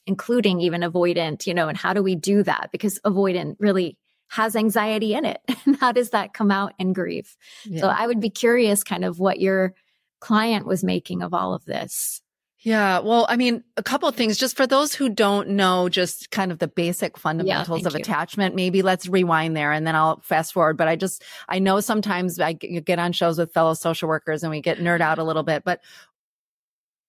including 0.08 0.62
even 0.62 0.82
avoidant, 0.82 1.48
you 1.48 1.54
know, 1.54 1.68
and 1.68 1.78
how 1.78 1.94
do 1.94 2.04
we 2.04 2.16
do 2.16 2.44
that? 2.44 2.70
Because 2.72 3.00
avoidant 3.06 3.56
really 3.60 3.98
has 4.30 4.56
anxiety 4.56 5.14
in 5.14 5.26
it. 5.26 5.42
And 5.66 5.78
how 5.78 5.92
does 5.92 6.12
that 6.12 6.34
come 6.34 6.52
out 6.52 6.74
in 6.78 6.94
grief? 6.94 7.36
Yeah. 7.64 7.82
So 7.82 7.88
I 7.88 8.06
would 8.06 8.20
be 8.20 8.30
curious 8.30 8.84
kind 8.84 9.04
of 9.04 9.20
what 9.20 9.40
your 9.40 9.74
client 10.20 10.68
was 10.68 10.84
making 10.84 11.24
of 11.24 11.34
all 11.34 11.56
of 11.56 11.66
this. 11.66 12.22
Yeah. 12.60 13.00
Well, 13.00 13.26
I 13.30 13.36
mean, 13.36 13.64
a 13.78 13.84
couple 13.84 14.10
of 14.10 14.16
things 14.16 14.38
just 14.38 14.58
for 14.58 14.66
those 14.66 14.94
who 14.94 15.10
don't 15.10 15.50
know 15.50 15.90
just 15.90 16.32
kind 16.32 16.52
of 16.52 16.60
the 16.60 16.68
basic 16.68 17.18
fundamentals 17.18 17.82
yeah, 17.82 17.88
of 17.88 17.94
you. 17.94 18.00
attachment. 18.00 18.56
Maybe 18.56 18.82
let's 18.82 19.08
rewind 19.08 19.56
there 19.56 19.72
and 19.72 19.86
then 19.86 19.96
I'll 19.96 20.20
fast 20.22 20.54
forward. 20.54 20.78
But 20.78 20.88
I 20.88 20.96
just, 20.96 21.24
I 21.48 21.60
know 21.60 21.80
sometimes 21.80 22.40
I 22.40 22.54
get 22.54 23.00
on 23.00 23.12
shows 23.12 23.38
with 23.38 23.54
fellow 23.54 23.76
social 23.76 24.08
workers 24.08 24.44
and 24.44 24.50
we 24.50 24.62
get 24.62 24.80
nerd 24.80 25.02
out 25.02 25.20
a 25.20 25.24
little 25.24 25.44
bit, 25.44 25.64
but 25.64 25.82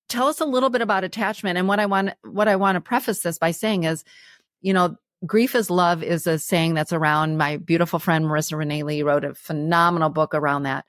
tell 0.09 0.29
us 0.29 0.41
a 0.41 0.45
little 0.45 0.71
bit 0.71 0.83
about 0.83 1.05
attachment. 1.05 1.59
And 1.59 1.69
what 1.69 1.81
I 1.81 1.87
want, 1.87 2.11
what 2.23 2.49
I 2.49 2.57
want 2.57 2.77
to 2.77 2.81
preface 2.81 3.21
this 3.21 3.39
by 3.39 3.51
saying 3.51 3.85
is, 3.85 4.05
you 4.61 4.73
know, 4.73 4.97
grief 5.25 5.55
is 5.55 5.71
love 5.71 6.03
is 6.03 6.27
a 6.27 6.39
saying 6.39 6.75
that's 6.75 6.93
around 6.93 7.39
my 7.39 7.57
beautiful 7.57 7.99
friend 7.99 8.25
Marissa 8.25 8.59
Renee 8.59 8.83
Lee 8.83 9.03
wrote 9.03 9.25
a 9.25 9.35
phenomenal 9.35 10.11
book 10.11 10.35
around 10.35 10.65
that. 10.65 10.85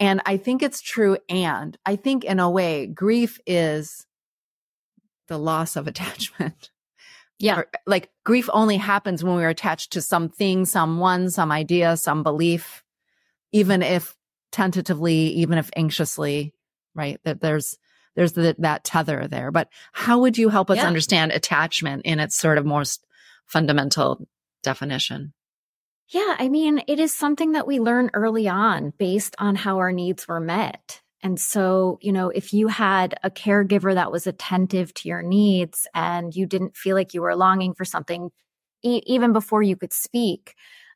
And 0.00 0.20
I 0.26 0.36
think 0.36 0.62
it's 0.62 0.80
true. 0.80 1.18
And 1.28 1.76
I 1.84 1.96
think 1.96 2.24
in 2.24 2.38
a 2.38 2.50
way, 2.50 2.86
grief 2.86 3.40
is 3.46 4.06
the 5.26 5.38
loss 5.38 5.76
of 5.76 5.86
attachment. 5.86 6.70
Yeah. 7.38 7.60
Or, 7.60 7.66
like 7.86 8.10
grief 8.24 8.48
only 8.52 8.76
happens 8.76 9.22
when 9.22 9.36
we're 9.36 9.48
attached 9.48 9.92
to 9.92 10.02
something, 10.02 10.64
someone, 10.64 11.30
some 11.30 11.52
idea, 11.52 11.96
some 11.96 12.22
belief, 12.22 12.84
even 13.52 13.82
if 13.82 14.16
tentatively, 14.50 15.14
even 15.34 15.58
if 15.58 15.70
anxiously, 15.76 16.52
right? 16.94 17.20
That 17.24 17.40
there's, 17.40 17.78
there's 18.16 18.32
the, 18.32 18.56
that 18.58 18.82
tether 18.82 19.28
there. 19.28 19.52
But 19.52 19.68
how 19.92 20.18
would 20.20 20.36
you 20.36 20.48
help 20.48 20.70
us 20.70 20.78
yeah. 20.78 20.86
understand 20.86 21.30
attachment 21.30 22.02
in 22.04 22.18
its 22.18 22.36
sort 22.36 22.58
of 22.58 22.66
most 22.66 23.06
fundamental 23.48 24.28
definition? 24.62 25.32
Yeah, 26.08 26.36
I 26.38 26.48
mean, 26.48 26.82
it 26.86 26.98
is 26.98 27.12
something 27.12 27.52
that 27.52 27.66
we 27.66 27.80
learn 27.80 28.10
early 28.14 28.48
on 28.48 28.94
based 28.98 29.36
on 29.38 29.56
how 29.56 29.78
our 29.78 29.92
needs 29.92 30.26
were 30.26 30.40
met. 30.40 31.02
And 31.22 31.38
so, 31.38 31.98
you 32.00 32.12
know, 32.12 32.30
if 32.30 32.54
you 32.54 32.68
had 32.68 33.14
a 33.22 33.30
caregiver 33.30 33.94
that 33.94 34.12
was 34.12 34.26
attentive 34.26 34.94
to 34.94 35.08
your 35.08 35.22
needs 35.22 35.86
and 35.94 36.34
you 36.34 36.46
didn't 36.46 36.76
feel 36.76 36.94
like 36.94 37.12
you 37.12 37.22
were 37.22 37.36
longing 37.36 37.74
for 37.74 37.84
something 37.84 38.30
e- 38.82 39.02
even 39.04 39.32
before 39.32 39.62
you 39.62 39.76
could 39.76 39.92
speak, 39.92 40.54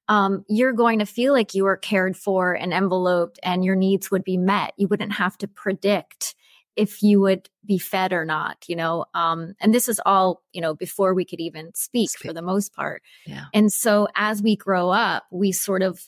um, 0.09 0.45
you're 0.49 0.73
going 0.73 1.01
to 1.01 1.07
feel 1.07 1.33
like 1.33 1.55
you 1.55 1.65
were 1.65 1.77
cared 1.77 2.17
for 2.17 2.53
and 2.55 2.73
enveloped 2.73 3.39
and 3.43 3.65
your 3.65 3.77
needs 3.77 4.11
would 4.11 4.25
be 4.25 4.37
met. 4.37 4.73
You 4.77 4.89
wouldn't 4.89 5.13
have 5.13 5.37
to 5.39 5.49
predict 5.49 6.35
if 6.77 7.03
you 7.03 7.21
would 7.21 7.49
be 7.65 7.79
fed 7.79 8.13
or 8.13 8.25
not, 8.25 8.65
you 8.69 8.77
know. 8.77 9.05
Um, 9.15 9.55
and 9.61 9.75
this 9.75 9.89
is 9.89 10.01
all, 10.05 10.43
you 10.53 10.61
know, 10.61 10.75
before 10.75 11.15
we 11.15 11.25
could 11.25 11.41
even 11.41 11.73
speak, 11.75 12.11
speak. 12.11 12.29
for 12.29 12.33
the 12.33 12.43
most 12.43 12.75
part. 12.75 13.03
Yeah. 13.27 13.45
And 13.53 13.73
so 13.73 14.09
as 14.15 14.43
we 14.43 14.57
grow 14.57 14.91
up, 14.91 15.25
we 15.31 15.53
sort 15.53 15.83
of, 15.83 16.01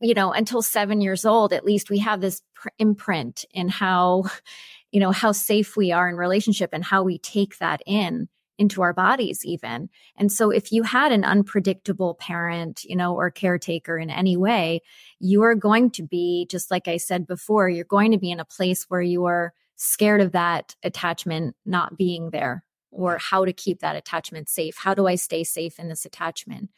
you 0.00 0.14
know, 0.14 0.32
until 0.32 0.62
seven 0.62 1.00
years 1.00 1.24
old, 1.24 1.52
at 1.52 1.64
least 1.64 1.90
we 1.90 1.98
have 1.98 2.20
this 2.20 2.42
pr- 2.54 2.68
imprint 2.78 3.44
in 3.52 3.68
how, 3.68 4.24
you 4.92 5.00
know, 5.00 5.10
how 5.10 5.32
safe 5.32 5.76
we 5.76 5.92
are 5.92 6.08
in 6.08 6.16
relationship 6.16 6.70
and 6.72 6.84
how 6.84 7.02
we 7.02 7.18
take 7.18 7.58
that 7.58 7.82
in 7.86 8.28
into 8.58 8.82
our 8.82 8.92
bodies 8.92 9.44
even. 9.44 9.88
And 10.16 10.30
so 10.30 10.50
if 10.50 10.72
you 10.72 10.82
had 10.82 11.12
an 11.12 11.24
unpredictable 11.24 12.14
parent, 12.14 12.84
you 12.84 12.96
know, 12.96 13.14
or 13.14 13.30
caretaker 13.30 13.96
in 13.96 14.10
any 14.10 14.36
way, 14.36 14.80
you 15.20 15.42
are 15.44 15.54
going 15.54 15.90
to 15.92 16.02
be, 16.02 16.46
just 16.50 16.70
like 16.70 16.88
I 16.88 16.96
said 16.96 17.26
before, 17.26 17.68
you're 17.68 17.84
going 17.84 18.10
to 18.10 18.18
be 18.18 18.30
in 18.30 18.40
a 18.40 18.44
place 18.44 18.84
where 18.88 19.00
you 19.00 19.24
are 19.26 19.52
scared 19.76 20.20
of 20.20 20.32
that 20.32 20.74
attachment 20.82 21.54
not 21.64 21.96
being 21.96 22.30
there 22.30 22.64
or 22.90 23.18
how 23.18 23.44
to 23.44 23.52
keep 23.52 23.80
that 23.80 23.96
attachment 23.96 24.48
safe. 24.48 24.76
How 24.76 24.92
do 24.92 25.06
I 25.06 25.14
stay 25.14 25.44
safe 25.44 25.78
in 25.78 25.88
this 25.88 26.04
attachment? 26.04 26.70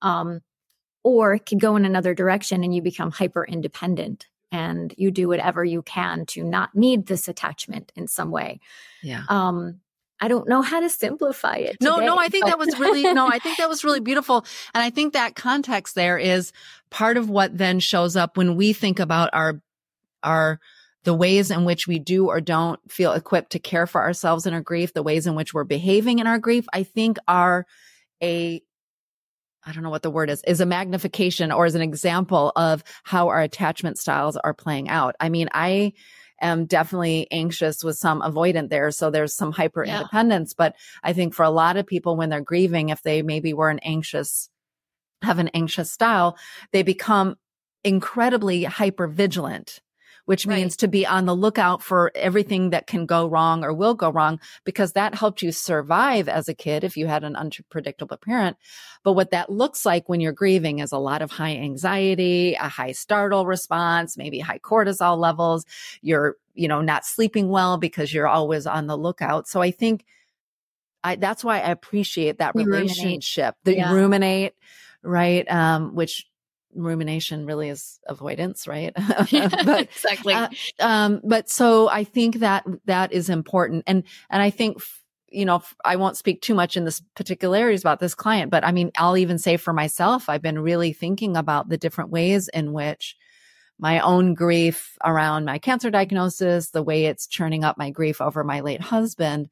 Um, 0.00 0.40
or 1.04 1.34
it 1.34 1.46
could 1.46 1.60
go 1.60 1.76
in 1.76 1.84
another 1.84 2.14
direction 2.14 2.64
and 2.64 2.74
you 2.74 2.82
become 2.82 3.10
hyper 3.10 3.44
independent 3.44 4.26
and 4.50 4.94
you 4.96 5.10
do 5.10 5.28
whatever 5.28 5.64
you 5.64 5.82
can 5.82 6.24
to 6.26 6.42
not 6.42 6.74
need 6.74 7.06
this 7.06 7.28
attachment 7.28 7.92
in 7.94 8.08
some 8.08 8.30
way. 8.30 8.60
Yeah. 9.02 9.22
Um, 9.28 9.80
I 10.20 10.28
don't 10.28 10.48
know 10.48 10.62
how 10.62 10.80
to 10.80 10.88
simplify 10.88 11.56
it. 11.56 11.76
No, 11.80 11.98
no, 11.98 12.16
I 12.16 12.28
think 12.28 12.46
that 12.46 12.58
was 12.58 12.78
really, 12.78 13.02
no, 13.02 13.26
I 13.26 13.38
think 13.38 13.58
that 13.58 13.68
was 13.68 13.84
really 13.84 14.00
beautiful. 14.00 14.46
And 14.74 14.82
I 14.82 14.90
think 14.90 15.12
that 15.12 15.34
context 15.34 15.94
there 15.94 16.16
is 16.16 16.52
part 16.90 17.16
of 17.16 17.28
what 17.28 17.56
then 17.56 17.80
shows 17.80 18.16
up 18.16 18.36
when 18.36 18.56
we 18.56 18.72
think 18.72 18.98
about 18.98 19.30
our, 19.32 19.60
our, 20.22 20.58
the 21.04 21.14
ways 21.14 21.50
in 21.50 21.64
which 21.64 21.86
we 21.86 21.98
do 21.98 22.28
or 22.28 22.40
don't 22.40 22.80
feel 22.90 23.12
equipped 23.12 23.52
to 23.52 23.58
care 23.58 23.86
for 23.86 24.00
ourselves 24.00 24.46
in 24.46 24.54
our 24.54 24.60
grief, 24.60 24.92
the 24.92 25.02
ways 25.02 25.26
in 25.26 25.34
which 25.34 25.52
we're 25.52 25.64
behaving 25.64 26.18
in 26.18 26.26
our 26.26 26.38
grief, 26.38 26.66
I 26.72 26.82
think 26.82 27.18
are 27.28 27.66
a, 28.22 28.62
I 29.64 29.72
don't 29.72 29.82
know 29.82 29.90
what 29.90 30.02
the 30.02 30.10
word 30.10 30.30
is, 30.30 30.42
is 30.46 30.60
a 30.60 30.66
magnification 30.66 31.52
or 31.52 31.66
is 31.66 31.74
an 31.74 31.82
example 31.82 32.52
of 32.56 32.82
how 33.04 33.28
our 33.28 33.40
attachment 33.40 33.98
styles 33.98 34.36
are 34.36 34.54
playing 34.54 34.88
out. 34.88 35.14
I 35.20 35.28
mean, 35.28 35.48
I, 35.52 35.92
am 36.40 36.66
definitely 36.66 37.26
anxious 37.30 37.82
with 37.82 37.96
some 37.96 38.20
avoidant 38.20 38.70
there. 38.70 38.90
So 38.90 39.10
there's 39.10 39.34
some 39.34 39.52
hyper 39.52 39.84
independence. 39.84 40.50
Yeah. 40.52 40.68
But 40.68 40.76
I 41.02 41.12
think 41.12 41.34
for 41.34 41.44
a 41.44 41.50
lot 41.50 41.76
of 41.76 41.86
people, 41.86 42.16
when 42.16 42.28
they're 42.28 42.40
grieving, 42.40 42.90
if 42.90 43.02
they 43.02 43.22
maybe 43.22 43.52
were 43.52 43.70
an 43.70 43.80
anxious, 43.80 44.48
have 45.22 45.38
an 45.38 45.48
anxious 45.48 45.90
style, 45.90 46.36
they 46.72 46.82
become 46.82 47.36
incredibly 47.84 48.64
hyper 48.64 49.06
vigilant 49.06 49.80
which 50.26 50.44
right. 50.46 50.56
means 50.56 50.76
to 50.76 50.88
be 50.88 51.06
on 51.06 51.24
the 51.24 51.34
lookout 51.34 51.82
for 51.82 52.12
everything 52.14 52.70
that 52.70 52.86
can 52.86 53.06
go 53.06 53.26
wrong 53.26 53.64
or 53.64 53.72
will 53.72 53.94
go 53.94 54.10
wrong 54.10 54.38
because 54.64 54.92
that 54.92 55.14
helped 55.14 55.40
you 55.40 55.50
survive 55.50 56.28
as 56.28 56.48
a 56.48 56.54
kid 56.54 56.84
if 56.84 56.96
you 56.96 57.06
had 57.06 57.24
an 57.24 57.34
unpredictable 57.34 58.18
parent. 58.18 58.56
But 59.02 59.14
what 59.14 59.30
that 59.30 59.50
looks 59.50 59.86
like 59.86 60.08
when 60.08 60.20
you're 60.20 60.32
grieving 60.32 60.80
is 60.80 60.92
a 60.92 60.98
lot 60.98 61.22
of 61.22 61.30
high 61.30 61.56
anxiety, 61.56 62.54
a 62.54 62.68
high 62.68 62.92
startle 62.92 63.46
response, 63.46 64.16
maybe 64.16 64.38
high 64.40 64.58
cortisol 64.58 65.16
levels. 65.16 65.64
You're, 66.02 66.36
you 66.54 66.68
know, 66.68 66.82
not 66.82 67.06
sleeping 67.06 67.48
well 67.48 67.78
because 67.78 68.12
you're 68.12 68.28
always 68.28 68.66
on 68.66 68.86
the 68.86 68.98
lookout. 68.98 69.48
So 69.48 69.62
I 69.62 69.70
think 69.70 70.04
I, 71.04 71.14
that's 71.14 71.44
why 71.44 71.60
I 71.60 71.70
appreciate 71.70 72.38
that 72.38 72.56
relationship, 72.56 73.54
the 73.62 73.76
yeah. 73.76 73.92
ruminate, 73.92 74.54
right? 75.04 75.48
Um, 75.48 75.94
which 75.94 76.26
rumination 76.76 77.46
really 77.46 77.68
is 77.68 77.98
avoidance, 78.06 78.66
right? 78.66 78.92
but, 79.30 79.82
exactly. 79.82 80.34
Uh, 80.34 80.48
um, 80.80 81.20
but 81.24 81.48
so 81.48 81.88
I 81.88 82.04
think 82.04 82.36
that 82.36 82.64
that 82.84 83.12
is 83.12 83.28
important. 83.28 83.84
And, 83.86 84.04
and 84.30 84.42
I 84.42 84.50
think, 84.50 84.82
you 85.28 85.44
know, 85.44 85.62
I 85.84 85.96
won't 85.96 86.16
speak 86.16 86.40
too 86.40 86.54
much 86.54 86.76
in 86.76 86.84
this 86.84 87.02
particularities 87.14 87.80
about 87.80 88.00
this 88.00 88.14
client, 88.14 88.50
but 88.50 88.64
I 88.64 88.72
mean, 88.72 88.90
I'll 88.96 89.16
even 89.16 89.38
say 89.38 89.56
for 89.56 89.72
myself, 89.72 90.28
I've 90.28 90.42
been 90.42 90.58
really 90.58 90.92
thinking 90.92 91.36
about 91.36 91.68
the 91.68 91.76
different 91.76 92.10
ways 92.10 92.48
in 92.48 92.72
which 92.72 93.16
my 93.78 94.00
own 94.00 94.34
grief 94.34 94.96
around 95.04 95.44
my 95.44 95.58
cancer 95.58 95.90
diagnosis, 95.90 96.70
the 96.70 96.82
way 96.82 97.06
it's 97.06 97.26
churning 97.26 97.64
up 97.64 97.76
my 97.76 97.90
grief 97.90 98.20
over 98.20 98.42
my 98.42 98.60
late 98.60 98.80
husband, 98.80 99.50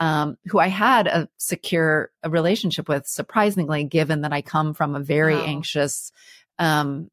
um, 0.00 0.36
who 0.46 0.58
I 0.58 0.68
had 0.68 1.06
a 1.06 1.28
secure 1.38 2.10
a 2.22 2.30
relationship 2.30 2.88
with, 2.88 3.06
surprisingly, 3.06 3.84
given 3.84 4.22
that 4.22 4.32
I 4.32 4.42
come 4.42 4.74
from 4.74 4.94
a 4.94 5.00
very 5.00 5.36
wow. 5.36 5.44
anxious, 5.44 6.12
um, 6.58 7.08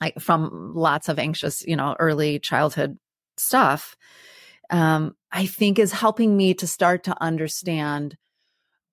I, 0.00 0.12
from 0.18 0.72
lots 0.74 1.08
of 1.08 1.18
anxious, 1.18 1.64
you 1.66 1.76
know, 1.76 1.94
early 1.98 2.38
childhood 2.38 2.98
stuff, 3.36 3.96
um, 4.70 5.16
I 5.30 5.46
think 5.46 5.78
is 5.78 5.92
helping 5.92 6.36
me 6.36 6.54
to 6.54 6.66
start 6.66 7.04
to 7.04 7.22
understand. 7.22 8.16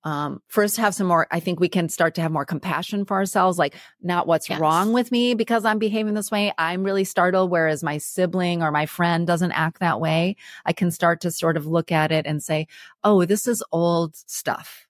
Um, 0.03 0.41
first, 0.47 0.77
have 0.77 0.95
some 0.95 1.07
more. 1.07 1.27
I 1.31 1.39
think 1.39 1.59
we 1.59 1.69
can 1.69 1.89
start 1.89 2.15
to 2.15 2.21
have 2.21 2.31
more 2.31 2.45
compassion 2.45 3.03
for 3.03 3.17
ourselves, 3.17 3.57
like 3.57 3.75
not 4.01 4.27
what's 4.27 4.49
yes. 4.49 4.59
wrong 4.59 4.93
with 4.93 5.11
me 5.11 5.33
because 5.33 5.65
I'm 5.65 5.79
behaving 5.79 6.13
this 6.13 6.31
way. 6.31 6.53
I'm 6.57 6.83
really 6.83 7.03
startled, 7.03 7.51
whereas 7.51 7.83
my 7.83 7.97
sibling 7.97 8.61
or 8.63 8.71
my 8.71 8.85
friend 8.85 9.27
doesn't 9.27 9.51
act 9.51 9.79
that 9.79 9.99
way. 9.99 10.35
I 10.65 10.71
can 10.71 10.91
start 10.91 11.21
to 11.21 11.31
sort 11.31 11.57
of 11.57 11.65
look 11.65 11.91
at 11.91 12.11
it 12.11 12.25
and 12.25 12.41
say, 12.41 12.67
"Oh, 13.03 13.25
this 13.25 13.47
is 13.47 13.63
old 13.71 14.15
stuff." 14.15 14.86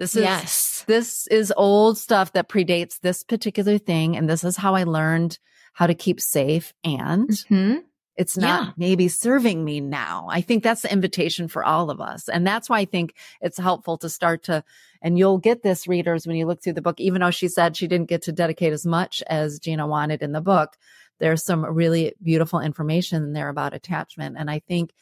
This 0.00 0.16
is 0.16 0.22
yes. 0.22 0.84
this 0.86 1.26
is 1.26 1.52
old 1.54 1.98
stuff 1.98 2.32
that 2.32 2.48
predates 2.48 3.00
this 3.00 3.22
particular 3.22 3.76
thing 3.76 4.16
and 4.16 4.30
this 4.30 4.44
is 4.44 4.56
how 4.56 4.74
I 4.74 4.84
learned 4.84 5.38
how 5.74 5.86
to 5.86 5.94
keep 5.94 6.22
safe 6.22 6.72
and 6.82 7.28
mm-hmm. 7.28 7.80
it's 8.16 8.38
not 8.38 8.64
yeah. 8.64 8.72
maybe 8.78 9.08
serving 9.08 9.62
me 9.62 9.78
now. 9.78 10.26
I 10.30 10.40
think 10.40 10.62
that's 10.62 10.80
the 10.80 10.92
invitation 10.92 11.48
for 11.48 11.62
all 11.62 11.90
of 11.90 12.00
us. 12.00 12.30
And 12.30 12.46
that's 12.46 12.70
why 12.70 12.78
I 12.78 12.86
think 12.86 13.14
it's 13.42 13.58
helpful 13.58 13.98
to 13.98 14.08
start 14.08 14.44
to 14.44 14.64
and 15.02 15.18
you'll 15.18 15.36
get 15.36 15.62
this 15.62 15.86
readers 15.86 16.26
when 16.26 16.36
you 16.36 16.46
look 16.46 16.62
through 16.62 16.72
the 16.72 16.80
book 16.80 16.98
even 16.98 17.20
though 17.20 17.30
she 17.30 17.48
said 17.48 17.76
she 17.76 17.86
didn't 17.86 18.08
get 18.08 18.22
to 18.22 18.32
dedicate 18.32 18.72
as 18.72 18.86
much 18.86 19.22
as 19.26 19.58
Gina 19.58 19.86
wanted 19.86 20.22
in 20.22 20.32
the 20.32 20.40
book. 20.40 20.78
There's 21.18 21.44
some 21.44 21.62
really 21.62 22.14
beautiful 22.22 22.60
information 22.60 23.34
there 23.34 23.50
about 23.50 23.74
attachment 23.74 24.36
and 24.38 24.50
I 24.50 24.60
think 24.60 24.92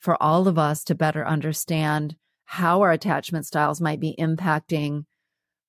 for 0.00 0.22
all 0.22 0.48
of 0.48 0.58
us 0.58 0.84
to 0.84 0.94
better 0.94 1.26
understand 1.26 2.14
how 2.50 2.80
our 2.80 2.90
attachment 2.92 3.44
styles 3.44 3.78
might 3.78 4.00
be 4.00 4.14
impacting 4.18 5.04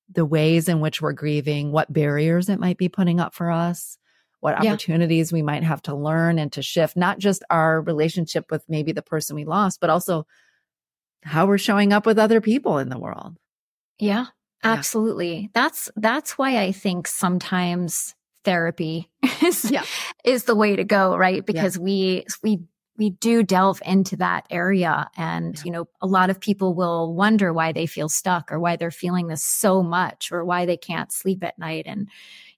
the 0.10 0.24
ways 0.24 0.70
in 0.70 0.80
which 0.80 1.02
we're 1.02 1.12
grieving, 1.12 1.74
what 1.74 1.92
barriers 1.92 2.48
it 2.48 2.58
might 2.58 2.78
be 2.78 2.88
putting 2.88 3.20
up 3.20 3.34
for 3.36 3.52
us, 3.52 3.98
what 4.40 4.64
Yeah. 4.64 4.72
opportunities 4.72 5.34
we 5.34 5.42
might 5.42 5.64
have 5.64 5.82
to 5.84 5.94
learn 5.94 6.40
and 6.40 6.54
to 6.54 6.62
shift, 6.62 6.96
not 6.96 7.20
just 7.20 7.44
our 7.50 7.82
relationship 7.82 8.50
with 8.50 8.64
maybe 8.70 8.94
the 8.94 9.02
person 9.02 9.36
we 9.36 9.44
lost, 9.44 9.82
but 9.82 9.90
also 9.90 10.26
how 11.24 11.46
we're 11.48 11.58
showing 11.58 11.92
up 11.92 12.06
with 12.06 12.18
other 12.18 12.40
people 12.40 12.78
in 12.78 12.88
the 12.88 12.98
world. 12.98 13.36
Yeah, 14.00 14.28
Yeah. 14.64 14.72
absolutely. 14.72 15.50
That's 15.54 15.90
that's 15.98 16.38
why 16.38 16.60
I 16.62 16.72
think 16.72 17.08
sometimes 17.08 18.16
therapy 18.46 19.10
is 19.44 19.70
Yeah. 19.70 19.84
is 20.24 20.46
the 20.46 20.56
way 20.56 20.78
to 20.78 20.86
go, 20.86 21.18
right? 21.18 21.46
Because 21.46 21.78
we 21.78 22.26
we 22.42 22.62
we 23.00 23.10
do 23.12 23.42
delve 23.42 23.82
into 23.86 24.18
that 24.18 24.46
area 24.52 25.10
and 25.18 25.56
Yeah. 25.56 25.62
you 25.66 25.72
know 25.72 25.88
a 26.02 26.06
lot 26.08 26.30
of 26.30 26.40
people 26.40 26.76
will 26.76 27.14
wonder 27.16 27.52
why 27.54 27.72
they 27.72 27.88
feel 27.88 28.10
stuck 28.10 28.52
or 28.52 28.60
why 28.60 28.76
they're 28.76 28.92
feeling 28.92 29.28
this 29.28 29.44
so 29.44 29.82
much 29.82 30.32
or 30.32 30.44
why 30.46 30.66
they 30.68 30.78
can't 30.78 31.12
sleep 31.12 31.44
at 31.44 31.58
night. 31.58 31.86
And 31.88 32.10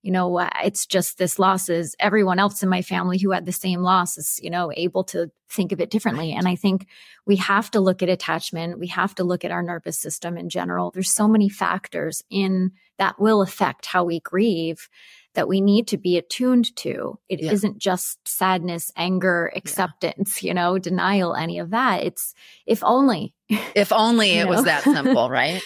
you 0.02 0.12
know 0.12 0.39
uh, 0.39 0.50
it's 0.64 0.86
just 0.88 1.18
this 1.20 1.38
loss 1.39 1.70
is 1.70 1.96
everyone 2.00 2.39
else 2.39 2.64
in 2.64 2.70
my 2.70 2.82
family 2.82 3.20
who 3.20 3.32
had 3.32 3.46
the 3.46 3.52
same 3.52 3.82
loss 3.82 4.18
is 4.18 4.39
you 4.42 4.50
know 4.50 4.72
able 4.76 5.04
to 5.06 5.30
think 5.48 5.72
of 5.72 5.80
it 5.80 5.92
differently. 5.92 6.34
And 6.34 6.48
i 6.48 6.56
think 6.56 6.88
we 7.28 7.36
have 7.36 7.70
to 7.72 7.80
look 7.80 8.02
at 8.02 8.10
attachment. 8.10 8.80
We 8.80 8.88
have 8.88 9.14
to 9.16 9.24
look 9.24 9.46
at 9.46 9.52
our 9.52 9.62
nervous 9.62 10.00
system 10.00 10.38
in 10.38 10.50
general. 10.50 10.89
There's 10.89 11.14
so 11.14 11.28
many 11.28 11.50
factors 11.50 12.24
in 12.32 12.72
that 12.98 13.20
will 13.20 13.42
affect 13.44 13.86
how 13.86 14.04
we 14.04 14.20
grieve 14.22 14.89
that 15.34 15.47
we 15.47 15.61
need 15.61 15.88
to 15.88 15.97
be 15.97 16.17
attuned 16.17 16.75
to 16.77 17.17
It 17.29 17.41
Yeah. 17.41 17.51
not 17.51 17.77
just 17.77 18.19
sadness 18.27 18.91
anger 18.95 19.51
acceptance 19.55 20.43
you 20.43 20.53
know 20.53 20.77
denial 20.77 21.36
any 21.36 21.59
of 21.59 21.71
that 21.71 22.03
it's 22.03 22.34
if 22.65 22.84
only 22.84 23.34
If 23.75 23.91
only 23.93 24.32
it 24.32 24.47
was 24.47 24.65
that 24.65 24.84
simple, 24.84 25.29
right? 25.41 25.61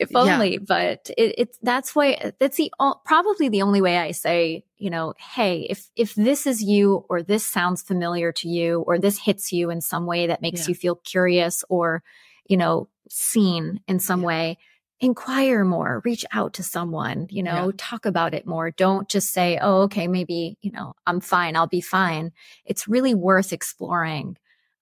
if 0.00 0.08
Yeah. 0.10 0.34
only 0.34 0.58
but 0.58 1.10
it, 1.16 1.34
it's 1.38 1.58
that's 1.62 1.94
why 1.94 2.32
that's 2.40 2.56
the 2.56 2.72
probably 3.04 3.48
the 3.48 3.62
only 3.62 3.80
way 3.80 3.96
i 3.98 4.10
say 4.10 4.64
you 4.78 4.90
know 4.90 5.14
hey 5.18 5.66
if 5.70 5.88
if 5.96 6.14
this 6.14 6.46
is 6.46 6.62
you 6.62 7.04
or 7.08 7.22
this 7.22 7.44
sounds 7.46 7.82
familiar 7.82 8.32
to 8.32 8.48
you 8.48 8.80
or 8.86 8.98
this 8.98 9.18
hits 9.18 9.52
you 9.52 9.70
in 9.70 9.80
some 9.80 10.06
way 10.06 10.26
that 10.26 10.42
makes 10.42 10.60
Yeah. 10.60 10.70
you 10.70 10.74
feel 10.74 10.96
curious 10.96 11.64
or 11.68 12.02
you 12.46 12.56
know 12.56 12.88
seen 13.08 13.80
in 13.86 13.98
some 14.00 14.20
Yeah. 14.22 14.26
way 14.26 14.58
inquire 15.02 15.64
more 15.64 16.00
reach 16.04 16.24
out 16.32 16.54
to 16.54 16.62
someone 16.62 17.26
you 17.28 17.42
know 17.42 17.66
Yeah. 17.66 17.72
talk 17.76 18.06
about 18.06 18.32
it 18.34 18.46
more 18.46 18.70
don't 18.70 19.08
just 19.08 19.30
say 19.32 19.58
oh 19.60 19.82
okay 19.82 20.06
maybe 20.06 20.56
you 20.62 20.70
know 20.70 20.94
i'm 21.06 21.20
fine 21.20 21.56
i'll 21.56 21.66
be 21.66 21.80
fine 21.82 22.32
it's 22.64 22.88
really 22.88 23.12
worth 23.14 23.52
exploring 23.52 24.38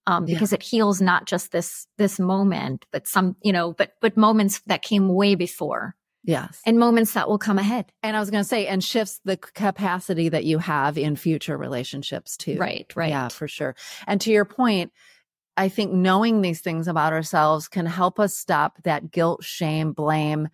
um, 0.06 0.26
Yeah. 0.26 0.34
because 0.34 0.52
it 0.52 0.62
heals 0.62 1.00
not 1.00 1.26
just 1.26 1.52
this 1.52 1.86
this 1.98 2.18
moment, 2.18 2.86
but 2.90 3.06
some 3.06 3.36
you 3.42 3.52
know, 3.52 3.72
but 3.72 3.92
but 4.00 4.16
moments 4.16 4.60
that 4.66 4.80
came 4.82 5.08
way 5.14 5.34
before 5.36 5.94
Yes. 6.24 6.60
and 6.66 6.78
moments 6.78 7.12
that 7.12 7.28
will 7.28 7.38
come 7.38 7.58
ahead. 7.58 7.92
And 8.02 8.16
I 8.16 8.20
was 8.20 8.30
going 8.30 8.42
to 8.42 8.48
say, 8.48 8.66
and 8.66 8.82
shifts 8.82 9.20
the 9.24 9.36
capacity 9.36 10.30
that 10.30 10.44
you 10.44 10.58
have 10.58 10.96
in 10.98 11.16
future 11.16 11.56
relationships 11.56 12.36
too. 12.38 12.56
Right, 12.58 12.90
right. 12.96 13.10
Yeah, 13.10 13.28
for 13.28 13.46
sure. 13.46 13.76
And 14.06 14.20
to 14.22 14.30
your 14.30 14.46
point, 14.46 14.90
I 15.60 15.68
think 15.68 15.92
knowing 15.92 16.40
these 16.40 16.62
things 16.62 16.88
about 16.88 17.12
ourselves 17.12 17.68
can 17.68 17.84
help 17.84 18.18
us 18.18 18.34
stop 18.34 18.82
that 18.84 19.10
guilt, 19.10 19.44
shame, 19.44 19.92
blame 19.92 20.48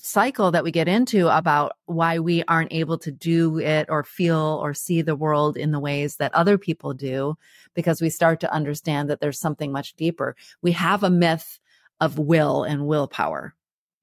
cycle 0.00 0.50
that 0.52 0.64
we 0.64 0.70
get 0.70 0.88
into 0.88 1.28
about 1.28 1.72
why 1.84 2.18
we 2.18 2.42
aren't 2.44 2.72
able 2.72 2.96
to 2.96 3.10
do 3.10 3.58
it 3.58 3.84
or 3.90 4.02
feel 4.02 4.58
or 4.62 4.72
see 4.72 5.02
the 5.02 5.16
world 5.16 5.58
in 5.58 5.70
the 5.70 5.80
ways 5.80 6.16
that 6.16 6.34
other 6.34 6.56
people 6.56 6.94
do 6.94 7.36
because 7.74 8.00
we 8.00 8.08
start 8.08 8.40
to 8.40 8.50
understand 8.54 9.10
that 9.10 9.20
there's 9.20 9.38
something 9.38 9.70
much 9.70 9.92
deeper. 9.96 10.34
We 10.62 10.72
have 10.72 11.02
a 11.02 11.10
myth 11.10 11.58
of 12.00 12.18
will 12.18 12.64
and 12.64 12.86
willpower 12.86 13.54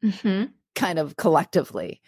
Mm-hmm. 0.04 0.46
Kind 0.80 0.98
of 0.98 1.18
collectively. 1.18 2.02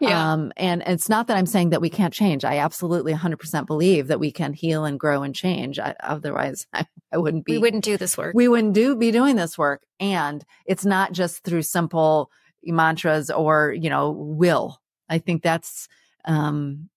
Yeah. 0.00 0.32
Um, 0.32 0.52
and 0.56 0.82
it's 0.86 1.08
not 1.08 1.28
that 1.28 1.36
I'm 1.36 1.46
saying 1.46 1.70
that 1.70 1.80
we 1.80 1.88
can't 1.88 2.12
change. 2.12 2.44
I 2.44 2.58
absolutely 2.58 3.14
100% 3.14 3.66
believe 3.66 4.08
that 4.08 4.20
we 4.20 4.30
can 4.30 4.52
heal 4.52 4.84
and 4.84 5.00
grow 5.00 5.22
and 5.22 5.34
change. 5.34 5.78
I, 5.78 5.94
otherwise, 6.00 6.66
I, 6.72 6.86
I 7.12 7.16
wouldn't 7.16 7.46
be. 7.46 7.52
we 7.52 7.58
wouldn't 7.58 7.84
do 7.84 7.96
this 7.96 8.18
work. 8.18 8.34
we 8.34 8.48
wouldn't 8.48 8.74
do 8.74 8.94
be 8.94 9.10
doing 9.10 9.36
this 9.36 9.56
work. 9.56 9.82
And 9.98 10.44
it's 10.66 10.84
not 10.84 11.12
just 11.12 11.42
through 11.42 11.62
simple 11.62 12.30
mantras 12.62 13.30
or 13.30 13.72
you 13.72 13.88
know 13.88 14.10
will. 14.10 14.80
I 15.08 15.18
think 15.18 15.42
that's 15.42 15.88
um, 16.26 16.90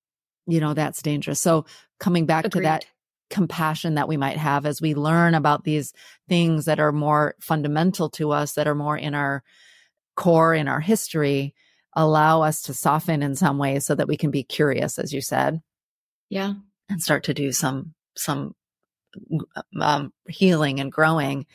you 0.48 0.60
know 0.60 0.74
that's 0.74 1.02
dangerous. 1.02 1.40
So 1.40 1.66
coming 2.00 2.26
back 2.26 2.46
Agreed. 2.46 2.64
to 2.64 2.68
that 2.68 2.86
compassion 3.30 3.96
that 3.96 4.10
we 4.10 4.18
might 4.18 4.38
have 4.38 4.66
as 4.66 4.82
we 4.82 4.94
learn 4.94 5.34
about 5.34 5.64
these 5.64 5.94
things 6.28 6.66
that 6.66 6.82
are 6.82 6.92
more 6.92 7.36
fundamental 7.40 8.10
to 8.10 8.32
us, 8.32 8.54
that 8.54 8.68
are 8.68 8.76
more 8.76 8.98
in 8.98 9.16
our 9.16 9.44
core, 10.22 10.54
in 10.54 10.68
our 10.68 10.80
history, 10.80 11.56
allow 11.94 12.44
us 12.44 12.62
to 12.64 12.74
soften 12.74 13.24
in 13.24 13.36
some 13.36 13.58
ways 13.58 13.86
so 13.86 13.96
that 13.96 14.08
we 14.08 14.18
can 14.18 14.32
be 14.32 14.44
curious, 14.44 15.00
as 15.00 15.12
you 15.12 15.22
said, 15.22 15.62
Yeah. 16.30 16.54
and 16.90 17.02
start 17.02 17.24
to 17.26 17.34
do 17.34 17.52
some, 17.52 17.94
some 18.16 18.54
um, 19.80 20.14
healing 20.30 20.80
and 20.80 20.92
growing 20.92 21.46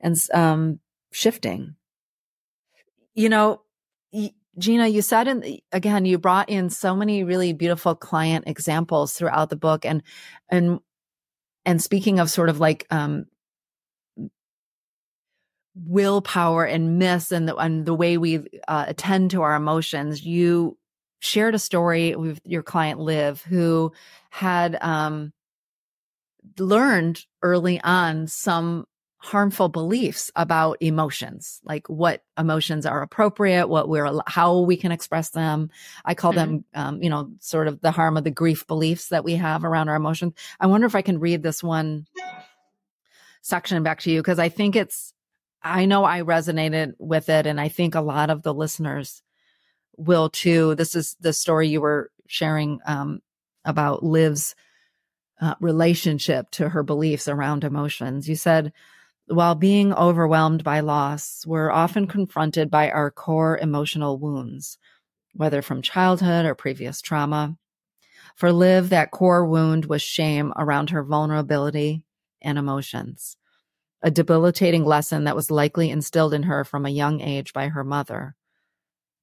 and 0.00 0.16
um, 0.32 0.80
shifting. 1.12 1.76
You 3.14 3.28
know, 3.28 3.62
y- 4.12 4.32
Gina, 4.58 4.88
you 4.88 5.02
said 5.02 5.28
in 5.28 5.58
again, 5.72 6.06
you 6.06 6.18
brought 6.18 6.48
in 6.48 6.70
so 6.70 6.96
many 6.96 7.24
really 7.24 7.52
beautiful 7.52 7.94
client 7.94 8.44
examples 8.46 9.12
throughout 9.12 9.50
the 9.50 9.56
book, 9.56 9.84
and 9.84 10.02
and 10.50 10.80
and 11.64 11.82
speaking 11.82 12.20
of 12.20 12.30
sort 12.30 12.48
of 12.48 12.58
like 12.58 12.86
um, 12.90 13.26
willpower 15.84 16.64
and 16.64 16.98
myths 16.98 17.32
and 17.32 17.48
the, 17.48 17.56
and 17.56 17.84
the 17.84 17.94
way 17.94 18.16
we 18.16 18.38
uh, 18.66 18.84
attend 18.88 19.30
to 19.32 19.42
our 19.42 19.54
emotions, 19.54 20.24
you 20.24 20.76
shared 21.18 21.54
a 21.54 21.58
story 21.58 22.16
with 22.16 22.40
your 22.44 22.62
client 22.62 23.00
Liv, 23.00 23.42
who 23.42 23.92
had 24.30 24.78
um, 24.80 25.32
learned 26.58 27.24
early 27.42 27.80
on 27.80 28.26
some 28.26 28.86
harmful 29.18 29.68
beliefs 29.68 30.30
about 30.36 30.76
emotions, 30.80 31.60
like 31.64 31.88
what 31.88 32.22
emotions 32.38 32.86
are 32.86 33.02
appropriate, 33.02 33.66
what 33.66 33.88
we're, 33.88 34.20
how 34.26 34.60
we 34.60 34.76
can 34.76 34.92
express 34.92 35.30
them. 35.30 35.68
I 36.04 36.14
call 36.14 36.32
them, 36.32 36.64
um, 36.74 37.02
you 37.02 37.10
know, 37.10 37.32
sort 37.40 37.66
of 37.66 37.80
the 37.80 37.90
harm 37.90 38.16
of 38.16 38.24
the 38.24 38.30
grief 38.30 38.66
beliefs 38.66 39.08
that 39.08 39.24
we 39.24 39.34
have 39.34 39.64
around 39.64 39.88
our 39.88 39.96
emotions. 39.96 40.34
I 40.60 40.66
wonder 40.68 40.86
if 40.86 40.94
I 40.94 41.02
can 41.02 41.18
read 41.18 41.42
this 41.42 41.62
one 41.62 42.06
section 43.42 43.82
back 43.82 44.00
to 44.00 44.10
you 44.10 44.20
because 44.20 44.38
I 44.38 44.48
think 44.48 44.76
it's, 44.76 45.12
I 45.66 45.86
know 45.86 46.04
I 46.04 46.22
resonated 46.22 46.94
with 46.98 47.28
it, 47.28 47.46
and 47.46 47.60
I 47.60 47.68
think 47.68 47.94
a 47.94 48.00
lot 48.00 48.30
of 48.30 48.42
the 48.42 48.54
listeners 48.54 49.22
will 49.96 50.28
too. 50.30 50.74
This 50.74 50.94
is 50.94 51.16
the 51.20 51.32
story 51.32 51.68
you 51.68 51.80
were 51.80 52.10
sharing 52.26 52.80
um, 52.86 53.20
about 53.64 54.02
Liv's 54.02 54.54
uh, 55.40 55.54
relationship 55.60 56.50
to 56.52 56.68
her 56.68 56.82
beliefs 56.82 57.28
around 57.28 57.64
emotions. 57.64 58.28
You 58.28 58.36
said, 58.36 58.72
while 59.26 59.54
being 59.54 59.92
overwhelmed 59.92 60.62
by 60.62 60.80
loss, 60.80 61.44
we're 61.46 61.70
often 61.70 62.06
confronted 62.06 62.70
by 62.70 62.90
our 62.90 63.10
core 63.10 63.58
emotional 63.58 64.18
wounds, 64.18 64.78
whether 65.34 65.62
from 65.62 65.82
childhood 65.82 66.46
or 66.46 66.54
previous 66.54 67.00
trauma. 67.00 67.56
For 68.36 68.52
Liv, 68.52 68.90
that 68.90 69.10
core 69.10 69.44
wound 69.46 69.86
was 69.86 70.02
shame 70.02 70.52
around 70.56 70.90
her 70.90 71.02
vulnerability 71.02 72.04
and 72.40 72.56
emotions, 72.56 73.36
a 74.02 74.10
debilitating 74.10 74.84
lesson 74.84 75.24
that 75.24 75.36
was 75.36 75.50
likely 75.50 75.90
instilled 75.90 76.34
in 76.34 76.44
her 76.44 76.64
from 76.64 76.86
a 76.86 76.90
young 76.90 77.20
age 77.20 77.52
by 77.52 77.68
her 77.68 77.84
mother. 77.84 78.34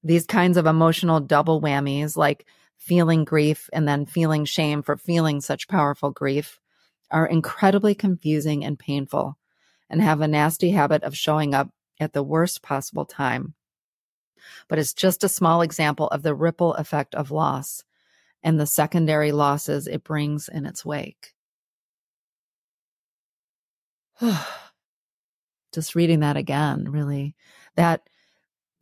These 0.04 0.26
kinds 0.26 0.58
of 0.58 0.66
emotional 0.66 1.20
double 1.20 1.62
whammies, 1.62 2.18
like 2.18 2.46
feeling 2.78 3.24
grief 3.24 3.70
and 3.72 3.88
then 3.88 4.06
feeling 4.06 4.46
shame 4.46 4.82
for 4.82 4.98
feeling 4.98 5.40
such 5.40 5.68
powerful 5.68 6.12
grief, 6.12 6.60
are 7.10 7.26
incredibly 7.26 7.96
confusing 7.96 8.66
and 8.66 8.78
painful 8.78 9.38
and 9.90 10.02
have 10.02 10.22
a 10.22 10.28
nasty 10.28 10.72
habit 10.72 11.04
of 11.04 11.16
showing 11.16 11.54
up 11.54 11.70
at 12.00 12.14
the 12.14 12.24
worst 12.24 12.62
possible 12.62 13.06
time. 13.06 13.54
But 14.68 14.80
it's 14.80 14.94
just 14.94 15.24
a 15.24 15.30
small 15.30 15.62
example 15.62 16.08
of 16.08 16.24
the 16.24 16.34
ripple 16.34 16.74
effect 16.74 17.16
of 17.16 17.32
loss 17.32 17.84
and 18.42 18.60
the 18.60 18.66
secondary 18.66 19.32
losses 19.32 19.88
it 19.88 20.04
brings 20.04 20.50
in 20.50 20.66
its 20.66 20.84
wake. 20.84 21.34
just 25.74 25.96
reading 25.96 26.20
that 26.22 26.38
again, 26.38 26.90
really, 26.90 27.36
that 27.76 28.08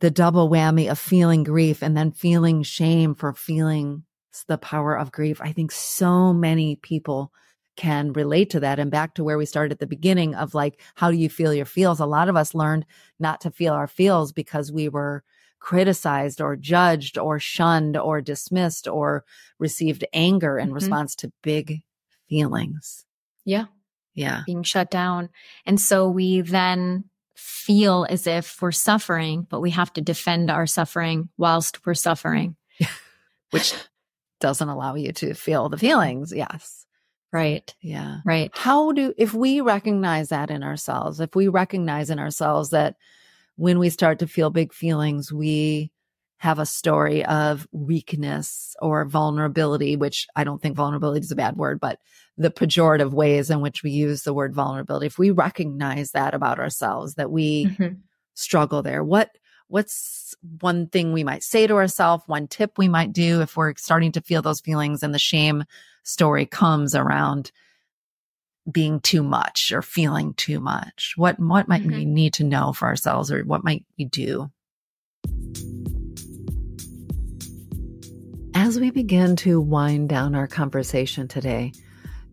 the 0.00 0.10
double 0.10 0.50
whammy 0.50 0.90
of 0.90 0.98
feeling 0.98 1.44
grief 1.44 1.82
and 1.82 1.96
then 1.96 2.12
feeling 2.12 2.62
shame 2.62 3.14
for 3.14 3.32
feeling 3.32 4.04
the 4.48 4.58
power 4.58 4.96
of 4.98 5.12
grief. 5.12 5.40
I 5.40 5.52
think 5.52 5.72
so 5.72 6.32
many 6.32 6.76
people 6.76 7.32
can 7.76 8.12
relate 8.12 8.50
to 8.50 8.60
that. 8.60 8.78
And 8.78 8.90
back 8.90 9.14
to 9.14 9.24
where 9.24 9.38
we 9.38 9.46
started 9.46 9.72
at 9.72 9.78
the 9.78 9.86
beginning 9.86 10.34
of 10.34 10.54
like, 10.54 10.80
how 10.96 11.10
do 11.10 11.16
you 11.16 11.28
feel 11.28 11.54
your 11.54 11.64
feels? 11.66 12.00
A 12.00 12.06
lot 12.06 12.28
of 12.28 12.36
us 12.36 12.54
learned 12.54 12.84
not 13.18 13.40
to 13.42 13.50
feel 13.50 13.72
our 13.72 13.86
feels 13.86 14.32
because 14.32 14.72
we 14.72 14.88
were 14.88 15.22
criticized 15.60 16.40
or 16.40 16.56
judged 16.56 17.16
or 17.16 17.38
shunned 17.38 17.96
or 17.96 18.20
dismissed 18.20 18.88
or 18.88 19.24
received 19.58 20.04
anger 20.12 20.58
in 20.58 20.70
Mhm. 20.70 20.74
response 20.74 21.14
to 21.16 21.32
big 21.42 21.82
feelings. 22.28 23.06
Yeah. 23.44 23.66
Yeah. 24.14 24.42
Being 24.46 24.62
shut 24.62 24.90
down. 24.90 25.30
And 25.66 25.80
so 25.80 26.08
we 26.08 26.40
then 26.40 27.04
feel 27.34 28.06
as 28.08 28.26
if 28.26 28.60
we're 28.60 28.72
suffering, 28.72 29.46
but 29.48 29.60
we 29.60 29.70
have 29.70 29.92
to 29.94 30.00
defend 30.00 30.50
our 30.50 30.66
suffering 30.66 31.28
whilst 31.36 31.84
we're 31.86 31.94
suffering. 31.94 32.56
Which 33.50 33.74
doesn't 34.40 34.68
allow 34.68 34.94
you 34.94 35.12
to 35.12 35.34
feel 35.34 35.68
the 35.68 35.78
feelings. 35.78 36.32
Yes. 36.34 36.86
Right. 37.32 37.74
Yeah. 37.80 38.18
Right. 38.24 38.50
How 38.54 38.92
do, 38.92 39.14
if 39.16 39.32
we 39.32 39.60
recognize 39.60 40.28
that 40.28 40.50
in 40.50 40.62
ourselves, 40.62 41.20
if 41.20 41.34
we 41.34 41.48
recognize 41.48 42.10
in 42.10 42.18
ourselves 42.18 42.70
that 42.70 42.96
when 43.56 43.78
we 43.78 43.88
start 43.88 44.18
to 44.18 44.26
feel 44.26 44.50
big 44.50 44.72
feelings, 44.72 45.32
we 45.32 45.92
have 46.38 46.58
a 46.58 46.66
story 46.66 47.24
of 47.24 47.68
weakness 47.70 48.74
or 48.82 49.04
vulnerability, 49.04 49.96
which 49.96 50.26
I 50.34 50.44
don't 50.44 50.60
think 50.60 50.76
vulnerability 50.76 51.20
is 51.20 51.30
a 51.30 51.36
bad 51.36 51.56
word, 51.56 51.78
but 51.78 52.00
the 52.36 52.50
pejorative 52.50 53.12
ways 53.12 53.50
in 53.50 53.60
which 53.60 53.82
we 53.82 53.90
use 53.90 54.22
the 54.22 54.34
word 54.34 54.54
vulnerability. 54.54 55.06
If 55.06 55.18
we 55.18 55.30
recognize 55.30 56.12
that 56.12 56.34
about 56.34 56.58
ourselves, 56.58 57.14
that 57.14 57.30
we 57.30 57.66
mm-hmm. 57.66 57.94
struggle 58.34 58.82
there, 58.82 59.04
what 59.04 59.30
what's 59.68 60.34
one 60.60 60.86
thing 60.88 61.12
we 61.12 61.24
might 61.24 61.42
say 61.42 61.66
to 61.66 61.74
ourselves, 61.74 62.24
one 62.26 62.46
tip 62.46 62.76
we 62.76 62.88
might 62.88 63.12
do 63.12 63.40
if 63.40 63.56
we're 63.56 63.74
starting 63.76 64.12
to 64.12 64.20
feel 64.20 64.42
those 64.42 64.60
feelings 64.60 65.02
and 65.02 65.14
the 65.14 65.18
shame 65.18 65.64
story 66.02 66.46
comes 66.46 66.94
around 66.94 67.52
being 68.70 69.00
too 69.00 69.22
much 69.22 69.72
or 69.72 69.82
feeling 69.82 70.34
too 70.34 70.60
much? 70.60 71.14
What 71.16 71.38
what 71.38 71.68
might 71.68 71.82
mm-hmm. 71.82 71.96
we 71.96 72.04
need 72.04 72.34
to 72.34 72.44
know 72.44 72.72
for 72.72 72.86
ourselves 72.86 73.30
or 73.30 73.42
what 73.44 73.64
might 73.64 73.84
we 73.98 74.06
do? 74.06 74.50
As 78.54 78.78
we 78.78 78.90
begin 78.90 79.36
to 79.36 79.60
wind 79.60 80.08
down 80.08 80.34
our 80.34 80.46
conversation 80.46 81.26
today, 81.28 81.72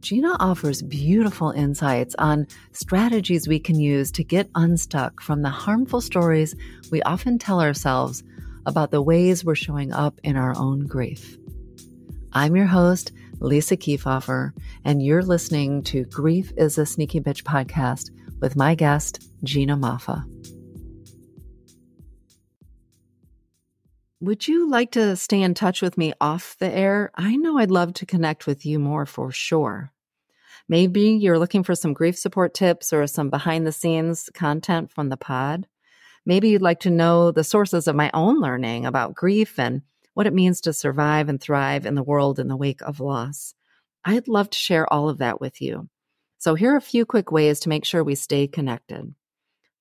Gina 0.02 0.38
offers 0.40 0.82
beautiful 0.82 1.52
insights 1.52 2.16
on 2.18 2.48
strategies 2.72 3.48
we 3.48 3.60
can 3.60 3.80
use 3.80 4.12
to 4.14 4.24
get 4.24 4.50
unstuck 4.56 5.22
from 5.22 5.42
the 5.42 5.50
harmful 5.50 6.00
stories 6.00 6.56
we 6.90 7.02
often 7.02 7.38
tell 7.38 7.60
ourselves 7.62 8.24
about 8.66 8.92
the 8.92 9.02
ways 9.02 9.44
we're 9.44 9.56
showing 9.56 9.92
up 9.92 10.20
in 10.24 10.38
our 10.38 10.56
own 10.58 10.88
grief. 10.88 11.38
I'm 12.32 12.56
your 12.56 12.68
host, 12.68 13.12
Lisa 13.40 13.76
Keefauver, 13.76 14.54
and 14.86 15.04
you're 15.04 15.24
listening 15.24 15.84
to 15.84 16.06
Grief 16.06 16.54
is 16.56 16.78
a 16.78 16.86
Sneaky 16.86 17.20
Bitch 17.20 17.44
podcast 17.44 18.12
with 18.40 18.56
my 18.56 18.76
guest, 18.76 19.30
Gina 19.44 19.76
Moffa. 19.76 20.39
Would 24.22 24.50
you 24.50 24.70
like 24.70 24.92
to 24.92 25.16
stay 25.16 25.42
in 25.42 25.54
touch 25.54 25.82
with 25.82 25.98
me 25.98 26.12
off 26.20 26.58
the 26.60 26.70
air? 26.70 27.10
I 27.16 27.38
know 27.38 27.58
I'd 27.58 27.72
love 27.72 27.94
to 27.94 28.06
connect 28.06 28.48
with 28.48 28.66
you 28.66 28.78
more 28.78 29.06
for 29.06 29.32
sure. 29.32 29.94
Maybe 30.68 31.12
you're 31.12 31.40
looking 31.40 31.64
for 31.64 31.74
some 31.74 31.94
grief 31.94 32.18
support 32.18 32.54
tips 32.54 32.92
or 32.92 33.08
some 33.08 33.30
behind 33.30 33.66
the 33.66 33.72
scenes 33.72 34.30
content 34.34 34.92
from 34.92 35.08
the 35.08 35.16
pod. 35.16 35.68
Maybe 36.26 36.50
you'd 36.50 36.62
like 36.62 36.82
to 36.82 36.90
know 36.90 37.32
the 37.32 37.46
sources 37.46 37.88
of 37.88 37.96
my 37.96 38.12
own 38.14 38.42
learning 38.42 38.86
about 38.86 39.16
grief 39.16 39.58
and 39.58 39.84
what 40.16 40.28
it 40.28 40.34
means 40.34 40.60
to 40.62 40.74
survive 40.74 41.30
and 41.30 41.40
thrive 41.40 41.86
in 41.86 41.96
the 41.96 42.04
world 42.04 42.40
in 42.40 42.50
the 42.50 42.58
wake 42.58 42.82
of 42.82 43.00
loss. 43.00 43.56
I'd 44.04 44.28
love 44.28 44.50
to 44.50 44.58
share 44.58 44.92
all 44.92 45.08
of 45.08 45.20
that 45.20 45.40
with 45.40 45.62
you. 45.62 45.88
So, 46.40 46.56
here 46.56 46.74
are 46.74 46.78
a 46.78 46.82
few 46.82 47.06
quick 47.06 47.32
ways 47.32 47.62
to 47.62 47.70
make 47.70 47.86
sure 47.86 48.04
we 48.04 48.16
stay 48.16 48.48
connected. 48.48 49.16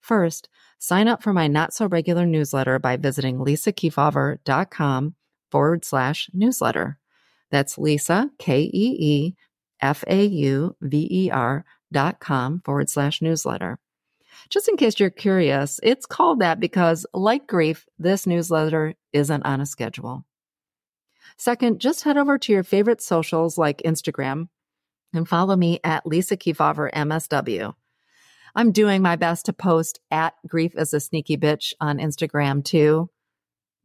First, 0.09 0.48
sign 0.78 1.06
up 1.06 1.22
for 1.22 1.34
my 1.34 1.48
not 1.48 1.74
so 1.74 1.86
regular 1.86 2.24
newsletter 2.24 2.78
by 2.78 2.96
visiting 2.96 3.36
lisakeefauver.com 3.36 5.14
forward 5.50 5.84
slash 5.84 6.30
newsletter. 6.32 6.98
That's 7.50 7.76
Lisa, 7.76 8.30
K 8.38 8.62
E 8.62 8.96
E 8.98 9.34
F 9.82 10.04
A 10.06 10.24
U 10.24 10.74
V 10.80 11.09
E 11.11 11.30
R 11.30 11.66
dot 11.92 12.20
com 12.20 12.62
forward 12.64 12.88
slash 12.88 13.20
newsletter. 13.20 13.78
Just 14.48 14.66
in 14.66 14.78
case 14.78 14.98
you're 14.98 15.11
curious, 15.11 15.78
it's 15.82 16.06
called 16.06 16.38
that 16.38 16.59
because, 16.59 17.04
like 17.12 17.46
grief, 17.46 17.84
this 17.98 18.26
newsletter 18.26 18.94
isn't 19.12 19.44
on 19.44 19.61
a 19.61 19.66
schedule. 19.66 20.24
Second, 21.36 21.80
just 21.82 22.04
head 22.04 22.16
over 22.16 22.38
to 22.38 22.52
your 22.52 22.62
favorite 22.62 23.02
socials 23.02 23.59
like 23.59 23.82
Instagram 23.84 24.48
and 25.12 25.28
follow 25.28 25.54
me 25.54 25.80
at 25.84 26.06
Lisa 26.06 26.38
Keefauver 26.38 26.90
MSW. 26.94 27.74
I'm 28.55 28.72
doing 28.72 29.03
my 29.03 29.16
best 29.16 29.46
to 29.46 29.53
post 29.53 30.01
at 30.11 30.34
Grief 30.46 30.74
as 30.76 30.94
a 30.94 31.01
Sneaky 31.01 31.36
Bitch 31.36 31.72
on 31.80 31.99
Instagram 31.99 32.64
too. 32.64 33.11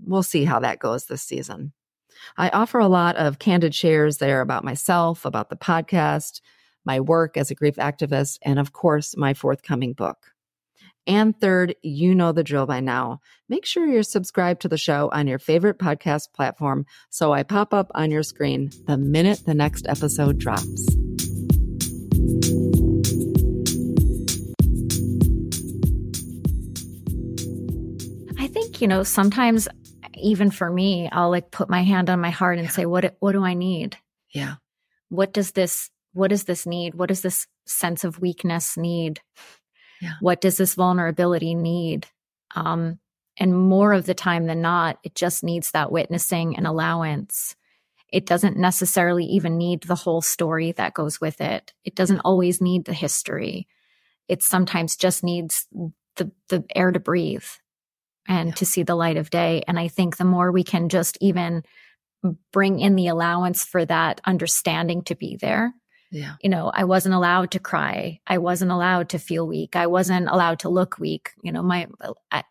We'll 0.05 0.23
see 0.23 0.45
how 0.45 0.59
that 0.59 0.79
goes 0.79 1.05
this 1.05 1.21
season. 1.21 1.73
I 2.37 2.49
offer 2.49 2.79
a 2.79 2.87
lot 2.87 3.15
of 3.15 3.39
candid 3.39 3.75
shares 3.75 4.17
there 4.17 4.41
about 4.41 4.63
myself, 4.63 5.25
about 5.25 5.49
the 5.49 5.55
podcast, 5.55 6.41
my 6.85 6.99
work 6.99 7.37
as 7.37 7.51
a 7.51 7.55
grief 7.55 7.75
activist, 7.75 8.39
and 8.41 8.59
of 8.59 8.73
course, 8.73 9.15
my 9.17 9.33
forthcoming 9.33 9.93
book. 9.93 10.33
And 11.05 11.37
third, 11.37 11.75
you 11.81 12.15
know 12.15 12.31
the 12.31 12.43
drill 12.43 12.65
by 12.65 12.79
now. 12.79 13.19
Make 13.49 13.65
sure 13.65 13.85
you're 13.85 14.03
subscribed 14.03 14.61
to 14.61 14.69
the 14.69 14.77
show 14.77 15.09
on 15.11 15.27
your 15.27 15.39
favorite 15.39 15.77
podcast 15.77 16.31
platform 16.33 16.85
so 17.09 17.33
I 17.33 17.43
pop 17.43 17.73
up 17.73 17.91
on 17.93 18.09
your 18.09 18.23
screen 18.23 18.71
the 18.87 18.97
minute 18.97 19.43
the 19.45 19.53
next 19.53 19.85
episode 19.87 20.37
drops. 20.37 21.02
You 28.79 28.87
know, 28.87 29.03
sometimes 29.03 29.67
even 30.15 30.51
for 30.51 30.69
me, 30.69 31.09
I'll 31.11 31.29
like 31.29 31.51
put 31.51 31.69
my 31.69 31.83
hand 31.83 32.09
on 32.09 32.19
my 32.19 32.29
heart 32.29 32.57
and 32.57 32.67
yeah. 32.67 32.71
say, 32.71 32.85
what, 32.85 33.15
what 33.19 33.31
do 33.31 33.43
I 33.43 33.53
need? 33.53 33.97
Yeah. 34.33 34.55
What 35.09 35.33
does 35.33 35.51
this, 35.51 35.89
what 36.13 36.29
does 36.29 36.43
this 36.43 36.65
need? 36.65 36.95
What 36.95 37.09
does 37.09 37.21
this 37.21 37.47
sense 37.65 38.03
of 38.03 38.19
weakness 38.19 38.77
need? 38.77 39.21
Yeah. 40.01 40.13
What 40.19 40.41
does 40.41 40.57
this 40.57 40.75
vulnerability 40.75 41.55
need? 41.55 42.07
Um, 42.55 42.99
and 43.37 43.57
more 43.57 43.93
of 43.93 44.05
the 44.05 44.13
time 44.13 44.45
than 44.45 44.61
not, 44.61 44.99
it 45.03 45.15
just 45.15 45.43
needs 45.43 45.71
that 45.71 45.91
witnessing 45.91 46.55
and 46.55 46.67
allowance. 46.67 47.55
It 48.11 48.27
doesn't 48.27 48.57
necessarily 48.57 49.25
even 49.25 49.57
need 49.57 49.83
the 49.83 49.95
whole 49.95 50.21
story 50.21 50.71
that 50.73 50.93
goes 50.93 51.19
with 51.19 51.41
it. 51.41 51.73
It 51.83 51.95
doesn't 51.95 52.19
always 52.19 52.61
need 52.61 52.85
the 52.85 52.93
history. 52.93 53.67
It 54.27 54.43
sometimes 54.43 54.95
just 54.95 55.23
needs 55.23 55.67
the, 56.15 56.31
the 56.49 56.63
air 56.75 56.91
to 56.91 56.99
breathe 56.99 57.45
and 58.27 58.49
yeah. 58.49 58.55
to 58.55 58.65
see 58.65 58.83
the 58.83 58.95
light 58.95 59.17
of 59.17 59.29
day. 59.29 59.63
And 59.67 59.79
I 59.79 59.87
think 59.87 60.17
the 60.17 60.25
more 60.25 60.51
we 60.51 60.63
can 60.63 60.89
just 60.89 61.17
even 61.21 61.63
bring 62.51 62.79
in 62.79 62.95
the 62.95 63.07
allowance 63.07 63.63
for 63.63 63.85
that 63.85 64.21
understanding 64.25 65.01
to 65.03 65.15
be 65.15 65.35
there, 65.35 65.73
yeah. 66.13 66.35
You 66.41 66.49
know, 66.51 66.71
I 66.71 66.83
wasn't 66.83 67.15
allowed 67.15 67.51
to 67.51 67.59
cry. 67.59 68.19
I 68.27 68.37
wasn't 68.37 68.69
allowed 68.69 69.09
to 69.09 69.19
feel 69.19 69.47
weak. 69.47 69.75
I 69.75 69.87
wasn't 69.87 70.29
allowed 70.29 70.59
to 70.59 70.69
look 70.69 70.99
weak. 70.99 71.31
You 71.41 71.51
know, 71.51 71.63
my 71.63 71.87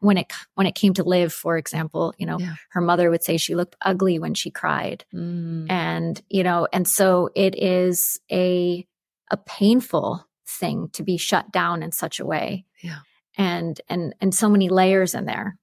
when 0.00 0.18
it 0.18 0.32
when 0.56 0.66
it 0.66 0.74
came 0.74 0.94
to 0.94 1.04
Liv, 1.04 1.32
for 1.32 1.56
example, 1.56 2.12
you 2.18 2.26
know, 2.26 2.40
yeah. 2.40 2.54
her 2.70 2.80
mother 2.80 3.08
would 3.08 3.22
say 3.22 3.36
she 3.36 3.54
looked 3.54 3.76
ugly 3.80 4.18
when 4.18 4.34
she 4.34 4.50
cried. 4.50 5.04
Mm. 5.14 5.70
And, 5.70 6.20
you 6.28 6.42
know, 6.42 6.66
and 6.72 6.88
so 6.88 7.30
it 7.36 7.54
is 7.56 8.20
a 8.32 8.84
a 9.30 9.36
painful 9.36 10.26
thing 10.44 10.88
to 10.94 11.04
be 11.04 11.16
shut 11.16 11.52
down 11.52 11.84
in 11.84 11.92
such 11.92 12.18
a 12.18 12.26
way. 12.26 12.66
Yeah. 12.82 12.98
And 13.36 13.80
and 13.88 14.14
and 14.20 14.34
so 14.34 14.48
many 14.48 14.68
layers 14.68 15.14
in 15.14 15.24
there 15.24 15.56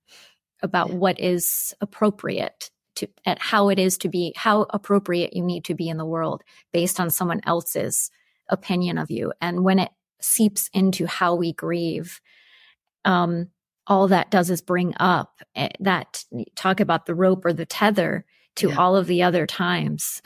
about 0.61 0.89
yeah. 0.89 0.95
what 0.95 1.19
is 1.19 1.73
appropriate 1.81 2.71
to 2.95 3.07
at 3.25 3.39
how 3.39 3.69
it 3.69 3.79
is 3.79 3.97
to 3.99 4.09
be 4.09 4.33
how 4.35 4.65
appropriate 4.69 5.35
you 5.35 5.43
need 5.43 5.65
to 5.65 5.75
be 5.75 5.89
in 5.89 5.97
the 5.97 6.05
world 6.05 6.43
based 6.71 6.99
on 6.99 7.09
someone 7.09 7.41
else's 7.45 8.11
opinion 8.49 8.97
of 8.97 9.09
you 9.09 9.31
and 9.41 9.63
when 9.63 9.79
it 9.79 9.91
seeps 10.21 10.69
into 10.73 11.05
how 11.05 11.35
we 11.35 11.53
grieve 11.53 12.19
um 13.05 13.47
all 13.87 14.07
that 14.07 14.29
does 14.31 14.49
is 14.49 14.61
bring 14.61 14.93
up 14.99 15.39
eh, 15.55 15.69
that 15.79 16.25
talk 16.55 16.79
about 16.79 17.05
the 17.05 17.15
rope 17.15 17.45
or 17.45 17.53
the 17.53 17.65
tether 17.65 18.25
to 18.55 18.69
yeah. 18.69 18.75
all 18.75 18.95
of 18.95 19.07
the 19.07 19.23
other 19.23 19.45
times 19.45 20.21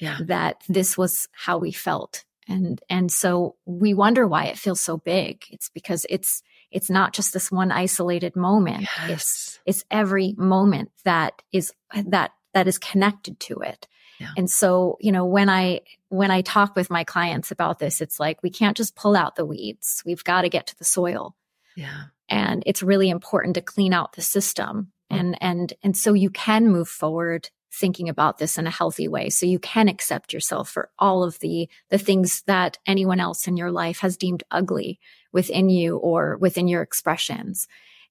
yeah. 0.00 0.18
that 0.24 0.62
this 0.68 0.96
was 0.96 1.28
how 1.32 1.58
we 1.58 1.72
felt 1.72 2.24
and 2.48 2.80
and 2.88 3.10
so 3.10 3.56
we 3.64 3.94
wonder 3.94 4.26
why 4.26 4.44
it 4.44 4.58
feels 4.58 4.80
so 4.80 4.96
big 4.96 5.44
it's 5.50 5.68
because 5.70 6.06
it's 6.08 6.42
it's 6.74 6.90
not 6.90 7.12
just 7.12 7.32
this 7.32 7.52
one 7.52 7.70
isolated 7.70 8.34
moment. 8.34 8.82
Yes. 8.82 9.08
It's, 9.08 9.60
it's 9.64 9.84
every 9.92 10.34
moment 10.36 10.90
that 11.04 11.40
is, 11.52 11.72
that, 11.94 12.32
that 12.52 12.66
is 12.66 12.78
connected 12.78 13.38
to 13.40 13.60
it. 13.60 13.86
Yeah. 14.18 14.30
And 14.36 14.50
so, 14.50 14.98
you 15.00 15.12
know, 15.12 15.24
when 15.24 15.48
I, 15.48 15.82
when 16.08 16.32
I 16.32 16.40
talk 16.40 16.74
with 16.74 16.90
my 16.90 17.04
clients 17.04 17.52
about 17.52 17.78
this, 17.78 18.00
it's 18.00 18.18
like, 18.18 18.42
we 18.42 18.50
can't 18.50 18.76
just 18.76 18.96
pull 18.96 19.16
out 19.16 19.36
the 19.36 19.46
weeds. 19.46 20.02
We've 20.04 20.24
got 20.24 20.42
to 20.42 20.48
get 20.48 20.66
to 20.66 20.76
the 20.76 20.84
soil. 20.84 21.36
Yeah. 21.76 22.06
And 22.28 22.64
it's 22.66 22.82
really 22.82 23.08
important 23.08 23.54
to 23.54 23.60
clean 23.62 23.92
out 23.92 24.14
the 24.14 24.22
system. 24.22 24.92
Mm-hmm. 25.12 25.20
And, 25.20 25.38
and, 25.40 25.72
and 25.84 25.96
so 25.96 26.12
you 26.12 26.30
can 26.30 26.66
move 26.66 26.88
forward 26.88 27.50
thinking 27.74 28.08
about 28.08 28.38
this 28.38 28.56
in 28.56 28.66
a 28.66 28.70
healthy 28.70 29.08
way. 29.08 29.28
So 29.30 29.46
you 29.46 29.58
can 29.58 29.88
accept 29.88 30.32
yourself 30.32 30.70
for 30.70 30.90
all 30.98 31.22
of 31.22 31.38
the, 31.40 31.68
the 31.90 31.98
things 31.98 32.42
that 32.46 32.78
anyone 32.86 33.20
else 33.20 33.46
in 33.46 33.56
your 33.56 33.70
life 33.70 33.98
has 34.00 34.16
deemed 34.16 34.44
ugly 34.50 35.00
within 35.32 35.68
you 35.68 35.96
or 35.96 36.36
within 36.38 36.68
your 36.68 36.82
expressions. 36.82 37.66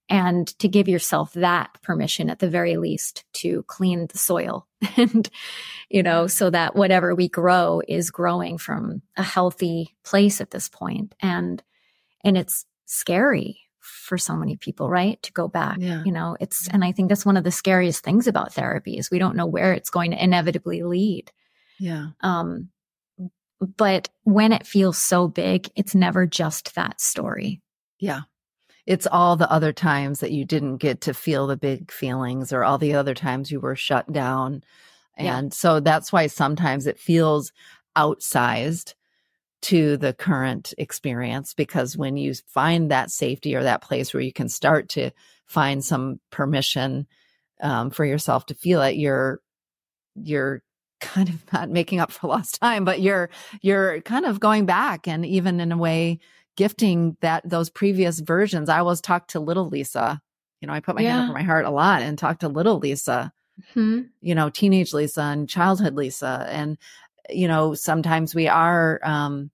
And 0.09 0.47
to 0.59 0.67
give 0.67 0.89
yourself 0.89 1.31
that 1.33 1.81
permission 1.81 2.29
at 2.29 2.39
the 2.39 2.49
very 2.49 2.75
least 2.75 3.23
to 3.33 3.63
clean 3.63 4.07
the 4.07 4.17
soil 4.17 4.67
and, 4.97 5.29
you 5.89 6.03
know, 6.03 6.27
so 6.27 6.49
that 6.49 6.75
whatever 6.75 7.15
we 7.15 7.29
grow 7.29 7.81
is 7.87 8.11
growing 8.11 8.57
from 8.57 9.01
a 9.15 9.23
healthy 9.23 9.95
place 10.03 10.41
at 10.41 10.51
this. 10.51 10.69
And, 11.21 11.63
and 12.23 12.37
it's 12.37 12.65
scary 12.85 13.62
for 13.83 14.17
so 14.17 14.35
many 14.35 14.55
people, 14.55 14.89
right? 14.89 15.21
To 15.23 15.33
go 15.33 15.47
back. 15.47 15.77
Yeah. 15.79 16.03
You 16.03 16.11
know, 16.11 16.37
it's, 16.39 16.67
and 16.69 16.83
I 16.83 16.91
think 16.91 17.09
that's 17.09 17.25
one 17.25 17.37
of 17.37 17.43
the 17.43 17.51
scariest 17.51 18.03
things 18.03 18.27
about 18.27 18.53
therapy 18.53 18.97
is 18.97 19.11
we 19.11 19.19
don't 19.19 19.35
know 19.35 19.45
where 19.45 19.73
it's 19.73 19.89
going 19.89 20.11
to 20.11 20.23
inevitably 20.23 20.83
lead. 20.83 21.31
Yeah. 21.79 22.07
Um, 22.21 22.69
but 23.59 24.09
when 24.23 24.53
it 24.53 24.65
feels 24.65 24.97
so 24.97 25.27
big, 25.27 25.69
it's 25.75 25.95
never 25.95 26.25
just 26.25 26.75
that 26.75 26.99
story. 27.01 27.61
Yeah. 27.99 28.21
It's 28.85 29.07
all 29.07 29.35
the 29.35 29.51
other 29.51 29.71
times 29.71 30.19
that 30.19 30.31
you 30.31 30.43
didn't 30.43 30.77
get 30.77 31.01
to 31.01 31.13
feel 31.13 31.47
the 31.47 31.57
big 31.57 31.91
feelings 31.91 32.51
or 32.51 32.63
all 32.63 32.77
the 32.77 32.95
other 32.95 33.13
times 33.13 33.51
you 33.51 33.59
were 33.59 33.75
shut 33.75 34.11
down. 34.11 34.63
Yeah. 35.17 35.37
And 35.37 35.53
so 35.53 35.79
that's 35.79 36.11
why 36.11 36.27
sometimes 36.27 36.87
it 36.87 36.99
feels 36.99 37.51
outsized 37.95 38.93
to 39.63 39.97
the 39.97 40.13
current 40.13 40.73
experience 40.77 41.53
because 41.53 41.97
when 41.97 42.17
you 42.17 42.33
find 42.47 42.91
that 42.91 43.11
safety 43.11 43.55
or 43.55 43.63
that 43.63 43.81
place 43.81 44.13
where 44.13 44.21
you 44.21 44.33
can 44.33 44.49
start 44.49 44.89
to 44.89 45.11
find 45.45 45.83
some 45.83 46.19
permission 46.31 47.07
um, 47.61 47.89
for 47.89 48.05
yourself 48.05 48.45
to 48.47 48.55
feel 48.55 48.81
it, 48.81 48.95
you're 48.95 49.41
you're 50.15 50.61
kind 50.99 51.29
of 51.29 51.41
not 51.53 51.69
making 51.69 51.99
up 51.99 52.11
for 52.11 52.27
lost 52.27 52.59
time, 52.59 52.85
but 52.85 53.01
you're 53.01 53.29
you're 53.61 54.01
kind 54.01 54.25
of 54.25 54.39
going 54.39 54.65
back 54.65 55.07
and 55.07 55.25
even 55.25 55.59
in 55.59 55.71
a 55.71 55.77
way 55.77 56.19
gifting 56.55 57.17
that 57.21 57.47
those 57.49 57.69
previous 57.69 58.19
versions. 58.19 58.69
I 58.69 58.79
always 58.79 59.01
talk 59.01 59.29
to 59.29 59.39
little 59.39 59.69
Lisa. 59.69 60.21
You 60.59 60.67
know, 60.67 60.73
I 60.73 60.81
put 60.81 60.95
my 60.95 61.01
hand 61.01 61.23
over 61.23 61.33
my 61.33 61.43
heart 61.43 61.65
a 61.65 61.71
lot 61.71 62.01
and 62.01 62.17
talk 62.17 62.39
to 62.39 62.47
little 62.47 62.79
Lisa 62.79 63.33
Hmm. 63.73 64.01
you 64.19 64.33
know, 64.33 64.49
teenage 64.49 64.93
Lisa 64.93 65.21
and 65.21 65.47
childhood 65.47 65.93
Lisa. 65.93 66.47
And, 66.49 66.77
you 67.29 67.47
know, 67.47 67.73
sometimes 67.73 68.35
we 68.35 68.47
are 68.47 68.99
um, 69.03 69.51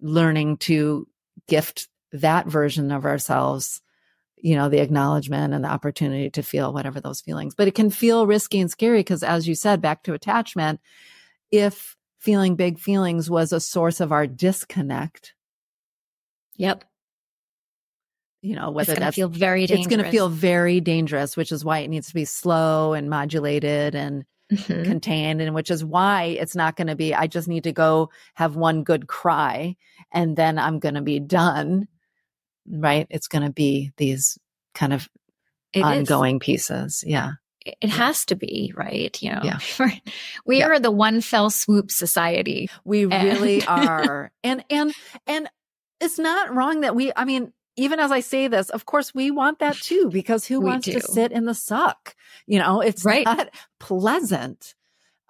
learning 0.00 0.58
to 0.58 1.06
gift 1.48 1.88
that 2.12 2.46
version 2.46 2.90
of 2.92 3.04
ourselves, 3.04 3.80
you 4.36 4.54
know, 4.54 4.68
the 4.68 4.80
acknowledgement 4.80 5.52
and 5.54 5.64
the 5.64 5.68
opportunity 5.68 6.30
to 6.30 6.42
feel 6.42 6.72
whatever 6.72 7.00
those 7.00 7.20
feelings. 7.20 7.54
But 7.54 7.68
it 7.68 7.74
can 7.74 7.90
feel 7.90 8.26
risky 8.26 8.60
and 8.60 8.70
scary 8.70 9.00
because, 9.00 9.22
as 9.22 9.48
you 9.48 9.54
said, 9.54 9.80
back 9.82 10.02
to 10.04 10.14
attachment, 10.14 10.80
if 11.50 11.96
feeling 12.18 12.56
big 12.56 12.78
feelings 12.78 13.30
was 13.30 13.52
a 13.52 13.60
source 13.60 14.00
of 14.00 14.12
our 14.12 14.26
disconnect, 14.26 15.34
Yep. 16.56 16.84
you 18.42 18.54
know, 18.56 18.68
It's 18.68 18.74
whether 18.74 18.86
going 18.86 18.96
to 18.96 19.00
that's 19.00 19.16
feel 19.16 19.28
very 19.28 19.64
it's 19.64 19.86
going 19.86 20.02
to 20.02 20.10
feel 20.10 20.28
very 20.28 20.80
dangerous, 20.80 21.36
which 21.36 21.52
is 21.52 21.64
why 21.64 21.80
it 21.80 21.88
needs 21.88 22.08
to 22.08 22.14
be 22.14 22.24
slow 22.24 22.94
and 22.94 23.10
modulated 23.10 23.94
and 23.94 24.24
Mhm. 24.52 24.84
contained 24.84 25.40
and 25.40 25.54
which 25.56 25.72
is 25.72 25.84
why 25.84 26.22
it's 26.38 26.54
not 26.54 26.76
going 26.76 26.86
to 26.86 26.94
be 26.94 27.12
i 27.12 27.26
just 27.26 27.48
need 27.48 27.64
to 27.64 27.72
go 27.72 28.10
have 28.34 28.54
one 28.54 28.84
good 28.84 29.08
cry 29.08 29.74
and 30.12 30.36
then 30.36 30.56
i'm 30.56 30.78
going 30.78 30.94
to 30.94 31.02
be 31.02 31.18
done 31.18 31.88
right 32.70 33.08
it's 33.10 33.26
going 33.26 33.42
to 33.44 33.52
be 33.52 33.90
these 33.96 34.38
kind 34.72 34.92
of 34.92 35.08
It 35.72 35.80
is. 35.80 35.84
ongoing 35.84 36.38
pieces 36.38 37.02
yeah 37.04 37.32
It 37.82 37.90
has 37.90 38.24
to 38.26 38.36
be, 38.36 38.72
right? 38.76 39.20
You 39.20 39.32
know, 39.32 39.40
Yeah. 39.42 39.58
we 40.46 40.58
Yeah. 40.60 40.66
are 40.68 40.78
the 40.78 40.92
one 40.92 41.20
fell 41.20 41.50
swoop 41.50 41.90
society. 41.90 42.70
we 42.84 43.04
really 43.06 43.64
are 43.66 44.30
and 44.44 44.64
and 44.70 44.92
and 45.26 45.50
it's 46.00 46.18
not 46.20 46.54
wrong 46.54 46.82
that 46.82 46.94
we 46.94 47.10
i 47.16 47.24
mean 47.24 47.52
even 47.76 47.98
as 48.00 48.10
i 48.12 48.20
say 48.20 48.48
this 48.48 48.70
of 48.70 48.86
course 48.86 49.14
we 49.14 49.30
want 49.30 49.58
that 49.58 49.76
too 49.76 50.08
because 50.10 50.46
who 50.46 50.60
We 50.60 50.66
wants 50.70 50.86
to 50.86 51.00
sit 51.00 51.32
in 51.32 51.44
the 51.44 51.54
suck 51.54 52.14
you 52.46 52.58
know 52.58 52.80
it's 52.80 53.04
Right. 53.04 53.24
not 53.26 53.50
pleasant 53.78 54.74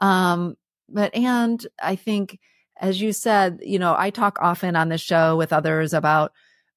um 0.01 0.57
but 0.89 1.15
and 1.15 1.67
i 1.83 1.97
think 1.97 2.39
as 2.81 3.01
you 3.01 3.13
said 3.13 3.61
you 3.63 3.79
know 3.79 3.95
i 3.97 4.11
talk 4.11 4.39
often 4.41 4.77
on 4.77 4.89
the 4.89 4.99
show 4.99 5.37
with 5.37 5.53
others 5.53 5.93
about 5.95 6.33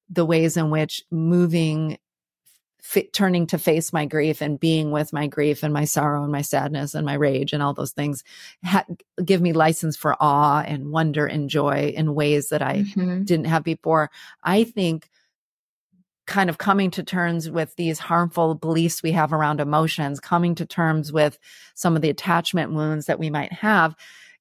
the 0.08 0.24
ways 0.26 0.56
in 0.56 0.70
which 0.70 1.04
moving 1.10 1.98
f- 2.82 3.04
turning 3.12 3.46
to 3.46 3.58
face 3.58 3.92
my 3.92 4.06
grief 4.06 4.40
and 4.40 4.58
being 4.58 4.90
with 4.90 5.12
my 5.12 5.26
grief 5.26 5.62
and 5.62 5.72
my 5.72 5.84
sorrow 5.84 6.22
and 6.22 6.32
my 6.32 6.40
sadness 6.42 6.94
and 6.94 7.04
my 7.06 7.12
rage 7.14 7.52
and 7.52 7.62
all 7.62 7.74
those 7.74 7.92
things 7.92 8.24
ha- 8.64 8.86
give 9.24 9.40
me 9.42 9.52
license 9.52 9.96
for 9.96 10.16
awe 10.18 10.62
and 10.66 10.90
wonder 10.90 11.26
and 11.26 11.50
joy 11.50 11.92
in 11.94 12.14
ways 12.14 12.48
that 12.48 12.62
I 12.62 12.78
Mhm. 12.96 13.24
didn't 13.26 13.46
have 13.46 13.62
before. 13.62 14.10
I 14.42 14.64
think 14.64 15.08
kind 16.30 16.48
of 16.48 16.56
coming 16.58 16.90
to 16.92 17.02
terms 17.02 17.50
with 17.50 17.76
these 17.76 17.98
harmful 17.98 18.54
beliefs 18.54 19.02
we 19.02 19.12
have 19.12 19.32
around 19.32 19.60
emotions, 19.60 20.20
coming 20.20 20.54
to 20.54 20.64
terms 20.64 21.12
with 21.12 21.38
some 21.74 21.96
of 21.96 22.02
the 22.02 22.08
attachment 22.08 22.72
wounds 22.72 23.06
that 23.06 23.18
we 23.18 23.28
might 23.28 23.52
have 23.52 23.94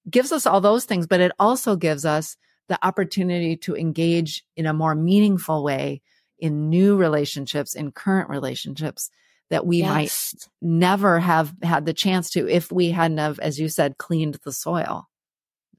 gives 0.09 0.31
us 0.31 0.45
all 0.45 0.61
those 0.61 0.85
things, 0.85 1.07
but 1.07 1.19
it 1.19 1.31
also 1.39 1.75
gives 1.75 2.05
us 2.05 2.37
the 2.69 2.79
opportunity 2.85 3.57
to 3.57 3.75
engage 3.75 4.45
in 4.55 4.65
a 4.65 4.73
more 4.73 4.95
meaningful 4.95 5.63
way 5.63 6.01
in 6.37 6.69
new 6.69 6.95
relationships, 6.95 7.73
in 7.73 7.91
current 7.91 8.29
relationships 8.29 9.09
that 9.49 9.65
we 9.65 9.81
might 9.81 10.33
never 10.61 11.19
have 11.19 11.53
had 11.63 11.85
the 11.85 11.93
chance 11.93 12.29
to 12.29 12.47
if 12.47 12.71
we 12.71 12.91
hadn't 12.91 13.17
have, 13.17 13.39
as 13.39 13.59
you 13.59 13.67
said, 13.67 13.97
cleaned 13.97 14.37
the 14.45 14.53
soil. 14.53 15.09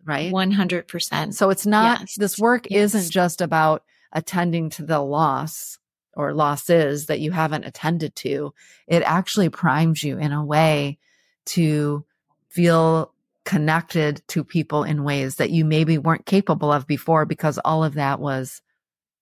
Right. 0.04 0.32
100%. 0.32 1.34
So 1.34 1.50
it's 1.50 1.66
not, 1.66 2.00
Yes. 2.00 2.14
this 2.16 2.38
work 2.38 2.66
Yes. 2.68 2.94
isn't 2.94 3.12
just 3.12 3.40
about 3.40 3.84
attending 4.12 4.70
to 4.70 4.84
the 4.84 4.98
loss 4.98 5.78
or 6.20 6.34
losses 6.34 7.06
that 7.06 7.20
you 7.20 7.30
haven't 7.30 7.64
attended 7.64 8.14
to. 8.16 8.52
It 8.86 9.02
actually 9.04 9.48
primes 9.48 10.02
you 10.02 10.18
in 10.18 10.32
a 10.32 10.44
way 10.44 10.98
to 11.46 12.04
feel 12.48 13.12
connected 13.44 14.22
to 14.28 14.44
people 14.44 14.84
in 14.84 15.02
ways 15.02 15.36
that 15.36 15.50
you 15.50 15.64
maybe 15.64 15.98
weren't 15.98 16.26
capable 16.26 16.70
of 16.70 16.86
before 16.86 17.24
because 17.24 17.58
all 17.64 17.82
of 17.82 17.94
that 17.94 18.20
was 18.20 18.60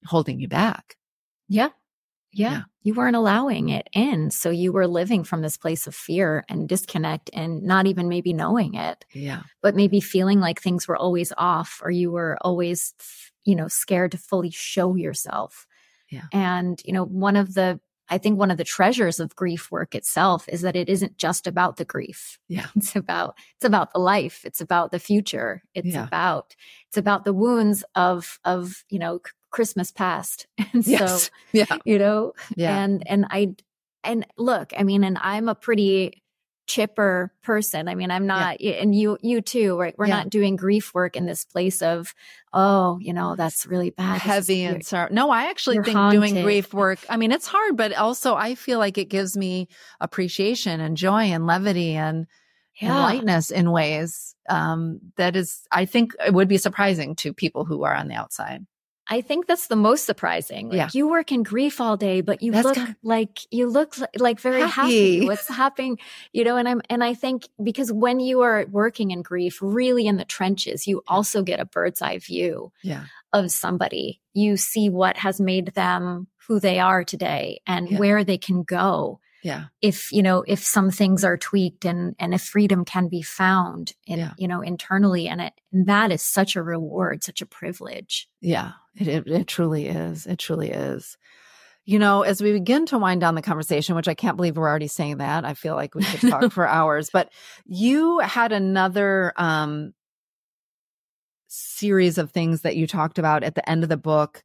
holding 0.07 0.41
you 0.41 0.49
back. 0.49 0.97
Yeah. 1.49 1.69
yeah. 2.33 2.51
Yeah. 2.51 2.63
You 2.83 2.95
weren't 2.95 3.17
allowing 3.17 3.69
it 3.69 3.89
in. 3.93 4.31
So 4.31 4.51
you 4.51 4.73
were 4.73 4.87
living 4.87 5.23
from 5.23 5.43
this 5.43 5.57
place 5.57 5.87
of 5.87 5.95
fear 5.95 6.45
and 6.49 6.69
disconnect 6.69 7.31
and 7.33 7.63
not 7.63 7.87
even 7.87 8.09
maybe 8.09 8.33
knowing 8.33 8.75
it, 8.75 9.05
Yeah. 9.13 9.43
but 9.63 9.75
maybe 9.77 10.01
feeling 10.01 10.41
like 10.41 10.61
things 10.61 10.89
were 10.89 10.97
always 10.97 11.33
off 11.37 11.81
or 11.85 11.91
you 11.91 12.11
were 12.11 12.39
always, 12.41 12.95
you 13.45 13.55
know, 13.55 13.69
scared 13.69 14.13
to 14.13 14.19
fully 14.19 14.51
show 14.51 14.95
yourself. 14.95 15.67
Yeah. 16.11 16.25
And, 16.33 16.81
you 16.85 16.93
know, 16.93 17.05
one 17.05 17.37
of 17.37 17.55
the, 17.55 17.81
I 18.09 18.17
think 18.19 18.39
one 18.39 18.51
of 18.51 18.57
the 18.57 18.65
treasures 18.65 19.21
of 19.21 19.37
grief 19.37 19.71
work 19.71 19.95
itself 19.95 20.49
is 20.49 20.63
that 20.63 20.77
it 20.77 20.89
isn't 20.89 21.19
just 21.19 21.47
about 21.47 21.77
the 21.77 21.85
grief. 21.85 22.39
Yeah. 22.49 22.67
It's 22.77 22.97
about, 22.97 23.37
it's 23.57 23.65
about 23.67 23.93
the 23.93 23.99
life. 24.01 24.45
It's 24.45 24.61
about 24.61 24.91
the 24.93 24.99
future. 24.99 25.63
It's 25.75 25.89
Yeah. 25.89 26.05
about, 26.05 26.55
it's 26.89 26.97
about 26.97 27.25
the 27.25 27.35
wounds 27.35 27.85
of, 27.95 28.39
of, 28.45 28.85
you 28.89 28.99
know, 28.99 29.21
Christmas 29.51 29.91
past. 29.93 30.47
And 30.73 30.85
so, 30.85 30.91
Yes. 30.91 31.31
yeah. 31.53 31.77
you 31.85 31.99
know 31.99 32.33
Yeah. 32.57 32.77
and 32.79 33.03
and 33.07 33.27
i 33.31 33.55
and 34.05 34.27
look 34.37 34.73
i 34.79 34.83
mean 34.85 35.03
and 35.05 35.19
i'm 35.21 35.49
a 35.49 35.55
pretty 35.55 36.23
chipper 36.69 37.33
person 37.43 37.89
i 37.89 37.95
mean 37.95 38.11
i'm 38.11 38.27
not 38.27 38.61
and 38.61 38.95
you 38.95 39.17
you 39.23 39.41
too 39.41 39.79
right 39.79 39.95
we're 39.99 40.07
Yeah. 40.07 40.19
not 40.19 40.31
doing 40.31 40.55
grief 40.55 40.93
work 40.95 41.17
in 41.17 41.27
this 41.27 41.45
place 41.45 41.81
of 41.83 42.15
oh 42.53 42.99
you 43.01 43.13
know 43.13 43.35
that's 43.37 43.67
really 43.67 43.91
bad 43.91 44.21
heavy 44.21 44.65
and 44.65 44.85
sorrow. 44.85 45.09
No, 45.11 45.31
I 45.31 45.51
actually 45.51 45.81
think 45.83 46.11
doing 46.11 46.43
grief 46.43 46.75
work, 46.75 46.99
I 47.09 47.17
mean, 47.17 47.33
it's 47.33 47.47
hard, 47.47 47.77
but 47.77 47.93
also 47.97 48.35
I 48.35 48.55
feel 48.55 48.79
like 48.79 48.99
it 48.99 49.09
gives 49.09 49.37
me 49.37 49.69
appreciation 50.01 50.81
and 50.81 50.97
joy 50.97 51.25
and 51.25 51.47
levity 51.47 51.95
and, 51.95 52.27
and 52.81 52.95
lightness 52.95 53.51
in 53.51 53.71
ways 53.71 54.35
um, 54.49 55.01
that 55.17 55.37
is, 55.37 55.63
I 55.71 55.85
think 55.85 56.13
it 56.25 56.33
would 56.33 56.49
be 56.49 56.59
surprising 56.59 57.17
to 57.17 57.33
people 57.33 57.65
who 57.65 57.85
are 57.85 57.95
on 57.95 58.09
the 58.09 58.15
outside. 58.15 58.67
I 59.11 59.21
think 59.23 59.47
that's 59.47 59.69
the 59.69 59.77
most 59.77 60.05
surprising. 60.05 60.69
Like 60.69 60.77
Yeah. 60.77 60.89
you 60.93 61.09
work 61.09 61.33
in 61.33 61.43
grief 61.43 61.81
all 61.81 61.97
day, 61.97 62.21
but 62.21 62.43
you 62.43 62.53
That's 62.53 62.65
look 62.67 62.77
got- 62.77 62.97
like 63.03 63.39
you 63.51 63.69
look 63.69 63.97
like, 63.99 64.11
like 64.21 64.41
very 64.41 64.61
happy. 64.63 64.71
Happy. 65.21 65.27
What's 65.27 65.49
happening, 65.49 65.99
you 66.33 66.45
know? 66.45 66.57
And 66.57 66.69
I'm 66.69 66.83
and 66.91 67.03
I 67.03 67.15
think 67.15 67.49
because 67.63 67.91
when 67.93 68.21
you 68.21 68.41
are 68.43 68.67
working 68.71 69.11
in 69.11 69.23
grief, 69.23 69.59
really 69.63 70.07
in 70.07 70.17
the 70.17 70.25
trenches, 70.27 70.87
you 70.87 71.03
also 71.09 71.43
get 71.43 71.61
a 71.61 71.65
bird's 71.65 72.03
eye 72.03 72.19
view 72.19 72.73
Yeah. 72.83 73.05
of 73.33 73.51
somebody. 73.51 74.21
You 74.35 74.57
see 74.57 74.89
what 74.91 75.17
has 75.17 75.41
made 75.41 75.69
them 75.75 76.27
who 76.47 76.61
they 76.61 76.79
are 76.79 77.05
today 77.05 77.61
and 77.67 77.91
Yeah. 77.91 77.99
where 77.99 78.25
they 78.25 78.39
can 78.39 78.63
go 78.63 79.21
Yeah. 79.43 79.65
if 79.83 80.11
you 80.13 80.23
know 80.23 80.45
if 80.47 80.65
some 80.65 80.91
things 80.91 81.25
are 81.25 81.37
tweaked 81.37 81.85
and 81.85 82.15
and 82.19 82.33
if 82.35 82.43
freedom 82.43 82.85
can 82.85 83.09
be 83.09 83.23
found 83.23 83.93
in 84.07 84.19
Yeah. 84.19 84.33
you 84.39 84.49
know 84.49 84.63
internally 84.63 85.29
and 85.29 85.41
it 85.41 85.53
and 85.73 85.87
that 85.87 86.11
is 86.11 86.23
such 86.23 86.57
a 86.57 86.63
reward 86.63 87.23
such 87.23 87.41
a 87.43 87.47
privilege 87.47 88.29
Yeah. 88.41 88.73
It, 88.99 89.09
it, 89.09 89.27
it 89.29 89.47
truly 89.47 89.87
is. 89.87 90.27
It 90.27 90.39
truly 90.39 90.71
is. 90.71 91.17
You 91.85 91.99
know, 91.99 92.23
as 92.23 92.43
we 92.43 92.53
begin 92.53 92.85
to 92.87 92.99
wind 92.99 93.21
down 93.21 93.35
the 93.35 93.43
conversation, 93.43 93.97
which 93.97 94.09
I 94.09 94.15
can't 94.15 94.37
believe 94.37 94.57
we're 94.57 94.69
already 94.69 94.89
saying 94.89 95.19
that, 95.19 95.45
I 95.45 95.55
feel 95.55 95.75
like 95.75 95.95
we 95.95 96.05
could 96.05 96.29
talk 96.29 96.53
for 96.53 96.67
hours, 96.69 97.09
but 97.11 97.33
you 97.65 98.19
had 98.19 98.53
another 98.53 99.33
um, 99.37 99.95
series 101.47 102.19
of 102.19 102.31
things 102.31 102.63
that 102.63 102.77
you 102.77 102.87
talked 102.87 103.19
about 103.19 103.43
at 103.43 103.55
the 103.55 103.67
end 103.69 103.85
of 103.85 103.89
the 103.89 103.97
book. 103.97 104.43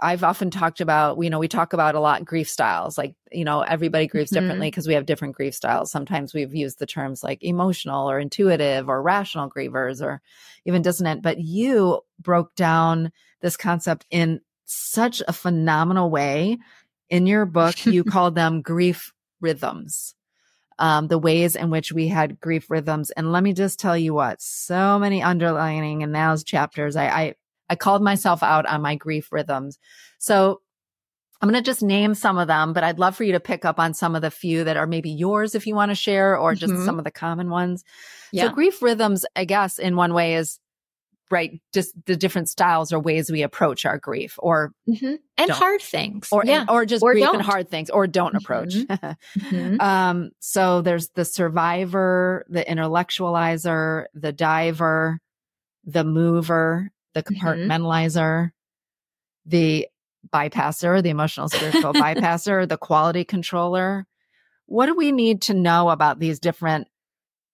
I've 0.00 0.22
often 0.22 0.50
talked 0.50 0.80
about, 0.80 1.22
you 1.22 1.30
know, 1.30 1.38
we 1.38 1.48
talk 1.48 1.72
about 1.72 1.94
a 1.94 2.00
lot 2.00 2.24
grief 2.24 2.48
styles. 2.48 2.96
Like, 2.96 3.14
you 3.32 3.44
know, 3.44 3.62
everybody 3.62 4.06
grieves 4.06 4.30
Mhm. 4.30 4.34
differently 4.34 4.68
because 4.68 4.86
we 4.86 4.94
have 4.94 5.06
different 5.06 5.34
grief 5.34 5.54
styles. 5.54 5.90
Sometimes 5.90 6.32
we've 6.32 6.54
used 6.54 6.78
the 6.78 6.86
terms 6.86 7.22
like 7.24 7.42
emotional 7.42 8.08
or 8.10 8.18
intuitive 8.20 8.88
or 8.88 9.02
rational 9.02 9.50
grievers 9.50 10.00
or 10.02 10.20
even 10.64 10.82
dissonant. 10.82 11.22
But 11.22 11.38
you 11.38 12.00
broke 12.20 12.54
down 12.54 13.12
this 13.40 13.56
concept 13.56 14.06
in 14.10 14.40
such 14.64 15.22
a 15.26 15.32
phenomenal 15.32 16.10
way. 16.10 16.58
In 17.08 17.26
your 17.26 17.46
book, 17.46 17.86
you 17.86 18.04
called 18.04 18.34
them 18.34 18.62
grief 18.62 19.12
rhythms. 19.40 20.14
Um, 20.80 21.08
the 21.08 21.18
ways 21.18 21.56
in 21.56 21.70
which 21.70 21.90
we 21.90 22.06
had 22.06 22.40
grief 22.40 22.70
rhythms. 22.70 23.10
And 23.10 23.32
let 23.32 23.42
me 23.42 23.52
just 23.52 23.80
tell 23.80 23.98
you 23.98 24.14
what, 24.14 24.40
so 24.40 24.96
many 25.00 25.24
underlining 25.24 26.02
in 26.02 26.12
those 26.12 26.44
chapters. 26.44 26.94
I, 26.94 27.06
I, 27.08 27.34
I 27.68 27.76
called 27.76 28.02
myself 28.02 28.42
out 28.42 28.66
on 28.66 28.82
my 28.82 28.94
grief 28.96 29.30
rhythms. 29.32 29.78
So 30.18 30.60
I'm 31.40 31.48
going 31.48 31.62
to 31.62 31.68
just 31.68 31.82
name 31.82 32.14
some 32.14 32.38
of 32.38 32.48
them, 32.48 32.72
but 32.72 32.82
I'd 32.82 32.98
love 32.98 33.14
for 33.14 33.24
you 33.24 33.32
to 33.32 33.40
pick 33.40 33.64
up 33.64 33.78
on 33.78 33.94
some 33.94 34.16
of 34.16 34.22
the 34.22 34.30
few 34.30 34.64
that 34.64 34.76
are 34.76 34.86
maybe 34.86 35.10
yours 35.10 35.54
if 35.54 35.66
you 35.66 35.74
want 35.74 35.90
to 35.90 35.94
share 35.94 36.36
or 36.36 36.54
just 36.54 36.72
mm-hmm. 36.72 36.84
some 36.84 36.98
of 36.98 37.04
the 37.04 37.10
common 37.10 37.48
ones. 37.48 37.84
Yeah. 38.32 38.48
So 38.48 38.54
grief 38.54 38.82
rhythms, 38.82 39.24
I 39.36 39.44
guess 39.44 39.78
in 39.78 39.94
one 39.94 40.14
way 40.14 40.34
is 40.34 40.58
right 41.30 41.60
just 41.72 41.94
the 42.06 42.16
different 42.16 42.48
styles 42.48 42.92
or 42.92 42.98
ways 42.98 43.30
we 43.30 43.42
approach 43.42 43.84
our 43.84 43.98
grief 43.98 44.36
or 44.38 44.72
mm-hmm. 44.88 45.14
and 45.36 45.50
hard 45.50 45.80
things 45.80 46.28
or 46.32 46.42
yeah. 46.44 46.64
or 46.68 46.86
just 46.86 47.02
or 47.02 47.12
grief 47.12 47.24
don't. 47.24 47.36
and 47.36 47.44
hard 47.44 47.68
things 47.68 47.90
or 47.90 48.06
don't 48.06 48.28
mm-hmm. 48.28 48.36
approach 48.38 48.74
mm-hmm. 48.74 49.80
um 49.80 50.30
so 50.40 50.80
there's 50.80 51.08
the 51.10 51.24
survivor 51.24 52.46
the 52.48 52.64
intellectualizer 52.64 54.06
the 54.14 54.32
diver 54.32 55.20
the 55.84 56.04
mover 56.04 56.90
the 57.14 57.22
mm-hmm. 57.22 57.46
compartmentalizer 57.46 58.50
the 59.46 59.88
bypasser 60.32 61.02
the 61.02 61.10
emotional 61.10 61.48
spiritual 61.48 61.92
bypasser 61.94 62.68
the 62.68 62.76
quality 62.76 63.24
controller 63.24 64.06
what 64.66 64.86
do 64.86 64.94
we 64.94 65.12
need 65.12 65.42
to 65.42 65.54
know 65.54 65.88
about 65.88 66.18
these 66.18 66.38
different 66.38 66.88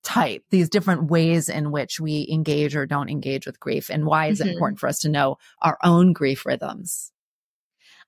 type, 0.05 0.45
these 0.51 0.69
different 0.69 1.11
ways 1.11 1.49
in 1.49 1.73
which 1.73 1.99
we 1.99 2.29
engage 2.31 2.77
or 2.77 2.87
don't 2.87 3.09
engage 3.09 3.47
with 3.47 3.59
grief. 3.59 3.91
And 3.91 4.07
why 4.07 4.27
is 4.27 4.39
mm-hmm. 4.39 4.51
it 4.51 4.53
important 4.53 4.79
for 4.79 4.89
us 4.89 4.99
to 5.01 5.09
know 5.09 5.39
our 5.61 5.79
own 5.83 6.13
grief 6.13 6.47
rhythms? 6.47 7.11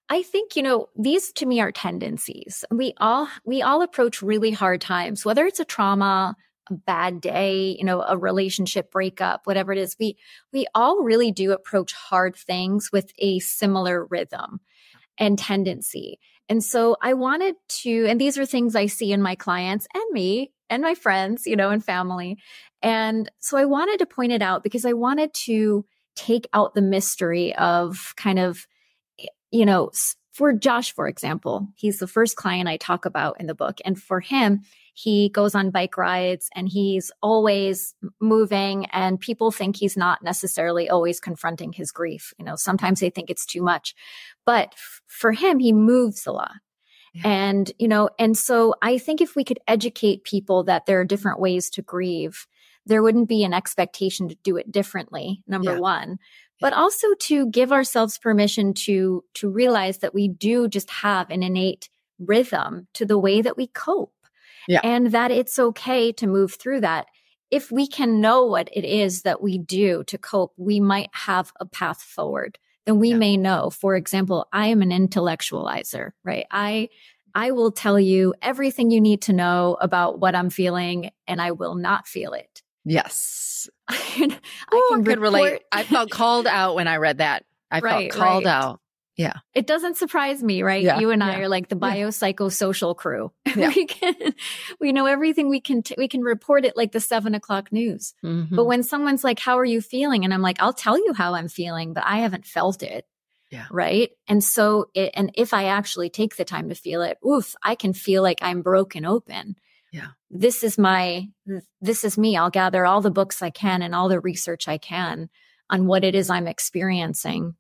I 0.09 0.23
think, 0.23 0.55
you 0.55 0.63
know, 0.63 0.89
these 0.95 1.33
to 1.33 1.47
me 1.47 1.61
are 1.61 1.73
tendencies. 1.73 2.65
We 2.71 2.95
all, 2.99 3.29
we 3.45 3.63
all 3.63 3.83
approach 3.83 4.23
really 4.23 4.53
hard 4.53 4.81
times, 4.81 5.25
whether 5.25 5.47
it's 5.47 5.59
a 5.59 5.65
trauma, 5.65 6.37
a 6.71 6.75
bad 6.75 7.21
day, 7.21 7.77
you 7.79 7.85
know, 7.85 8.03
a 8.03 8.17
relationship 8.17 8.91
breakup, 8.91 9.43
whatever 9.47 9.73
it 9.73 9.79
is. 9.79 9.97
We, 9.99 10.17
we 10.53 10.67
all 10.75 11.03
really 11.03 11.33
do 11.33 11.53
approach 11.53 11.93
hard 11.93 12.37
things 12.37 12.91
with 12.93 13.13
a 13.19 13.39
similar 13.41 14.05
rhythm 14.05 14.61
and 15.19 15.39
tendency. 15.39 16.19
And 16.49 16.63
so 16.63 16.97
I 17.03 17.15
wanted 17.15 17.57
to, 17.81 18.07
and 18.07 18.21
these 18.21 18.39
are 18.39 18.47
things 18.47 18.77
I 18.77 18.87
see 18.87 19.13
in 19.13 19.23
my 19.23 19.35
clients 19.35 19.87
and 19.95 20.05
me 20.13 20.53
and 20.71 20.83
my 20.83 20.95
friends, 20.95 21.47
you 21.47 21.57
know, 21.57 21.71
and 21.71 21.85
family. 21.85 22.39
And 22.83 23.31
so 23.41 23.57
I 23.57 23.65
wanted 23.65 23.99
to 23.99 24.07
point 24.07 24.33
it 24.33 24.43
out 24.43 24.63
because 24.63 24.85
I 24.85 24.93
wanted 24.93 25.35
to 25.35 25.85
take 26.15 26.49
out 26.53 26.75
the 26.75 26.83
mystery 26.83 27.55
of 27.57 28.15
kind 28.17 28.39
of, 28.39 28.67
you 29.51 29.67
know, 29.67 29.91
for 30.33 30.53
Josh, 30.53 30.93
for 30.93 31.09
example, 31.09 31.69
he's 31.77 31.99
the 31.99 32.07
first 32.07 32.37
client 32.37 32.69
I 32.69 32.77
talk 32.77 33.07
about 33.07 33.41
in 33.41 33.47
the 33.47 33.55
book. 33.55 33.79
And 33.85 34.01
for 34.01 34.21
him, 34.21 34.61
he 34.99 35.29
goes 35.29 35.55
on 35.55 35.71
bike 35.71 35.99
rides 35.99 36.49
and 36.55 36.71
he's 36.71 37.13
always 37.23 37.95
moving 38.19 38.87
and 38.87 39.21
people 39.21 39.51
think 39.51 39.77
he's 39.77 39.95
not 39.95 40.23
necessarily 40.23 40.89
always 40.89 41.21
confronting 41.21 41.75
his 41.75 41.93
grief. 41.93 42.33
You 42.39 42.47
know, 42.47 42.57
sometimes 42.57 43.01
they 43.01 43.11
think 43.11 43.29
it's 43.29 43.45
too 43.45 43.63
much, 43.63 43.95
but 44.47 44.69
f- 44.73 45.03
for 45.07 45.33
him, 45.33 45.59
he 45.59 45.75
moves 45.75 46.27
a 46.27 46.33
lot. 46.33 46.53
And, 47.25 47.71
you 47.79 47.89
know, 47.89 48.09
and 48.19 48.37
so 48.37 48.75
I 48.81 48.97
think 48.97 49.21
if 49.21 49.37
we 49.37 49.45
could 49.45 49.59
educate 49.69 50.25
people 50.25 50.65
that 50.65 50.87
there 50.87 51.01
are 51.01 51.05
different 51.05 51.41
ways 51.41 51.69
to 51.71 51.83
grieve, 51.83 52.47
there 52.87 53.03
wouldn't 53.03 53.29
be 53.29 53.45
an 53.45 53.53
expectation 53.53 54.29
to 54.29 54.37
do 54.43 54.57
it 54.57 54.73
differently, 54.73 55.43
number 55.47 55.75
yeah. 55.75 55.79
one. 55.79 56.19
But 56.59 56.73
also 56.73 57.09
to 57.21 57.51
give 57.51 57.71
ourselves 57.71 58.19
permission 58.19 58.73
to, 58.85 59.25
to 59.35 59.51
realize 59.51 59.99
that 59.99 60.15
we 60.15 60.29
do 60.29 60.69
just 60.69 60.91
have 60.91 61.29
an 61.31 61.43
innate 61.43 61.91
rhythm 62.19 62.89
to 62.95 63.05
the 63.05 63.19
way 63.19 63.43
that 63.43 63.59
we 63.59 63.67
cope. 63.67 64.13
Yeah. 64.69 64.81
And 64.83 65.13
that 65.13 65.31
it's 65.31 65.59
okay 65.59 66.13
to 66.13 66.27
move 66.27 66.55
through 66.55 66.81
that. 66.81 67.07
If 67.51 67.71
we 67.71 67.87
can 67.87 68.21
know 68.21 68.45
what 68.45 68.69
it 68.73 68.85
is 68.85 69.23
that 69.23 69.41
we 69.41 69.59
do 69.59 70.03
to 70.05 70.19
cope, 70.19 70.53
we 70.57 70.81
might 70.81 71.11
have 71.13 71.53
a 71.61 71.67
path 71.67 72.03
forward 72.03 72.59
then 72.87 73.01
we 73.01 73.11
yeah. 73.11 73.17
may 73.17 73.37
know. 73.37 73.69
For 73.71 73.97
example, 73.97 74.49
I 74.53 74.69
am 74.69 74.81
an 74.81 74.91
intellectualizer, 74.91 76.13
right? 76.25 76.47
I 76.51 76.89
I 77.35 77.51
will 77.51 77.71
tell 77.71 78.01
you 78.01 78.33
everything 78.41 78.91
you 78.91 79.01
need 79.01 79.23
to 79.23 79.35
know 79.35 79.77
about 79.81 80.21
what 80.21 80.35
I'm 80.35 80.49
feeling 80.49 81.11
and 81.27 81.43
I 81.43 81.51
will 81.51 81.75
not 81.75 82.07
feel 82.07 82.33
it. 82.33 82.63
Yes. 82.85 83.69
I 83.89 83.97
can, 83.97 84.33
Ooh, 84.33 84.37
I 84.73 84.89
can 84.91 85.05
report- 85.05 85.19
relate. 85.19 85.63
I 85.71 85.83
felt 85.83 86.11
called 86.11 86.47
out 86.47 86.77
when 86.77 86.89
I 86.89 86.97
read 86.97 87.19
that. 87.19 87.45
I 87.71 87.81
right, 87.81 88.13
felt 88.13 88.25
called 88.25 88.45
right. 88.47 88.51
out. 88.51 88.81
Yeah. 89.17 89.35
It 89.55 89.67
doesn't 89.67 89.97
surprise 89.97 90.43
me, 90.43 90.63
right? 90.63 90.83
Yeah. 90.83 91.01
You 91.01 91.11
and 91.11 91.25
I 91.25 91.41
are 91.41 91.49
like 91.49 91.69
the 91.69 91.77
biopsychosocial 91.77 92.97
crew. 92.97 93.33
Yeah. 93.57 93.73
we 93.75 93.87
can, 93.87 94.15
we 94.81 94.93
know 94.93 95.07
everything 95.07 95.49
we 95.49 95.63
can, 95.63 95.83
t- 95.83 95.95
we 95.97 96.09
can 96.09 96.21
report 96.21 96.67
it 96.67 96.77
like 96.77 96.93
the 96.93 97.01
seven 97.01 97.35
o'clock 97.35 97.73
news. 97.73 98.13
Mm-hmm. 98.23 98.55
But 98.55 98.67
when 98.67 98.83
someone's 98.83 99.25
like, 99.25 99.39
how 99.39 99.59
are 99.59 99.65
you 99.65 99.81
feeling? 99.81 100.25
And 100.25 100.35
I'm 100.35 100.43
like, 100.43 100.61
I'll 100.61 100.75
tell 100.75 100.99
you 100.99 101.15
how 101.15 101.35
I'm 101.35 101.49
feeling, 101.49 101.95
but 101.95 102.05
I 102.05 102.19
haven't 102.19 102.45
felt 102.45 102.83
it. 102.83 103.07
Yeah. 103.51 103.65
Right. 103.71 104.11
And 104.29 104.45
so, 104.45 104.91
it, 104.93 105.13
and 105.15 105.31
if 105.35 105.55
I 105.55 105.67
actually 105.67 106.11
take 106.11 106.37
the 106.37 106.45
time 106.45 106.69
to 106.69 106.75
feel 106.75 107.01
it, 107.01 107.17
oof, 107.27 107.55
I 107.63 107.77
can 107.77 107.95
feel 107.95 108.23
like 108.23 108.41
I'm 108.43 108.61
broken 108.61 109.07
open. 109.07 109.57
Yeah. 109.91 110.09
This 110.31 110.63
is 110.63 110.77
my, 110.77 111.29
this 111.81 112.05
is 112.05 112.19
me. 112.19 112.37
I'll 112.37 112.51
gather 112.51 112.85
all 112.85 113.01
the 113.01 113.11
books 113.11 113.41
I 113.41 113.49
can 113.49 113.81
and 113.81 113.95
all 113.95 114.11
the 114.11 114.21
research 114.21 114.69
I 114.69 114.77
can 114.77 115.31
on 115.71 115.87
what 115.87 116.05
it 116.05 116.15
is 116.15 116.29
I'm 116.29 116.47
experiencing 116.47 117.55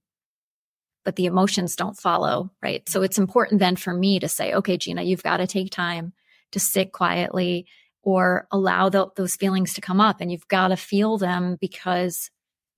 but 1.07 1.14
the 1.14 1.26
emotions 1.26 1.76
don't 1.76 1.96
follow, 1.96 2.50
right? 2.61 2.86
So 2.88 3.02
it's 3.02 3.16
important 3.16 3.61
then 3.61 3.76
for 3.76 3.94
me 3.94 4.18
to 4.18 4.28
say, 4.28 4.52
okay, 4.52 4.76
Gina, 4.76 5.02
you've 5.02 5.22
got 5.22 5.36
to 5.36 5.46
take 5.46 5.70
time 5.70 6.12
to 6.50 6.59
sit 6.59 6.90
quietly 6.90 7.66
or 8.02 8.48
allow 8.50 8.88
the, 8.88 9.07
those 9.14 9.36
feelings 9.36 9.74
to 9.74 9.80
come 9.80 10.00
up 10.00 10.20
and 10.20 10.32
you've 10.32 10.48
got 10.48 10.68
to 10.68 10.76
feel 10.76 11.16
them 11.16 11.59
because 11.61 12.32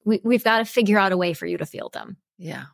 we, 0.05 0.21
we've 0.23 0.45
got 0.45 0.59
to 0.59 0.67
figure 0.67 0.99
out 0.99 1.13
a 1.13 1.17
way 1.17 1.33
for 1.33 1.47
you 1.47 1.57
to 1.57 1.65
feel 1.65 1.89
them. 1.89 2.19
Yeah. 2.37 2.65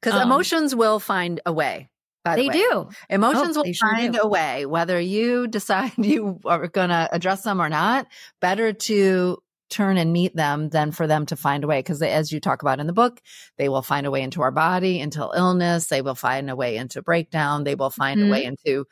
Because 0.00 0.14
um, 0.14 0.22
emotions 0.22 0.74
will 0.74 1.00
find 1.00 1.42
a 1.44 1.52
way. 1.52 1.90
they 2.24 2.48
the 2.48 2.52
do. 2.52 2.88
Emotions 3.10 3.58
oh, 3.58 3.64
will 3.64 3.74
find 3.74 4.14
sure 4.14 4.24
a 4.24 4.26
way, 4.26 4.64
whether 4.64 4.98
you 4.98 5.46
decide 5.48 5.92
you 5.98 6.40
are 6.46 6.66
going 6.66 6.88
to 6.88 7.10
address 7.12 7.42
them 7.42 7.60
or 7.60 7.68
not. 7.68 8.06
Better 8.40 8.72
to 8.72 9.42
turn 9.68 9.96
and 9.96 10.12
meet 10.12 10.34
them 10.34 10.70
than 10.70 10.92
for 10.92 11.06
them 11.06 11.26
to 11.26 11.36
find 11.36 11.64
a 11.64 11.66
way. 11.66 11.80
Because 11.80 12.02
as 12.02 12.32
you 12.32 12.40
talk 12.40 12.62
about 12.62 12.80
in 12.80 12.86
the 12.86 12.92
book, 12.92 13.20
they 13.56 13.68
will 13.68 13.82
find 13.82 14.06
a 14.06 14.10
way 14.10 14.22
into 14.22 14.42
our 14.42 14.50
body, 14.50 15.00
into 15.00 15.28
illness. 15.34 15.86
They 15.86 16.02
will 16.02 16.14
find 16.14 16.50
a 16.50 16.56
way 16.56 16.76
into 16.76 17.02
breakdown. 17.02 17.64
They 17.64 17.74
will 17.74 17.90
find 17.90 18.20
mm-hmm. 18.20 18.28
a 18.28 18.32
way 18.32 18.44
into 18.44 18.86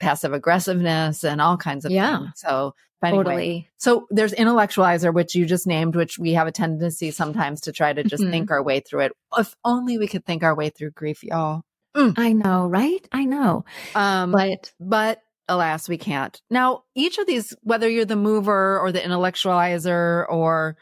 passive 0.00 0.32
aggressiveness 0.32 1.24
and 1.24 1.40
all 1.40 1.56
kinds 1.56 1.84
of 1.84 1.90
yeah. 1.90 2.18
things. 2.18 2.32
So 2.36 2.74
totally. 3.02 3.68
So 3.78 4.06
there's 4.10 4.32
intellectualizer, 4.32 5.12
which 5.12 5.34
you 5.34 5.46
just 5.46 5.66
named, 5.66 5.96
which 5.96 6.18
we 6.18 6.32
have 6.32 6.46
a 6.46 6.52
tendency 6.52 7.10
sometimes 7.10 7.60
to 7.62 7.72
try 7.72 7.92
to 7.92 8.02
just 8.02 8.22
mm-hmm. 8.22 8.32
think 8.32 8.50
our 8.50 8.62
way 8.62 8.80
through 8.80 9.00
it. 9.00 9.12
If 9.36 9.54
only 9.64 9.98
we 9.98 10.08
could 10.08 10.24
think 10.24 10.42
our 10.42 10.54
way 10.54 10.70
through 10.70 10.90
grief, 10.92 11.22
y'all. 11.22 11.62
Mm. 11.96 12.14
I 12.18 12.32
know, 12.32 12.66
right? 12.66 13.06
I 13.10 13.24
know. 13.24 13.64
Um, 13.94 14.32
but 14.32 14.70
but 14.78 15.22
alas, 15.48 15.88
we 15.88 15.98
can't. 15.98 16.40
Now, 16.50 16.84
each 16.94 17.18
of 17.18 17.26
these, 17.26 17.54
whether 17.62 17.88
you're 17.88 18.04
the 18.04 18.16
mover 18.16 18.78
or 18.80 18.92
the 18.92 19.00
intellectualizer 19.00 20.26
or 20.28 20.76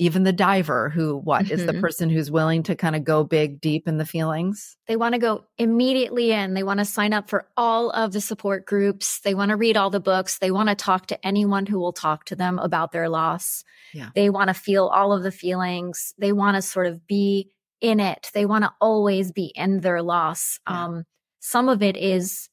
even 0.00 0.22
the 0.22 0.32
diver 0.32 0.88
who 0.88 1.16
what 1.16 1.44
mm-hmm. 1.44 1.54
is 1.54 1.66
the 1.66 1.72
mm-hmm. 1.72 1.80
person 1.80 2.08
who's 2.08 2.30
willing 2.30 2.62
to 2.62 2.76
kind 2.76 2.94
of 2.94 3.04
go 3.04 3.24
big 3.24 3.60
deep 3.60 3.88
in 3.88 3.98
the 3.98 4.06
feelings 4.06 4.76
they 4.86 4.96
want 4.96 5.12
to 5.12 5.18
go 5.18 5.44
immediately 5.58 6.32
in 6.32 6.54
they 6.54 6.62
want 6.62 6.78
to 6.78 6.84
sign 6.84 7.12
up 7.12 7.28
for 7.28 7.46
all 7.56 7.90
of 7.90 8.12
the 8.12 8.20
support 8.20 8.64
groups 8.64 9.20
they 9.20 9.34
want 9.34 9.50
to 9.50 9.56
read 9.56 9.76
all 9.76 9.90
the 9.90 10.00
books 10.00 10.38
they 10.38 10.50
want 10.50 10.68
to 10.68 10.74
talk 10.74 11.06
to 11.06 11.26
anyone 11.26 11.66
who 11.66 11.78
will 11.78 11.92
talk 11.92 12.24
to 12.24 12.36
them 12.36 12.58
about 12.58 12.92
their 12.92 13.08
loss 13.08 13.64
yeah. 13.92 14.10
they 14.14 14.30
want 14.30 14.48
to 14.48 14.54
feel 14.54 14.86
all 14.86 15.12
of 15.12 15.22
the 15.22 15.32
feelings 15.32 16.14
they 16.18 16.32
want 16.32 16.54
to 16.54 16.62
sort 16.62 16.86
of 16.86 17.06
be 17.06 17.50
in 17.80 18.00
it 18.00 18.30
they 18.34 18.46
want 18.46 18.64
to 18.64 18.72
always 18.80 19.32
be 19.32 19.52
in 19.54 19.80
their 19.80 20.02
loss 20.02 20.60
yeah. 20.68 20.84
um, 20.84 21.04
some 21.40 21.68
of 21.68 21.82
it 21.82 21.96
is 21.96 22.48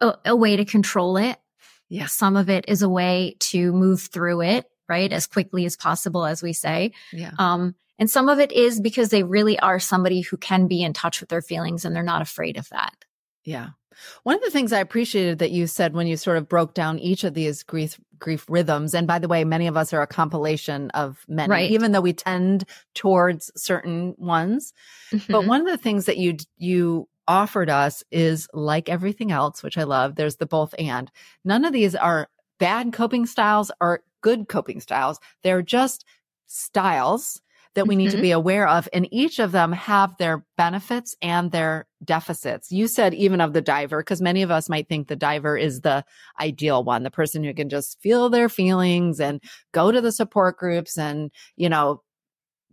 a, 0.00 0.14
a 0.26 0.36
way 0.36 0.56
to 0.56 0.64
control 0.64 1.16
it. 1.16 1.36
Yeah. 1.88 2.06
Some 2.06 2.36
of 2.36 2.50
it 2.50 2.64
is 2.68 2.82
a 2.82 2.88
way 2.88 3.36
to 3.40 3.72
move 3.72 4.02
through 4.02 4.42
it, 4.42 4.66
right? 4.88 5.12
As 5.12 5.26
quickly 5.26 5.66
as 5.66 5.76
possible, 5.76 6.24
as 6.24 6.42
we 6.42 6.52
say. 6.52 6.92
Yeah. 7.12 7.32
Um, 7.38 7.74
and 7.98 8.10
some 8.10 8.28
of 8.28 8.38
it 8.38 8.52
is 8.52 8.80
because 8.80 9.08
they 9.08 9.22
really 9.22 9.58
are 9.58 9.78
somebody 9.78 10.20
who 10.20 10.36
can 10.36 10.66
be 10.66 10.82
in 10.82 10.92
touch 10.92 11.20
with 11.20 11.28
their 11.28 11.42
feelings 11.42 11.84
and 11.84 11.94
they're 11.94 12.02
not 12.02 12.22
afraid 12.22 12.56
of 12.56 12.68
that. 12.70 12.94
Yeah. 13.44 13.70
One 14.24 14.36
of 14.36 14.42
the 14.42 14.50
things 14.50 14.72
I 14.72 14.80
appreciated 14.80 15.38
that 15.38 15.50
you 15.50 15.66
said 15.66 15.94
when 15.94 16.06
you 16.06 16.16
sort 16.16 16.36
of 16.36 16.48
broke 16.48 16.74
down 16.74 16.98
each 16.98 17.24
of 17.24 17.34
these 17.34 17.62
grief 17.62 17.98
grief 18.18 18.46
rhythms, 18.48 18.94
and 18.94 19.06
by 19.06 19.18
the 19.18 19.28
way, 19.28 19.44
many 19.44 19.66
of 19.66 19.76
us 19.76 19.92
are 19.92 20.02
a 20.02 20.06
compilation 20.06 20.90
of 20.90 21.24
many, 21.28 21.50
right. 21.50 21.70
even 21.70 21.92
though 21.92 22.00
we 22.00 22.12
tend 22.12 22.64
towards 22.94 23.50
certain 23.56 24.14
ones. 24.18 24.72
Mm-hmm. 25.12 25.32
But 25.32 25.46
one 25.46 25.60
of 25.60 25.66
the 25.66 25.78
things 25.78 26.06
that 26.06 26.18
you 26.18 26.36
you 26.58 27.08
offered 27.28 27.70
us 27.70 28.04
is 28.10 28.48
like 28.52 28.88
everything 28.88 29.32
else, 29.32 29.62
which 29.62 29.78
I 29.78 29.84
love. 29.84 30.14
There's 30.14 30.36
the 30.36 30.46
both 30.46 30.74
and. 30.78 31.10
None 31.44 31.64
of 31.64 31.72
these 31.72 31.94
are 31.94 32.28
bad 32.58 32.92
coping 32.92 33.26
styles 33.26 33.70
or 33.80 34.00
good 34.22 34.48
coping 34.48 34.80
styles. 34.80 35.18
They're 35.42 35.62
just 35.62 36.04
styles 36.46 37.40
that 37.74 37.86
we 37.86 37.94
need 37.94 38.08
Mm-hmm. 38.08 38.16
to 38.16 38.22
be 38.22 38.30
aware 38.30 38.66
of. 38.66 38.88
And 38.94 39.06
each 39.12 39.38
of 39.38 39.52
them 39.52 39.70
have 39.72 40.16
their 40.16 40.46
benefits 40.56 41.14
and 41.20 41.52
their 41.52 41.86
deficits. 42.02 42.72
You 42.72 42.88
said 42.88 43.12
even 43.12 43.42
of 43.42 43.52
the 43.52 43.60
diver, 43.60 44.00
because 44.00 44.22
many 44.22 44.40
of 44.40 44.50
us 44.50 44.70
might 44.70 44.88
think 44.88 45.08
the 45.08 45.16
diver 45.16 45.58
is 45.58 45.82
the 45.82 46.02
ideal 46.40 46.84
one, 46.84 47.02
the 47.02 47.10
person 47.10 47.44
who 47.44 47.52
can 47.52 47.68
just 47.68 48.00
feel 48.00 48.30
their 48.30 48.48
feelings 48.48 49.20
and 49.20 49.42
go 49.72 49.92
to 49.92 50.00
the 50.00 50.12
support 50.12 50.56
groups 50.56 50.96
and, 50.96 51.30
you 51.56 51.68
know, 51.68 52.02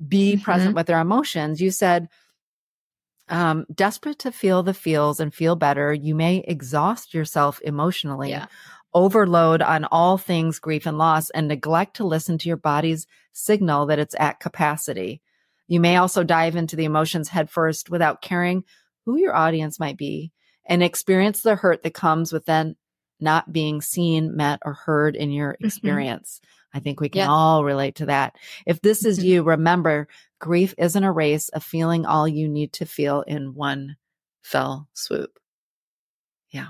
be 0.07 0.35
Mm-hmm. 0.35 0.43
present 0.43 0.75
with 0.75 0.87
their 0.87 0.99
emotions. 0.99 1.61
You 1.61 1.69
said, 1.71 2.07
um, 3.29 3.65
desperate 3.73 4.19
to 4.19 4.31
feel 4.31 4.63
the 4.63 4.73
feels 4.73 5.19
and 5.19 5.33
feel 5.33 5.55
better, 5.55 5.93
you 5.93 6.13
may 6.15 6.37
exhaust 6.47 7.13
yourself 7.13 7.61
emotionally 7.61 8.29
Yeah. 8.31 8.47
overload 8.93 9.61
on 9.61 9.85
all 9.85 10.17
things 10.17 10.59
grief 10.59 10.85
and 10.85 10.97
loss 10.97 11.29
and 11.31 11.47
neglect 11.47 11.95
to 11.97 12.03
listen 12.05 12.37
to 12.37 12.47
your 12.47 12.57
body's 12.57 13.07
signal 13.31 13.85
that 13.87 13.99
it's 13.99 14.15
at 14.19 14.39
capacity. 14.39 15.21
You 15.67 15.79
may 15.79 15.97
also 15.97 16.23
dive 16.23 16.55
into 16.55 16.75
the 16.75 16.85
emotions 16.85 17.29
headfirst 17.29 17.89
without 17.89 18.21
caring 18.21 18.63
who 19.05 19.17
your 19.17 19.35
audience 19.35 19.79
might 19.79 19.97
be 19.97 20.31
and 20.65 20.83
experience 20.83 21.41
the 21.41 21.55
hurt 21.55 21.81
that 21.83 21.93
comes 21.93 22.31
with 22.31 22.45
then 22.45 22.75
not 23.19 23.51
being 23.53 23.81
seen, 23.81 24.35
met, 24.35 24.59
or 24.65 24.73
heard 24.73 25.15
in 25.15 25.31
your 25.31 25.53
Mhm. 25.53 25.65
experience. 25.65 26.41
I 26.73 26.79
think 26.79 26.99
we 26.99 27.09
can 27.09 27.19
Yeah. 27.19 27.29
all 27.29 27.63
relate 27.63 27.95
to 27.95 28.07
that. 28.07 28.35
If 28.65 28.81
this 28.81 29.05
is 29.05 29.19
Mhm. 29.19 29.23
you, 29.23 29.43
remember 29.43 30.07
grief 30.39 30.73
isn't 30.77 31.03
a 31.03 31.11
race 31.11 31.49
of 31.49 31.63
feeling 31.63 32.05
all 32.05 32.27
you 32.27 32.49
need 32.49 32.73
to 32.73 32.85
feel 32.85 33.21
in 33.21 33.53
one 33.53 33.95
fell 34.41 34.89
swoop. 34.93 35.37
Yeah 36.49 36.69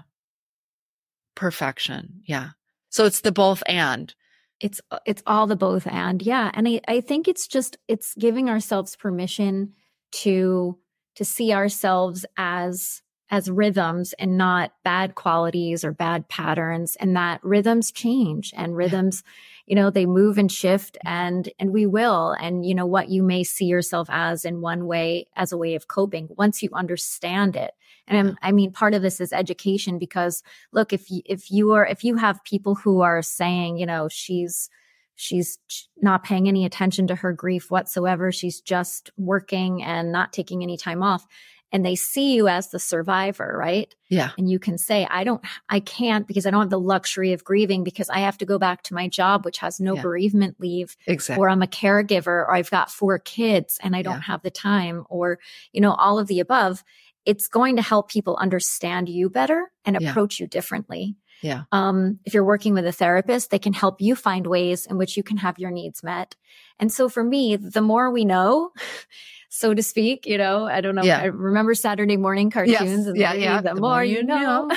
perfection. 1.36 2.22
Yeah. 2.26 2.49
So 2.89 3.06
it's 3.06 3.22
the 3.22 3.32
both 3.32 3.64
and. 3.68 4.14
it's 4.62 4.80
it's 5.06 5.24
all 5.26 5.47
the 5.47 5.56
both 5.56 5.88
and 5.88 6.22
yeah 6.22 6.51
and 6.54 6.68
I, 6.68 6.80
I 6.88 7.01
think 7.01 7.28
it's 7.28 7.47
just 7.47 7.78
it's 7.88 8.14
giving 8.16 8.49
ourselves 8.49 8.95
permission 8.95 9.74
to 10.12 10.78
to 11.16 11.26
see 11.26 11.51
ourselves 11.51 12.24
as 12.38 13.01
as 13.32 13.49
rhythms 13.49 14.14
and 14.20 14.38
not 14.38 14.72
bad 14.84 15.16
qualities 15.16 15.84
or 15.84 15.91
bad 15.91 16.30
patterns 16.30 16.95
and 16.97 17.16
that 17.16 17.43
rhythms 17.43 17.91
change 17.91 18.54
and 18.56 18.78
rhythms 18.78 19.24
you 19.66 19.76
know 19.76 19.89
they 19.89 20.05
move 20.05 20.38
and 20.38 20.51
shift 20.51 20.97
and 21.05 21.49
and 21.59 21.72
we 21.72 21.86
will. 21.86 22.32
And 22.39 22.66
you 22.66 22.76
know 22.76 22.86
what 22.86 23.09
you 23.09 23.24
may 23.24 23.43
see 23.43 23.66
yourself 23.66 24.07
as 24.11 24.45
in 24.45 24.61
one 24.61 24.86
way 24.88 25.28
as 25.36 25.51
a 25.51 25.57
way 25.57 25.76
of 25.76 25.88
coping 25.88 26.28
once 26.38 26.61
you 26.64 26.70
understand 26.74 27.55
it. 27.55 27.72
And 28.07 28.18
I'm- 28.18 28.38
i 28.41 28.51
mean 28.51 28.72
part 28.72 28.93
of 28.93 29.01
this 29.01 29.22
is 29.22 29.32
education 29.34 29.97
because 29.99 30.43
look 30.74 30.91
if 30.93 31.09
you 31.09 31.22
if 31.26 31.49
you 31.51 31.72
are 31.74 31.86
if 31.86 32.03
you 32.03 32.16
have 32.18 32.43
people 32.43 32.76
who 32.76 33.01
are 33.01 33.22
saying 33.22 33.78
you 33.78 33.86
know 33.86 34.07
she's 34.09 34.70
she's 35.16 35.57
not 36.01 36.24
paying 36.24 36.47
any 36.47 36.66
attention 36.66 37.07
to 37.07 37.16
her 37.16 37.32
grief 37.34 37.70
whatsoever 37.72 38.32
she's 38.32 38.59
just 38.61 39.11
working 39.18 39.82
and 39.84 40.11
not 40.11 40.34
taking 40.34 40.64
any 40.64 40.76
time 40.78 41.03
off 41.03 41.26
and 41.74 41.84
they 41.86 41.95
see 41.95 42.34
you 42.36 42.47
as 42.47 42.69
the 42.69 42.80
survivor 42.80 43.55
right 43.59 43.93
Yeah. 44.09 44.30
and 44.38 44.49
you 44.49 44.59
can 44.59 44.78
say 44.78 45.05
i 45.09 45.24
don't 45.26 45.43
i 45.69 45.80
can't 45.82 46.28
because 46.28 46.45
i 46.45 46.51
don't 46.51 46.61
have 46.61 46.69
the 46.69 46.80
luxury 46.80 47.34
of 47.34 47.43
grieving 47.43 47.84
because 47.84 48.09
i 48.09 48.19
have 48.19 48.38
to 48.38 48.45
go 48.45 48.57
back 48.59 48.84
to 48.84 48.93
my 48.93 49.07
job 49.09 49.43
which 49.43 49.57
has 49.57 49.80
no 49.82 49.95
Yeah. 49.95 50.01
bereavement 50.03 50.59
leave 50.59 50.95
Exactly. 51.07 51.41
or 51.41 51.49
i'm 51.49 51.61
a 51.63 51.67
caregiver 51.67 52.28
or 52.28 52.53
i've 52.53 52.69
got 52.69 52.91
four 52.91 53.17
kids 53.19 53.80
and 53.84 53.95
i 53.95 54.01
don't 54.03 54.15
Yeah. 54.17 54.21
have 54.21 54.43
the 54.43 54.51
time 54.51 55.03
or 55.09 55.39
you 55.74 55.82
know 55.82 55.93
all 55.93 56.19
of 56.19 56.28
the 56.28 56.39
above 56.39 56.84
it's 57.26 57.47
going 57.47 57.78
to 57.78 57.82
help 57.82 58.09
people 58.11 58.36
understand 58.38 59.07
you 59.09 59.30
better 59.30 59.71
and 59.86 59.97
Yeah. 59.99 60.09
approach 60.11 60.39
you 60.39 60.47
differently 60.47 61.15
Yeah. 61.44 61.64
um, 61.72 62.20
if 62.26 62.34
you're 62.34 62.44
working 62.46 62.74
with 62.74 62.86
a 62.88 62.91
therapist 62.91 63.52
they 63.52 63.60
can 63.60 63.74
help 63.74 64.02
you 64.02 64.16
find 64.16 64.48
ways 64.48 64.86
in 64.88 64.98
which 64.98 65.18
you 65.18 65.24
can 65.24 65.38
have 65.38 65.60
your 65.60 65.70
needs 65.72 66.02
met 66.04 66.36
and 66.80 66.91
so 66.91 67.10
for 67.10 67.24
me 67.24 67.56
the 67.58 67.82
more 67.82 68.10
we 68.12 68.26
know 68.26 68.72
so 69.50 69.74
to 69.74 69.84
speak 69.84 70.26
you 70.26 70.38
know 70.38 70.66
i 70.66 70.82
don't 70.82 70.96
know 70.96 71.04
Yeah. 71.04 71.20
i 71.20 71.26
remember 71.26 71.76
saturday 71.76 72.18
morning 72.18 72.50
cartoons 72.50 73.06
and 73.08 73.16
Yeah, 73.18 73.34
the, 73.34 73.39
yeah. 73.39 73.62
the, 73.62 73.76
more, 73.76 74.04
you 74.04 74.24
know, 74.24 74.68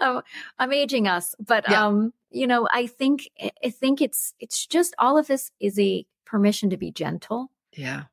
I'm, 0.00 0.22
I'm 0.58 0.72
aging 0.72 1.06
us 1.06 1.34
but 1.38 1.64
Yeah. 1.68 1.86
um 1.86 2.12
you 2.30 2.46
know 2.46 2.66
i 2.72 2.86
think 2.86 3.28
i 3.64 3.70
think 3.70 4.00
it's 4.00 4.34
it's 4.40 4.66
just 4.66 4.94
all 4.98 5.16
of 5.18 5.26
this 5.28 5.50
is 5.60 5.78
a 5.78 6.04
permission 6.24 6.70
to 6.70 6.76
be 6.76 6.90
gentle 6.90 7.50
yeah. 7.76 8.04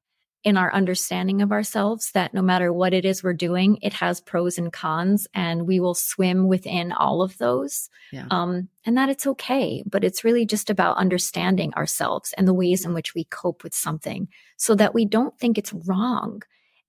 In 0.44 0.58
our 0.58 0.74
understanding 0.74 1.42
of 1.42 1.52
ourselves 1.52 2.12
that 2.12 2.34
no 2.34 2.42
matter 2.42 2.74
what 2.74 2.94
it 2.94 3.06
is 3.06 3.24
we're 3.24 3.34
doing, 3.34 3.78
it 3.82 3.94
has 3.94 4.20
pros 4.20 4.58
and 4.58 4.74
cons 4.74 5.26
and 5.34 5.66
we 5.66 5.80
will 5.80 5.94
swim 5.94 6.48
within 6.48 6.92
all 6.92 7.22
of 7.22 7.38
those. 7.38 7.90
Yeah. 8.12 8.28
Um, 8.30 8.68
and 8.86 8.98
that 8.98 9.10
it's 9.10 9.26
okay, 9.26 9.84
but 9.86 10.04
it's 10.04 10.24
really 10.26 10.46
just 10.46 10.70
about 10.70 10.98
understanding 10.98 11.74
ourselves 11.76 12.34
and 12.38 12.48
the 12.48 12.54
ways 12.54 12.84
in 12.86 12.94
which 12.94 13.16
we 13.16 13.24
cope 13.26 13.64
with 13.64 13.74
something 13.74 14.28
so 14.58 14.76
that 14.76 14.94
we 14.94 15.06
don't 15.06 15.38
think 15.40 15.58
it's 15.58 15.74
wrong 15.74 16.42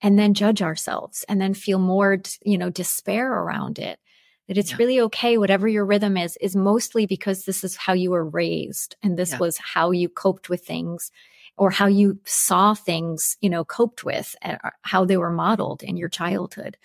and 0.03 0.19
then 0.19 0.35
judge 0.35 0.61
ourselves 0.61 1.25
and 1.29 1.41
then 1.41 1.55
feel 1.55 1.79
more, 1.79 2.19
you 2.43 2.59
know, 2.59 2.71
despair 2.71 3.33
around 3.33 3.79
it. 3.79 4.01
That 4.49 4.59
it's 4.59 4.73
Yeah. 4.73 4.77
really 4.79 5.01
okay, 5.03 5.39
whatever 5.39 5.69
your 5.69 5.87
rhythm 5.87 6.17
is, 6.17 6.37
is 6.41 6.55
mostly 6.57 7.07
because 7.07 7.45
this 7.45 7.63
is 7.65 7.77
how 7.77 7.93
you 7.93 8.11
were 8.11 8.29
raised 8.29 8.97
and 9.03 9.17
this 9.17 9.31
Yeah. 9.31 9.39
was 9.39 9.57
how 9.59 9.93
you 9.93 10.09
coped 10.09 10.51
with 10.51 10.67
things 10.67 11.11
or 11.57 11.71
how 11.71 11.87
you 11.87 12.19
saw 12.25 12.75
things, 12.75 13.37
you 13.41 13.49
know, 13.49 13.65
coped 13.65 14.05
with, 14.05 14.35
and 14.43 14.59
how 14.83 15.05
they 15.05 15.17
were 15.17 15.31
modeled 15.31 15.83
in 15.83 15.97
your 15.97 16.09
childhood. 16.09 16.77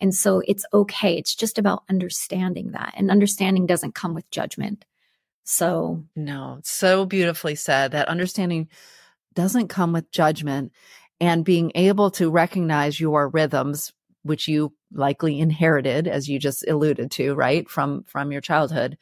And 0.00 0.14
so 0.14 0.42
it's 0.46 0.64
okay. 0.74 1.16
It's 1.16 1.34
just 1.34 1.58
about 1.58 1.84
understanding 1.88 2.72
that. 2.72 2.94
And 2.96 3.10
understanding 3.10 3.66
doesn't 3.66 3.94
come 3.94 4.14
with 4.14 4.30
judgment. 4.30 4.84
So, 5.44 6.04
No, 6.14 6.60
so 6.62 7.04
beautifully 7.04 7.54
said. 7.54 7.92
That 7.92 8.08
understanding 8.08 8.68
doesn't 9.34 9.68
come 9.68 9.92
with 9.92 10.10
judgment 10.10 10.72
and 11.20 11.44
being 11.44 11.72
able 11.74 12.10
to 12.12 12.30
recognize 12.30 13.00
your 13.00 13.28
rhythms, 13.28 13.92
which 14.22 14.48
you 14.48 14.72
likely 14.92 15.40
inherited, 15.40 16.06
as 16.06 16.28
you 16.28 16.38
just 16.38 16.66
alluded 16.68 17.10
to, 17.12 17.34
right? 17.34 17.68
From, 17.68 18.04
from 18.04 18.32
your 18.32 18.40
childhood 18.40 18.98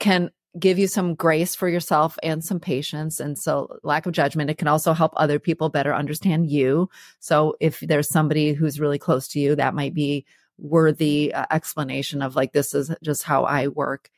can 0.00 0.30
give 0.58 0.78
you 0.78 0.86
some 0.86 1.14
grace 1.14 1.54
for 1.54 1.68
yourself 1.68 2.16
and 2.22 2.44
some 2.44 2.60
patience. 2.60 3.18
And 3.18 3.36
so 3.38 3.78
lack 3.82 4.06
of 4.06 4.12
judgment, 4.12 4.50
it 4.50 4.58
can 4.58 4.68
also 4.68 4.92
help 4.92 5.12
other 5.16 5.38
people 5.38 5.68
better 5.68 5.94
understand 5.94 6.48
you. 6.48 6.88
So 7.18 7.56
if 7.60 7.80
there's 7.80 8.08
somebody 8.08 8.52
who's 8.52 8.80
really 8.80 8.98
close 8.98 9.26
to 9.28 9.40
you, 9.40 9.56
that 9.56 9.74
might 9.74 9.94
be 9.94 10.24
worthy 10.56 11.34
uh, 11.34 11.46
explanation 11.50 12.22
of 12.22 12.36
like, 12.36 12.52
this 12.52 12.74
is 12.74 12.94
just 13.02 13.24
how 13.24 13.44
I 13.44 13.68
work. 13.68 14.10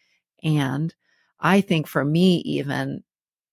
And 0.43 0.95
I 1.41 1.63
think 1.63 1.87
for 1.87 2.05
me, 2.05 2.37
even 2.39 3.03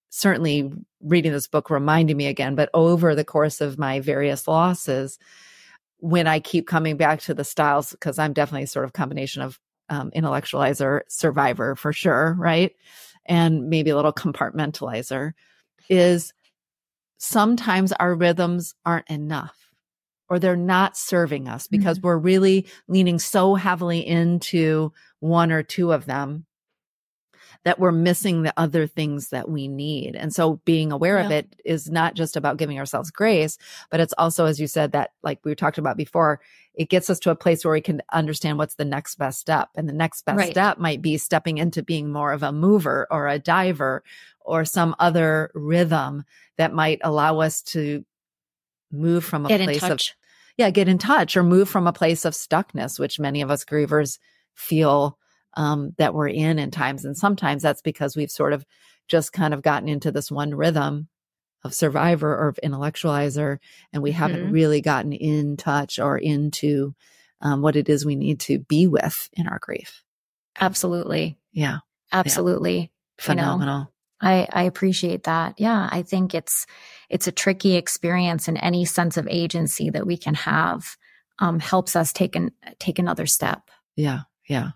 certainly 0.09 0.71
reading 1.01 1.31
this 1.31 1.47
book 1.47 1.69
reminded 1.69 2.17
me 2.17 2.27
again, 2.27 2.55
but 2.55 2.69
over 2.73 3.15
the 3.15 3.23
course 3.23 3.61
of 3.61 3.79
my 3.79 3.99
various 3.99 4.47
losses, 4.47 5.17
when 5.97 6.27
I 6.27 6.41
keep 6.41 6.67
coming 6.67 6.97
back 6.97 7.21
to 7.21 7.33
the 7.33 7.45
styles, 7.45 7.91
because 7.91 8.19
I'm 8.19 8.33
definitely 8.33 8.65
sort 8.65 8.83
of 8.85 8.91
combination 8.93 9.41
of 9.41 9.59
um, 9.93 10.11
intellectualizer, 10.11 11.01
survivor 11.07 11.75
for 11.75 11.93
sure, 11.93 12.35
right? 12.37 12.75
And 13.25 13.69
maybe 13.69 13.91
a 13.91 13.95
little 13.95 14.13
compartmentalizer 14.13 15.33
is 15.89 16.33
sometimes 17.17 17.93
our 17.93 18.15
rhythms 18.15 18.75
aren't 18.85 19.09
enough 19.09 19.55
or 20.29 20.39
they're 20.39 20.55
not 20.55 20.97
serving 20.97 21.47
us 21.47 21.67
because 21.67 22.01
we're 22.01 22.17
really 22.17 22.65
leaning 22.87 23.19
so 23.19 23.55
heavily 23.55 24.05
into 24.05 24.91
one 25.19 25.51
or 25.51 25.63
two 25.63 25.93
of 25.93 26.05
them 26.05 26.45
that 27.63 27.79
we're 27.79 27.91
missing 27.91 28.43
the 28.43 28.53
other 28.57 28.87
things 28.87 29.29
that 29.29 29.49
we 29.49 29.67
need. 29.67 30.15
And 30.15 30.33
so 30.33 30.59
being 30.65 30.91
aware 30.91 31.17
of 31.19 31.31
it 31.31 31.55
is 31.63 31.89
not 31.89 32.13
just 32.13 32.35
about 32.35 32.57
giving 32.57 32.77
ourselves 32.77 33.09
grace, 33.09 33.57
but 33.89 33.99
it's 33.99 34.13
also, 34.17 34.45
as 34.45 34.59
you 34.59 34.67
said, 34.67 34.91
that 34.91 35.11
like 35.23 35.39
we 35.45 35.55
talked 35.55 35.77
about 35.77 35.95
before, 35.95 36.41
it 36.73 36.89
gets 36.89 37.09
us 37.09 37.19
to 37.19 37.31
a 37.31 37.35
place 37.35 37.63
where 37.63 37.73
we 37.73 37.81
can 37.81 38.01
understand 38.11 38.57
what's 38.57 38.75
the 38.75 38.85
next 38.85 39.15
best 39.15 39.39
step. 39.39 39.69
And 39.75 39.87
the 39.87 39.93
next 39.93 40.25
best 40.25 40.37
Right. 40.37 40.51
step 40.51 40.77
might 40.77 41.01
be 41.01 41.17
stepping 41.17 41.57
into 41.57 41.83
being 41.83 42.11
more 42.11 42.33
of 42.33 42.43
a 42.43 42.51
mover 42.51 43.07
or 43.09 43.27
a 43.27 43.39
diver 43.39 44.03
or 44.41 44.65
some 44.65 44.95
other 44.99 45.51
rhythm 45.53 46.25
that 46.57 46.73
might 46.73 46.99
allow 47.03 47.39
us 47.39 47.61
to 47.61 48.03
move 48.91 49.23
from 49.23 49.45
a 49.45 49.49
get 49.49 49.61
place 49.61 49.83
of 49.83 49.99
yeah, 50.57 50.69
get 50.69 50.87
in 50.87 50.97
touch 50.99 51.35
or 51.35 51.43
move 51.43 51.67
from 51.67 51.87
a 51.87 51.93
place 51.93 52.25
of 52.25 52.33
stuckness, 52.33 52.99
which 52.99 53.19
many 53.19 53.41
of 53.41 53.49
us 53.49 53.65
grievers 53.65 54.19
feel 54.53 55.17
um, 55.55 55.93
that 55.97 56.13
we're 56.13 56.27
in 56.29 56.59
in 56.59 56.71
times. 56.71 57.05
And 57.05 57.17
sometimes 57.17 57.61
that's 57.61 57.81
because 57.81 58.15
we've 58.15 58.31
sort 58.31 58.53
of 58.53 58.65
just 59.07 59.33
kind 59.33 59.53
of 59.53 59.61
gotten 59.61 59.89
into 59.89 60.11
this 60.11 60.31
one 60.31 60.55
rhythm 60.55 61.09
of 61.63 61.73
survivor 61.73 62.31
or 62.31 62.49
of 62.49 62.59
intellectualizer, 62.63 63.57
and 63.93 64.03
we 64.03 64.11
haven't 64.11 64.47
Mhm. 64.47 64.51
really 64.51 64.81
gotten 64.81 65.13
in 65.13 65.55
touch 65.57 65.99
or 65.99 66.17
into 66.17 66.93
um, 67.41 67.61
what 67.61 67.75
it 67.75 67.89
is 67.89 68.05
we 68.05 68.15
need 68.15 68.39
to 68.39 68.59
be 68.59 68.87
with 68.87 69.29
in 69.33 69.47
our 69.47 69.59
grief. 69.59 70.03
Absolutely. 70.59 71.37
Yeah, 71.51 71.79
Absolutely. 72.11 72.73
You 72.75 72.79
know, 72.81 72.89
phenomenal. 73.17 73.93
I, 74.21 74.47
I 74.53 74.63
appreciate 74.63 75.23
that. 75.23 75.55
Yeah. 75.59 75.89
I 75.91 76.03
think 76.03 76.33
it's, 76.33 76.65
it's 77.09 77.27
a 77.27 77.31
tricky 77.33 77.75
experience 77.75 78.47
and 78.47 78.57
any 78.61 78.85
sense 78.85 79.17
of 79.17 79.27
agency 79.29 79.89
that 79.89 80.07
we 80.07 80.15
can 80.15 80.35
have, 80.35 80.95
um, 81.39 81.59
helps 81.59 81.97
us 81.97 82.13
take 82.13 82.37
an, 82.37 82.51
take 82.79 82.99
another 82.99 83.25
step. 83.25 83.69
Yeah, 83.97 84.21
yeah. 84.47 84.71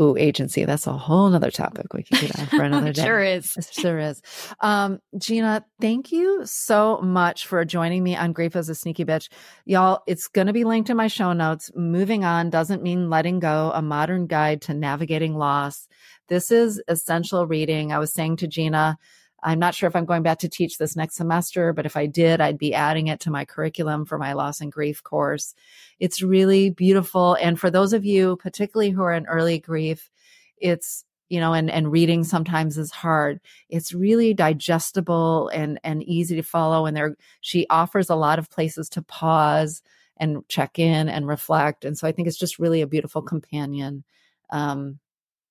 Ooh, 0.00 0.16
agency. 0.16 0.64
That's 0.64 0.86
a 0.86 0.92
whole 0.92 1.28
nother 1.28 1.50
topic 1.50 1.92
we 1.92 2.04
can 2.04 2.20
get 2.20 2.38
on 2.38 2.46
for 2.46 2.62
another 2.62 2.92
day. 2.94 3.02
sure 3.02 3.20
is. 3.20 3.56
It 3.56 3.68
sure 3.72 3.98
is. 3.98 4.22
Um, 4.60 5.00
Gina, 5.18 5.64
thank 5.80 6.12
you 6.12 6.42
so 6.44 7.00
much 7.00 7.46
for 7.46 7.64
joining 7.64 8.04
me 8.04 8.14
on 8.14 8.32
Grief 8.32 8.54
is 8.54 8.68
a 8.68 8.74
Sneaky 8.74 9.04
Bitch. 9.04 9.28
Y'all, 9.64 10.02
it's 10.06 10.28
going 10.28 10.46
to 10.46 10.52
be 10.52 10.64
linked 10.64 10.88
in 10.88 10.96
my 10.96 11.08
show 11.08 11.32
notes. 11.32 11.70
Moving 11.74 12.24
on 12.24 12.48
doesn't 12.50 12.82
mean 12.82 13.10
letting 13.10 13.40
go, 13.40 13.72
a 13.74 13.82
modern 13.82 14.26
guide 14.26 14.62
to 14.62 14.74
navigating 14.74 15.34
loss. 15.34 15.88
This 16.28 16.50
is 16.52 16.80
essential 16.88 17.46
reading. 17.46 17.92
I 17.92 17.98
was 17.98 18.12
saying 18.12 18.36
to 18.36 18.46
Gina, 18.46 18.98
I'm 19.42 19.58
not 19.58 19.74
sure 19.74 19.86
if 19.86 19.94
I'm 19.94 20.04
going 20.04 20.22
back 20.22 20.38
to 20.40 20.48
teach 20.48 20.78
this 20.78 20.96
next 20.96 21.14
semester, 21.14 21.72
but 21.72 21.86
if 21.86 21.96
I 21.96 22.06
did, 22.06 22.40
I'd 22.40 22.58
be 22.58 22.74
adding 22.74 23.06
it 23.06 23.20
to 23.20 23.30
my 23.30 23.44
curriculum 23.44 24.04
for 24.04 24.18
my 24.18 24.32
loss 24.32 24.60
and 24.60 24.72
grief 24.72 25.02
course. 25.02 25.54
It's 26.00 26.22
really 26.22 26.70
beautiful. 26.70 27.34
And 27.40 27.58
for 27.58 27.70
those 27.70 27.92
of 27.92 28.04
you, 28.04 28.36
particularly 28.36 28.90
who 28.90 29.02
are 29.02 29.12
in 29.12 29.26
early 29.26 29.58
grief, 29.58 30.10
it's 30.58 31.04
you 31.28 31.40
know, 31.40 31.52
and, 31.52 31.70
and 31.70 31.92
reading 31.92 32.24
sometimes 32.24 32.78
is 32.78 32.90
hard. 32.90 33.40
It's 33.68 33.92
really 33.92 34.32
digestible 34.32 35.48
and, 35.48 35.78
and 35.84 36.02
easy 36.04 36.36
to 36.36 36.42
follow. 36.42 36.86
And 36.86 36.96
there, 36.96 37.16
she 37.42 37.66
offers 37.68 38.08
a 38.08 38.16
lot 38.16 38.38
of 38.38 38.50
places 38.50 38.88
to 38.90 39.02
pause 39.02 39.82
and 40.16 40.46
check 40.48 40.78
in 40.78 41.08
and 41.08 41.28
reflect. 41.28 41.84
And 41.84 41.98
so 41.98 42.08
I 42.08 42.12
think 42.12 42.28
it's 42.28 42.38
just 42.38 42.58
really 42.58 42.80
a 42.80 42.86
beautiful 42.86 43.22
companion, 43.22 44.04
um, 44.50 44.98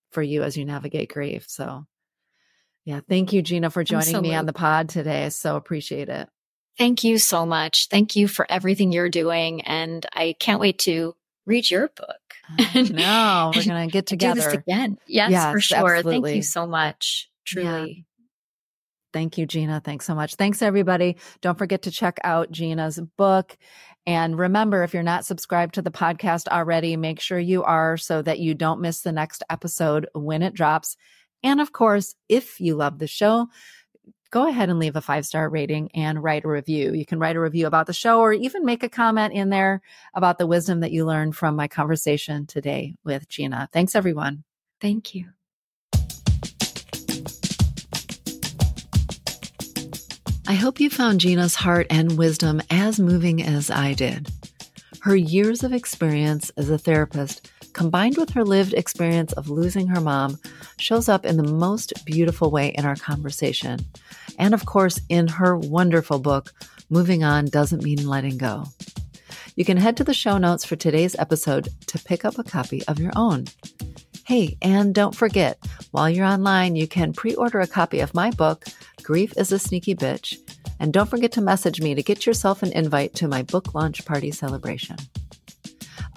for 0.10 0.24
you 0.24 0.42
as 0.42 0.58
you 0.58 0.66
navigate 0.66 1.14
grief. 1.14 1.46
So 1.48 1.86
yeah. 2.88 3.02
Thank 3.10 3.34
you, 3.34 3.42
Gina, 3.42 3.70
for 3.70 3.84
joining 3.84 4.00
Absolutely. 4.00 4.30
me 4.30 4.36
on 4.36 4.46
the 4.46 4.54
pod 4.54 4.88
today. 4.88 5.26
I 5.26 5.28
so 5.28 5.58
appreciate 5.58 6.08
it. 6.08 6.30
Thank 6.78 7.04
you 7.04 7.18
so 7.18 7.46
much. 7.46 7.90
Thank 7.90 8.16
you 8.16 8.30
for 8.30 8.50
everything 8.50 8.94
you're 8.94 9.10
doing. 9.10 9.60
And 9.64 10.06
I 10.14 10.38
can't 10.40 10.62
wait 10.62 10.80
to 10.80 11.14
read 11.46 11.70
your 11.70 11.90
book. 11.90 12.56
no, 12.76 13.52
we're 13.54 13.66
going 13.66 13.90
to 13.90 13.92
get 13.92 14.06
together. 14.06 14.48
Again. 14.52 14.98
Yes, 15.06 15.32
yes 15.32 15.52
for 15.52 15.60
sure. 15.60 15.96
Absolutely. 15.98 16.30
Thank 16.30 16.36
you 16.38 16.44
so 16.44 16.66
much. 16.66 17.30
Truly. 17.44 17.92
Yeah. 17.92 18.04
Thank 19.12 19.38
you, 19.38 19.46
Gina. 19.46 19.82
Thanks 19.84 20.06
so 20.06 20.16
much. 20.16 20.36
Thanks, 20.36 20.62
everybody. 20.62 21.18
Don't 21.42 21.58
forget 21.58 21.82
to 21.82 21.92
check 21.92 22.20
out 22.24 22.52
Gina's 22.52 23.02
book. 23.18 23.58
And 24.06 24.40
remember, 24.40 24.84
if 24.84 24.94
you're 24.94 25.04
not 25.04 25.26
subscribed 25.26 25.74
to 25.74 25.82
the 25.82 25.92
podcast 25.92 26.48
already, 26.48 26.96
make 26.96 27.20
sure 27.20 27.38
you 27.38 27.66
are 27.66 27.98
so 27.98 28.22
that 28.22 28.40
you 28.40 28.54
don't 28.54 28.80
miss 28.80 29.02
the 29.02 29.12
next 29.12 29.44
episode 29.50 30.08
when 30.14 30.42
it 30.42 30.54
drops. 30.54 30.96
And 31.48 31.62
of 31.62 31.72
course, 31.72 32.14
if 32.28 32.60
you 32.60 32.76
love 32.76 33.00
the 33.00 33.08
show, 33.08 33.48
go 34.32 34.50
ahead 34.50 34.68
and 34.68 34.80
leave 34.80 34.98
a 34.98 35.02
five 35.02 35.26
star 35.26 35.48
rating 35.48 35.90
and 35.94 36.22
write 36.22 36.44
a 36.44 36.50
review. 36.50 36.92
You 36.92 37.06
can 37.06 37.20
write 37.20 37.38
a 37.38 37.40
review 37.40 37.68
about 37.68 37.88
the 37.88 37.94
show 37.94 38.20
or 38.20 38.34
even 38.34 38.66
make 38.66 38.84
a 38.84 38.90
comment 38.90 39.34
in 39.34 39.50
there 39.50 39.82
about 40.14 40.40
the 40.40 40.46
wisdom 40.46 40.82
that 40.82 40.92
you 40.92 41.06
learned 41.06 41.38
from 41.38 41.56
my 41.56 41.70
conversation 41.70 42.48
today 42.48 42.96
with 43.06 43.30
Gina. 43.30 43.70
Thanks, 43.72 43.96
everyone. 43.96 44.44
Thank 44.82 45.16
you. 45.16 45.30
I 50.50 50.54
hope 50.54 50.82
you 50.82 50.90
found 50.90 51.22
Gina's 51.22 51.56
heart 51.56 51.88
and 51.90 52.18
wisdom 52.18 52.62
as 52.70 53.00
moving 53.00 53.42
as 53.42 53.72
I 53.72 53.94
did. 53.94 54.28
Her 55.00 55.16
years 55.16 55.64
of 55.64 55.72
experience 55.72 56.52
as 56.58 56.70
a 56.70 56.78
therapist 56.78 57.50
combined 57.78 58.18
with 58.18 58.32
her 58.32 58.44
lived 58.44 58.74
experience 58.74 59.32
of 59.34 59.50
losing 59.50 59.88
her 59.88 60.02
mom, 60.02 60.38
shows 60.80 61.08
up 61.08 61.26
in 61.26 61.38
the 61.38 61.44
most 61.44 61.94
beautiful 62.06 62.50
way 62.50 62.70
in 62.70 62.86
our 62.86 62.96
conversation. 62.96 63.80
And 64.40 64.56
of 64.56 64.66
course, 64.66 65.00
in 65.10 65.28
her 65.28 65.56
wonderful 65.56 66.18
book, 66.18 66.52
Moving 66.90 67.24
On 67.24 67.46
Doesn't 67.46 67.84
Mean 67.84 68.08
Letting 68.08 68.40
Go. 68.40 68.66
You 69.56 69.64
can 69.64 69.78
head 69.78 69.96
to 69.98 70.04
the 70.04 70.14
show 70.14 70.40
notes 70.40 70.66
for 70.66 70.76
today's 70.76 71.16
episode 71.20 71.70
to 71.86 72.00
pick 72.00 72.26
up 72.26 72.40
a 72.40 72.44
copy 72.44 72.84
of 72.88 73.00
your 73.00 73.12
own. 73.16 73.46
Hey, 74.26 74.58
and 74.62 74.94
don't 74.94 75.16
forget, 75.16 75.60
while 75.92 76.10
you're 76.10 76.26
online, 76.26 76.76
you 76.76 76.88
can 76.88 77.14
pre 77.14 77.36
order 77.36 77.60
a 77.60 77.68
copy 77.68 78.00
of 78.00 78.16
my 78.16 78.32
book, 78.32 78.66
Grief 79.04 79.34
is 79.38 79.52
a 79.52 79.60
Sneaky 79.60 79.94
Bitch. 79.94 80.36
And 80.80 80.92
don't 80.92 81.10
forget 81.10 81.32
to 81.34 81.42
message 81.42 81.80
me 81.80 81.94
to 81.94 82.04
get 82.04 82.26
yourself 82.26 82.64
an 82.64 82.72
invite 82.74 83.14
to 83.16 83.28
my 83.28 83.44
book 83.44 83.76
launch 83.76 84.04
party 84.06 84.32
celebration. 84.32 84.98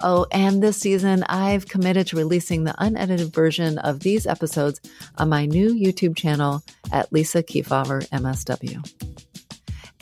Oh, 0.01 0.25
and 0.31 0.61
this 0.61 0.77
season, 0.77 1.23
I've 1.27 1.67
committed 1.67 2.07
to 2.07 2.17
releasing 2.17 2.63
the 2.63 2.75
unedited 2.77 3.33
version 3.33 3.77
of 3.79 3.99
these 3.99 4.27
episodes 4.27 4.81
on 5.17 5.29
my 5.29 5.45
new 5.45 5.73
YouTube 5.73 6.15
channel 6.15 6.63
at 6.91 7.11
Lisa 7.11 7.43
Keefauver 7.43 8.07
MSW. 8.09 8.85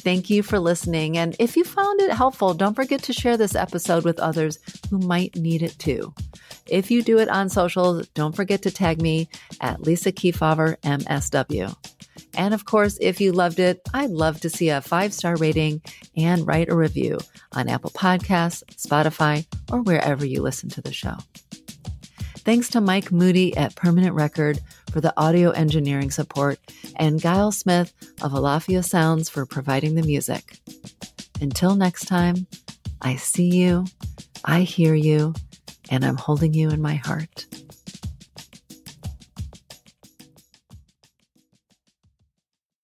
Thank 0.01 0.29
you 0.29 0.43
for 0.43 0.59
listening. 0.59 1.17
And 1.17 1.35
if 1.39 1.57
you 1.57 1.65
found 1.65 1.99
it 2.01 2.11
helpful, 2.11 2.53
don't 2.53 2.75
forget 2.75 3.03
to 3.03 3.13
share 3.13 3.35
this 3.35 3.55
episode 3.55 4.05
with 4.05 4.19
others 4.19 4.59
who 4.89 4.97
might 4.99 5.35
need 5.35 5.61
it 5.61 5.77
too. 5.77 6.13
If 6.67 6.89
you 6.89 7.01
do 7.01 7.19
it 7.19 7.27
on 7.27 7.49
social, 7.49 8.01
don't 8.13 8.35
forget 8.35 8.61
to 8.61 8.71
tag 8.71 9.01
me 9.01 9.27
at 9.59 9.81
Lisa 9.81 10.11
Keefauver 10.11 10.77
MSW. 10.81 11.75
And 12.35 12.53
of 12.53 12.65
course, 12.65 12.97
if 13.01 13.19
you 13.19 13.31
loved 13.31 13.59
it, 13.59 13.81
I'd 13.93 14.11
love 14.11 14.39
to 14.41 14.49
see 14.49 14.69
a 14.69 14.81
five 14.81 15.13
star 15.13 15.35
rating 15.35 15.81
and 16.15 16.45
write 16.47 16.69
a 16.69 16.75
review 16.75 17.19
on 17.53 17.67
Apple 17.69 17.91
Podcasts, 17.91 18.63
Spotify, 18.75 19.45
or 19.71 19.81
wherever 19.81 20.25
you 20.25 20.41
listen 20.41 20.69
to 20.69 20.81
the 20.81 20.93
show. 20.93 21.17
Thanks 22.39 22.69
to 22.69 22.81
Mike 22.81 23.11
Moody 23.11 23.55
at 23.57 23.75
Permanent 23.75 24.15
Record 24.15 24.59
for 24.91 25.01
the 25.01 25.13
audio 25.17 25.51
engineering 25.51 26.09
support 26.09 26.59
and 26.95 27.21
Guile 27.21 27.51
Smith 27.51 27.93
of 28.21 28.31
Alafia 28.31 28.83
Sounds 28.83 29.29
for 29.29 29.45
providing 29.45 29.95
the 29.95 30.03
music. 30.03 30.57
Until 31.41 31.75
next 31.75 32.05
time, 32.05 32.47
I 33.01 33.17
see 33.17 33.49
you, 33.49 33.85
I 34.45 34.61
hear 34.61 34.95
you, 34.95 35.33
and 35.89 36.03
I'm 36.03 36.17
holding 36.17 36.53
you 36.53 36.69
in 36.69 36.81
my 36.81 36.95
heart. 36.95 37.45